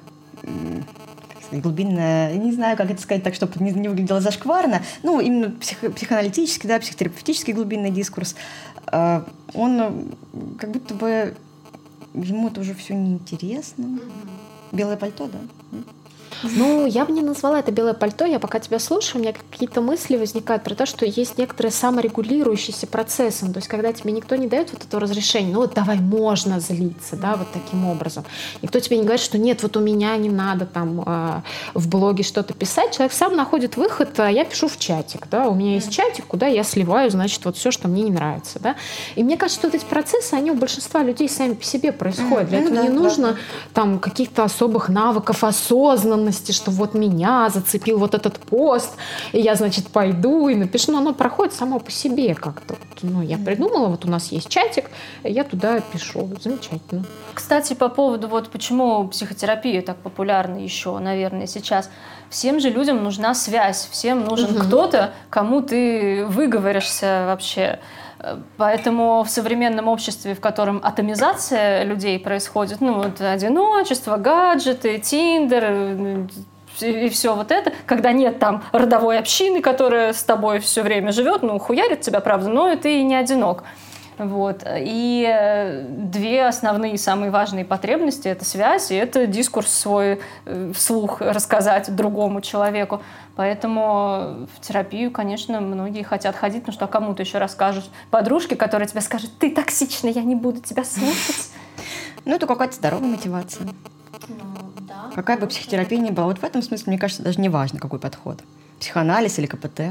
сказать, 1.47 1.63
глубинная, 1.63 2.33
не 2.35 2.51
знаю, 2.51 2.77
как 2.77 2.91
это 2.91 3.01
сказать 3.01 3.23
так, 3.23 3.33
чтобы 3.33 3.53
не, 3.63 3.71
не 3.71 3.87
выглядело 3.87 4.21
зашкварно, 4.21 4.81
ну, 5.03 5.19
именно 5.19 5.51
психо- 5.51 5.91
психоаналитический, 5.91 6.67
да, 6.67 6.79
психотерапевтический 6.79 7.53
глубинный 7.53 7.89
дискурс, 7.89 8.35
э, 8.91 9.21
он 9.53 10.15
как 10.59 10.71
будто 10.71 10.93
бы 10.93 11.35
ему 12.13 12.49
это 12.49 12.61
уже 12.61 12.73
все 12.73 12.95
неинтересно. 12.95 13.99
Белое 14.71 14.97
пальто, 14.97 15.27
да? 15.27 15.39
Ну, 16.43 16.85
я 16.85 17.05
бы 17.05 17.11
не 17.11 17.21
назвала 17.21 17.59
это 17.59 17.71
белое 17.71 17.93
пальто. 17.93 18.25
Я 18.25 18.39
пока 18.39 18.59
тебя 18.59 18.79
слушаю, 18.79 19.17
у 19.17 19.23
меня 19.23 19.33
какие-то 19.33 19.81
мысли 19.81 20.17
возникают 20.17 20.63
про 20.63 20.75
то, 20.75 20.85
что 20.85 21.05
есть 21.05 21.37
некоторые 21.37 21.71
саморегулирующиеся 21.71 22.87
процессы. 22.87 23.45
Ну, 23.45 23.53
То 23.53 23.57
есть, 23.57 23.67
когда 23.67 23.91
тебе 23.93 24.11
никто 24.11 24.35
не 24.35 24.47
дает 24.47 24.71
вот 24.71 24.83
это 24.83 24.99
разрешение, 24.99 25.53
ну 25.53 25.61
вот 25.61 25.73
давай, 25.73 25.97
можно 25.97 26.59
злиться, 26.59 27.15
да, 27.15 27.35
вот 27.35 27.47
таким 27.53 27.85
образом. 27.85 28.23
Никто 28.61 28.79
тебе 28.79 28.97
не 28.97 29.03
говорит, 29.03 29.21
что 29.21 29.37
нет, 29.37 29.63
вот 29.63 29.77
у 29.77 29.79
меня 29.79 30.15
не 30.17 30.29
надо 30.29 30.65
там 30.65 31.03
э, 31.05 31.41
в 31.73 31.87
блоге 31.89 32.23
что-то 32.23 32.53
писать. 32.53 32.93
Человек 32.93 33.13
сам 33.13 33.35
находит 33.35 33.77
выход, 33.77 34.19
а 34.19 34.29
я 34.29 34.45
пишу 34.45 34.67
в 34.67 34.77
чатик, 34.77 35.27
да, 35.29 35.47
у 35.47 35.55
меня 35.55 35.73
есть 35.75 35.91
чатик, 35.91 36.25
куда 36.27 36.47
я 36.47 36.63
сливаю, 36.63 37.09
значит, 37.09 37.43
вот 37.45 37.57
все, 37.57 37.71
что 37.71 37.87
мне 37.87 38.03
не 38.03 38.11
нравится, 38.11 38.59
да. 38.59 38.75
И 39.15 39.23
мне 39.23 39.37
кажется, 39.37 39.59
что 39.59 39.67
вот 39.69 39.75
эти 39.75 39.85
процессы, 39.85 40.33
они 40.33 40.51
у 40.51 40.55
большинства 40.55 41.03
людей 41.03 41.29
сами 41.29 41.53
по 41.53 41.63
себе 41.63 41.91
происходят. 41.91 42.49
Для 42.49 42.59
этого 42.59 42.75
да, 42.75 42.83
не 42.83 42.89
да. 42.89 42.93
нужно 42.93 43.37
там 43.73 43.99
каких-то 43.99 44.43
особых 44.43 44.89
навыков 44.89 45.43
осознанности, 46.17 46.51
что 46.51 46.71
вот 46.71 46.93
меня 46.93 47.49
зацепил 47.49 47.99
вот 47.99 48.13
этот 48.15 48.37
пост, 48.39 48.95
и 49.33 49.39
я, 49.39 49.55
значит, 49.55 49.87
пойду 49.87 50.49
и 50.49 50.55
напишу. 50.55 50.91
Но 50.91 50.99
оно 50.99 51.13
проходит 51.13 51.53
само 51.53 51.79
по 51.79 51.91
себе 51.91 52.33
как-то. 52.35 52.75
Ну, 53.01 53.21
я 53.21 53.37
придумала, 53.37 53.87
вот 53.87 54.05
у 54.05 54.09
нас 54.09 54.31
есть 54.31 54.49
чатик, 54.49 54.85
и 55.23 55.31
я 55.31 55.43
туда 55.43 55.79
пишу. 55.79 56.29
Замечательно. 56.41 57.05
Кстати, 57.33 57.73
по 57.73 57.89
поводу 57.89 58.27
вот 58.27 58.49
почему 58.49 59.07
психотерапия 59.07 59.81
так 59.81 59.97
популярна 59.97 60.57
еще, 60.57 60.97
наверное, 60.97 61.47
сейчас. 61.47 61.89
Всем 62.29 62.59
же 62.59 62.69
людям 62.69 63.03
нужна 63.03 63.33
связь, 63.35 63.87
всем 63.91 64.25
нужен 64.25 64.51
Мгм. 64.53 64.65
кто-то, 64.67 65.13
кому 65.29 65.61
ты 65.61 66.25
выговоришься 66.25 67.23
вообще. 67.27 67.79
Поэтому 68.57 69.23
в 69.23 69.29
современном 69.29 69.87
обществе, 69.87 70.33
в 70.33 70.39
котором 70.39 70.79
атомизация 70.83 71.83
людей 71.83 72.19
происходит, 72.19 72.81
ну 72.81 72.93
вот 72.93 73.21
одиночество, 73.21 74.17
гаджеты, 74.17 74.97
тиндер, 74.99 76.27
и 76.81 77.09
все 77.09 77.35
вот 77.35 77.51
это, 77.51 77.73
когда 77.85 78.11
нет 78.11 78.39
там 78.39 78.63
родовой 78.71 79.19
общины, 79.19 79.61
которая 79.61 80.13
с 80.13 80.23
тобой 80.23 80.59
все 80.59 80.83
время 80.83 81.11
живет, 81.11 81.41
ну, 81.41 81.57
хуярит 81.59 82.01
тебя, 82.01 82.19
правда, 82.19 82.49
но 82.49 82.75
ты 82.75 82.99
и 82.99 83.03
не 83.03 83.15
одинок. 83.15 83.63
Вот. 84.17 84.63
И 84.65 85.25
э, 85.27 85.85
две 85.87 86.47
основные 86.47 86.97
самые 86.97 87.29
важные 87.29 87.65
потребности— 87.65 88.27
это 88.29 88.45
связь, 88.45 88.91
и 88.91 88.95
это 88.95 89.27
дискурс 89.27 89.71
свой 89.71 90.19
э, 90.45 90.71
вслух 90.73 91.21
рассказать 91.21 91.95
другому 91.95 92.41
человеку. 92.41 93.01
Поэтому 93.35 94.47
в 94.55 94.61
терапию, 94.61 95.11
конечно, 95.11 95.61
многие 95.61 96.01
хотят 96.01 96.35
ходить, 96.35 96.61
потому 96.61 96.73
что 96.73 96.85
а 96.85 96.87
кому 96.87 97.13
ты 97.13 97.21
еще 97.21 97.37
расскажешь? 97.37 97.85
Подружке, 98.09 98.55
которая 98.55 98.87
тебе 98.87 99.01
скажет, 99.01 99.29
ты 99.37 99.51
токсичный, 99.51 100.11
я 100.11 100.23
не 100.23 100.35
буду 100.35 100.61
тебя 100.61 100.83
слушать. 100.83 101.51
Ну, 102.25 102.35
это 102.35 102.47
какая-то 102.47 102.75
здоровая 102.75 103.07
мотивация. 103.07 103.67
Какая 105.13 105.37
бы 105.37 105.47
психотерапия 105.47 105.99
ни 105.99 106.09
была. 106.09 106.27
Вот 106.27 106.39
в 106.39 106.43
этом 106.43 106.63
смысле, 106.63 106.85
мне 106.87 106.99
кажется, 106.99 107.23
даже 107.23 107.39
не 107.39 107.49
важно, 107.49 107.79
какой 107.79 107.99
подход. 107.99 108.39
Психоанализ 108.79 109.37
или 109.39 109.45
КПТ. 109.45 109.81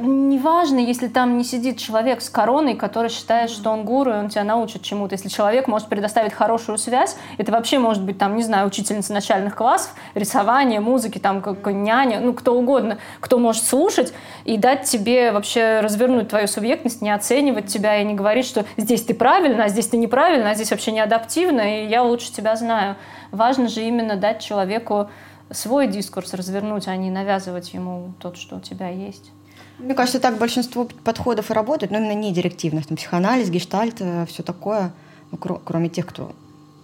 Неважно, 0.00 0.78
если 0.78 1.08
там 1.08 1.36
не 1.36 1.44
сидит 1.44 1.78
человек 1.78 2.22
с 2.22 2.30
короной, 2.30 2.74
который 2.74 3.10
считает, 3.10 3.50
что 3.50 3.70
он 3.70 3.84
гуру, 3.84 4.12
и 4.12 4.16
он 4.16 4.28
тебя 4.28 4.44
научит 4.44 4.82
чему-то. 4.82 5.14
Если 5.14 5.28
человек 5.28 5.68
может 5.68 5.88
предоставить 5.88 6.32
хорошую 6.32 6.78
связь, 6.78 7.16
это 7.36 7.52
вообще 7.52 7.78
может 7.78 8.02
быть, 8.02 8.18
там, 8.18 8.36
не 8.36 8.42
знаю, 8.42 8.66
учительница 8.66 9.12
начальных 9.12 9.54
классов, 9.54 9.94
рисование, 10.14 10.80
музыки, 10.80 11.18
там, 11.18 11.42
как 11.42 11.66
няня, 11.66 12.20
ну, 12.20 12.32
кто 12.32 12.54
угодно, 12.54 12.98
кто 13.20 13.38
может 13.38 13.64
слушать 13.64 14.12
и 14.44 14.56
дать 14.56 14.84
тебе 14.84 15.30
вообще 15.32 15.80
развернуть 15.80 16.28
твою 16.28 16.48
субъектность, 16.48 17.02
не 17.02 17.10
оценивать 17.10 17.66
тебя 17.66 18.00
и 18.00 18.04
не 18.04 18.14
говорить, 18.14 18.46
что 18.46 18.64
здесь 18.76 19.02
ты 19.02 19.14
правильно, 19.14 19.64
а 19.64 19.68
здесь 19.68 19.88
ты 19.88 19.98
неправильно, 19.98 20.50
а 20.50 20.54
здесь 20.54 20.70
вообще 20.70 20.92
не 20.92 21.00
адаптивно, 21.00 21.82
и 21.82 21.86
я 21.86 22.02
лучше 22.02 22.32
тебя 22.32 22.56
знаю. 22.56 22.96
Важно 23.30 23.68
же 23.68 23.82
именно 23.82 24.16
дать 24.16 24.40
человеку 24.40 25.10
свой 25.50 25.86
дискурс 25.86 26.34
развернуть, 26.34 26.88
а 26.88 26.96
не 26.96 27.10
навязывать 27.10 27.74
ему 27.74 28.14
тот, 28.20 28.36
что 28.36 28.56
у 28.56 28.60
тебя 28.60 28.88
есть. 28.88 29.30
Мне 29.78 29.94
кажется, 29.94 30.20
так 30.20 30.38
большинство 30.38 30.88
подходов 31.04 31.50
и 31.50 31.54
работают, 31.54 31.90
но 31.92 31.98
именно 31.98 32.14
не 32.14 32.32
директивных. 32.32 32.86
Там 32.86 32.96
психоанализ, 32.96 33.50
гештальт, 33.50 34.00
все 34.28 34.42
такое, 34.42 34.92
ну, 35.30 35.38
кро- 35.38 35.60
кроме 35.64 35.88
тех, 35.88 36.06
кто 36.06 36.32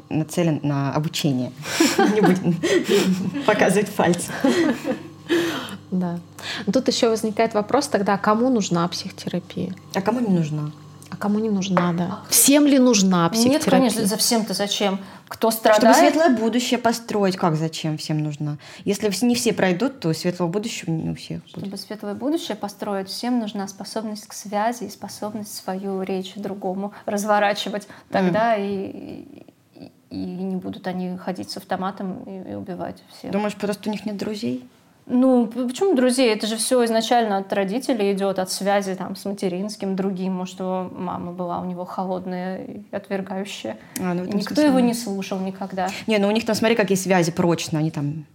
нацелен 0.08 0.60
на 0.62 0.92
обучение. 0.94 1.52
Не 2.14 2.20
будем 2.20 2.56
показывать 3.46 3.90
пальцем. 3.90 4.32
Да. 5.90 6.18
Тут 6.72 6.88
еще 6.88 7.08
возникает 7.08 7.54
вопрос 7.54 7.88
тогда, 7.88 8.14
а 8.14 8.18
кому 8.18 8.50
нужна 8.50 8.86
психотерапия? 8.88 9.74
А 9.94 10.00
кому 10.02 10.20
не 10.20 10.34
нужна? 10.34 10.70
Кому 11.18 11.38
не 11.38 11.50
нужна, 11.50 11.92
да? 11.92 12.20
Всем 12.28 12.66
ли 12.66 12.78
нужна 12.78 13.28
психотерапия? 13.28 13.80
Нет, 13.80 13.94
конечно, 13.94 14.06
за 14.06 14.16
всем-то 14.16 14.54
зачем? 14.54 15.00
Кто 15.26 15.50
Чтобы 15.50 15.74
страдает? 15.74 15.96
светлое 15.96 16.36
будущее 16.36 16.78
построить, 16.78 17.36
как 17.36 17.56
зачем 17.56 17.98
всем 17.98 18.22
нужно? 18.22 18.58
Если 18.84 19.12
не 19.26 19.34
все 19.34 19.52
пройдут, 19.52 20.00
то 20.00 20.12
светлого 20.14 20.48
будущего 20.48 20.90
не 20.90 21.10
у 21.10 21.14
всех 21.14 21.42
будет. 21.42 21.58
Чтобы 21.58 21.76
светлое 21.76 22.14
будущее 22.14 22.56
построить, 22.56 23.08
всем 23.08 23.38
нужна 23.38 23.68
способность 23.68 24.26
к 24.26 24.32
связи 24.32 24.84
и 24.84 24.90
способность 24.90 25.54
свою 25.54 26.02
речь 26.02 26.34
другому 26.36 26.92
разворачивать. 27.04 27.88
Тогда 28.10 28.56
и, 28.56 29.24
и, 29.74 29.92
и 30.10 30.16
не 30.16 30.56
будут 30.56 30.86
они 30.86 31.16
ходить 31.18 31.50
с 31.50 31.56
автоматом 31.56 32.22
и, 32.24 32.52
и 32.52 32.54
убивать 32.54 33.02
всех. 33.12 33.30
Думаешь, 33.30 33.54
просто 33.54 33.88
у 33.88 33.92
них 33.92 34.06
нет 34.06 34.16
друзей? 34.16 34.66
Ну, 35.10 35.46
почему 35.46 35.94
друзей? 35.94 36.30
Это 36.32 36.46
же 36.46 36.56
все 36.56 36.84
изначально 36.84 37.38
от 37.38 37.50
родителей 37.52 38.12
идет, 38.12 38.38
от 38.38 38.50
связи 38.50 38.94
там 38.94 39.16
с 39.16 39.24
материнским, 39.24 39.96
другим. 39.96 40.34
Может, 40.34 40.60
его 40.60 40.90
мама 40.92 41.32
была 41.32 41.60
у 41.60 41.64
него 41.64 41.86
холодная 41.86 42.64
и 42.64 42.82
отвергающая. 42.92 43.78
А, 43.98 44.12
ну, 44.12 44.24
И 44.24 44.26
Никто 44.28 44.54
смысле, 44.54 44.66
его 44.66 44.80
не 44.80 44.94
слушал 44.94 45.38
никогда. 45.38 45.88
Не, 46.06 46.18
ну 46.18 46.28
у 46.28 46.30
них 46.30 46.44
там, 46.44 46.54
смотри, 46.54 46.76
какие 46.76 46.96
связи 46.96 47.32
прочно. 47.32 47.78
Они 47.78 47.90
там, 47.90 48.26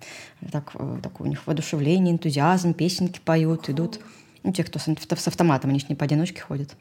так, 0.51 0.71
э, 0.73 0.97
такое 1.03 1.27
у 1.27 1.29
них 1.29 1.45
воодушевление, 1.45 2.13
энтузиазм, 2.13 2.73
песенки 2.73 3.19
поют, 3.23 3.69
идут. 3.69 3.99
Ну, 4.41 4.51
те, 4.51 4.63
кто 4.63 4.79
с, 4.79 4.85
с 4.85 5.27
автоматом, 5.27 5.69
они 5.69 5.79
же 5.79 5.85
не 5.89 5.95
поодиночке 5.95 6.41
ходят. 6.41 6.75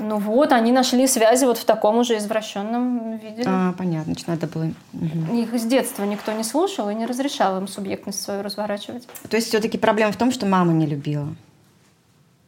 Ну 0.00 0.16
вот, 0.18 0.52
они 0.52 0.72
нашли 0.72 1.06
связи 1.06 1.44
вот 1.44 1.58
в 1.58 1.64
таком 1.64 1.98
уже 1.98 2.16
извращенном 2.16 3.18
виде. 3.18 3.44
А, 3.46 3.72
понятно, 3.76 4.14
значит, 4.14 4.28
надо 4.28 4.46
было... 4.46 4.70
мгм. 4.92 5.34
Их 5.36 5.54
с 5.54 5.64
детства 5.64 6.04
никто 6.04 6.32
не 6.32 6.42
слушал 6.42 6.88
и 6.88 6.94
не 6.94 7.06
разрешал 7.06 7.58
им 7.58 7.68
субъектность 7.68 8.22
свою 8.22 8.42
разворачивать. 8.42 9.06
То 9.28 9.36
есть 9.36 9.48
все-таки 9.48 9.78
проблема 9.78 10.12
в 10.12 10.16
том, 10.16 10.32
что 10.32 10.46
мама 10.46 10.72
не 10.72 10.86
любила. 10.86 11.28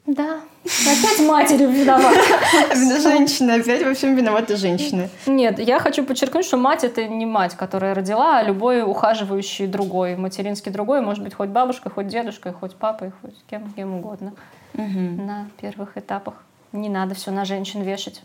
Да. 0.07 0.41
Опять 0.65 1.21
матери 1.21 1.65
виноваты. 1.65 2.19
Именно 2.75 3.01
женщины, 3.01 3.51
опять 3.53 3.85
во 3.85 3.95
всем 3.95 4.17
виноваты 4.17 4.57
женщины. 4.57 5.09
Нет, 5.27 5.59
я 5.59 5.79
хочу 5.79 6.05
подчеркнуть, 6.05 6.45
что 6.45 6.57
мать 6.57 6.83
это 6.85 7.07
не 7.07 7.27
мать, 7.27 7.55
которая 7.55 7.95
родила, 7.95 8.39
а 8.39 8.43
любой 8.43 8.83
ухаживающий 8.83 9.67
другой, 9.67 10.17
материнский 10.17 10.73
другой, 10.73 11.03
может 11.03 11.23
быть, 11.23 11.35
хоть 11.35 11.51
бабушка, 11.51 11.91
хоть 11.91 12.09
дедушка, 12.09 12.53
хоть 12.53 12.75
папа, 12.75 13.13
хоть 13.23 13.35
кем, 13.49 13.73
кем 13.75 13.95
угодно 13.95 14.33
Мгм. 14.75 15.27
на 15.27 15.49
первых 15.61 15.97
этапах. 15.97 16.35
Не 16.73 16.89
надо 16.89 17.15
все 17.15 17.31
на 17.31 17.45
женщин 17.45 17.83
вешать. 17.83 18.23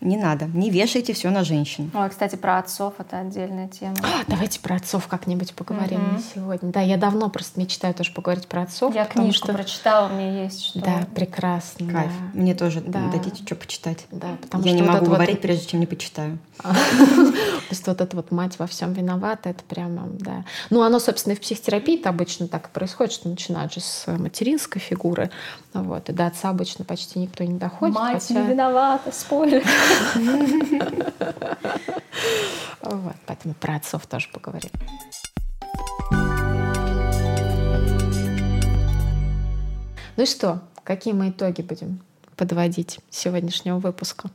Не 0.00 0.16
надо, 0.16 0.46
не 0.46 0.70
вешайте 0.70 1.12
все 1.12 1.28
на 1.28 1.44
женщин. 1.44 1.90
Ой, 1.92 2.08
кстати, 2.08 2.34
про 2.36 2.56
отцов 2.58 2.94
это 2.98 3.18
отдельная 3.18 3.68
тема. 3.68 3.96
А, 4.02 4.24
Давайте 4.28 4.58
про 4.58 4.76
отцов 4.76 5.06
как-нибудь 5.08 5.52
поговорим 5.52 6.00
Мгм. 6.00 6.22
сегодня. 6.34 6.72
Да, 6.72 6.80
я 6.80 6.96
давно 6.96 7.28
просто 7.28 7.60
мечтаю 7.60 7.92
тоже 7.92 8.10
поговорить 8.12 8.46
про 8.48 8.62
отцов. 8.62 8.94
Я 8.94 9.04
книжку 9.04 9.48
что... 9.48 9.52
прочитала, 9.52 10.08
у 10.10 10.14
меня 10.14 10.44
есть 10.44 10.64
что. 10.64 10.80
Да, 10.80 11.06
прекрасно. 11.14 11.92
Кайф. 11.92 12.10
да. 12.32 12.40
Мне 12.40 12.54
тоже 12.54 12.80
Да. 12.80 13.10
дадите 13.12 13.42
что 13.44 13.54
почитать. 13.56 14.06
Да, 14.10 14.28
потому 14.40 14.64
Я 14.64 14.70
что 14.70 14.76
не 14.76 14.82
вот 14.82 14.88
могу 14.88 14.96
это 15.02 15.10
вот- 15.10 15.14
говорить, 15.16 15.40
прежде 15.42 15.66
чем 15.66 15.80
не 15.80 15.86
почитаю. 15.86 16.38
То 16.62 17.74
есть 17.74 17.86
вот 17.86 18.00
эта 18.00 18.16
вот 18.16 18.30
мать 18.30 18.58
во 18.58 18.66
всем 18.66 18.92
виновата, 18.94 19.50
это 19.50 19.62
прямо, 19.64 20.06
да. 20.12 20.44
Ну, 20.70 20.82
оно, 20.82 20.98
собственно, 20.98 21.34
и 21.34 21.36
в 21.36 21.40
психотерапии 21.40 22.02
обычно 22.06 22.48
так 22.48 22.68
и 22.68 22.70
происходит, 22.70 23.12
что 23.12 23.28
начинают 23.28 23.72
же 23.74 23.80
с 23.80 24.06
материнской 24.06 24.80
фигуры, 24.80 25.30
вот, 25.74 26.08
и 26.08 26.12
до 26.12 26.26
отца 26.26 26.48
обычно 26.50 26.84
почти 26.84 27.18
никто 27.18 27.44
не 27.44 27.58
доходит. 27.58 27.94
Мать 27.94 28.28
не 28.30 28.42
виновата, 28.42 29.12
спойлер. 29.12 29.62
Вот, 32.82 33.14
поэтому 33.26 33.54
про 33.54 33.76
отцов 33.76 34.06
тоже 34.06 34.28
поговорим. 34.32 34.70
Ну 40.16 40.22
и 40.24 40.26
что, 40.26 40.60
какие 40.82 41.14
мы 41.14 41.30
итоги 41.30 41.62
будем 41.62 42.00
подводить 42.36 42.98
сегодняшнего 43.10 43.78
выпуска? 43.78 44.30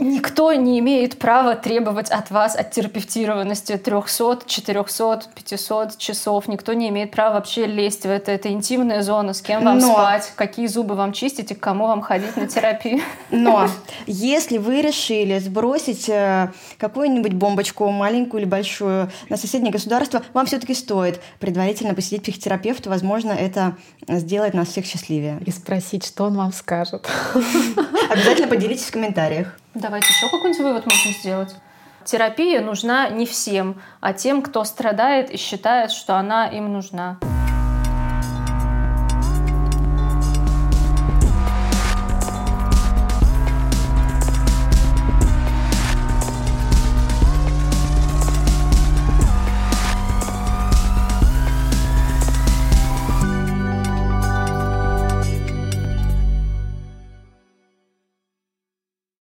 Никто 0.00 0.52
не 0.54 0.78
имеет 0.78 1.18
права 1.18 1.54
требовать 1.54 2.10
от 2.10 2.30
вас 2.30 2.56
оттерапевтированности 2.56 3.76
300, 3.76 4.40
400, 4.46 5.22
500 5.34 5.98
часов. 5.98 6.48
Никто 6.48 6.72
не 6.72 6.88
имеет 6.88 7.10
права 7.10 7.34
вообще 7.34 7.66
лезть 7.66 8.02
в 8.02 8.10
это. 8.10 8.32
Это 8.32 8.50
интимная 8.50 9.02
зона. 9.02 9.34
С 9.34 9.42
кем 9.42 9.62
вам 9.62 9.78
Но- 9.78 9.92
спать, 9.92 10.32
какие 10.36 10.66
зубы 10.66 10.94
вам 10.94 11.12
чистить 11.12 11.50
и 11.50 11.54
к 11.54 11.60
кому 11.60 11.86
вам 11.86 12.00
ходить 12.00 12.34
на 12.36 12.46
терапию. 12.46 13.00
Но 13.30 13.68
если 14.06 14.56
вы 14.56 14.80
решили 14.80 15.38
сбросить 15.38 16.08
э, 16.08 16.50
какую-нибудь 16.78 17.34
бомбочку, 17.34 17.90
маленькую 17.90 18.42
или 18.42 18.48
большую, 18.48 19.10
на 19.28 19.36
соседнее 19.36 19.70
государство, 19.70 20.22
вам 20.32 20.46
все-таки 20.46 20.74
стоит 20.74 21.20
предварительно 21.40 21.94
посетить 21.94 22.22
психотерапевта. 22.22 22.88
Возможно, 22.88 23.32
это 23.32 23.76
сделает 24.08 24.54
нас 24.54 24.68
всех 24.68 24.86
счастливее. 24.86 25.40
И 25.44 25.50
спросить, 25.50 26.06
что 26.06 26.24
он 26.24 26.38
вам 26.38 26.52
скажет. 26.52 27.06
Обязательно 28.10 28.48
поделитесь 28.48 28.86
в 28.86 28.92
комментариях. 28.92 29.59
Давайте 29.74 30.08
еще 30.08 30.28
какой-нибудь 30.28 30.62
вывод 30.62 30.86
можем 30.86 31.12
сделать. 31.12 31.54
Терапия 32.04 32.60
нужна 32.60 33.08
не 33.08 33.26
всем, 33.26 33.80
а 34.00 34.12
тем, 34.12 34.42
кто 34.42 34.64
страдает 34.64 35.30
и 35.30 35.36
считает, 35.36 35.90
что 35.90 36.16
она 36.16 36.48
им 36.48 36.72
нужна. 36.72 37.18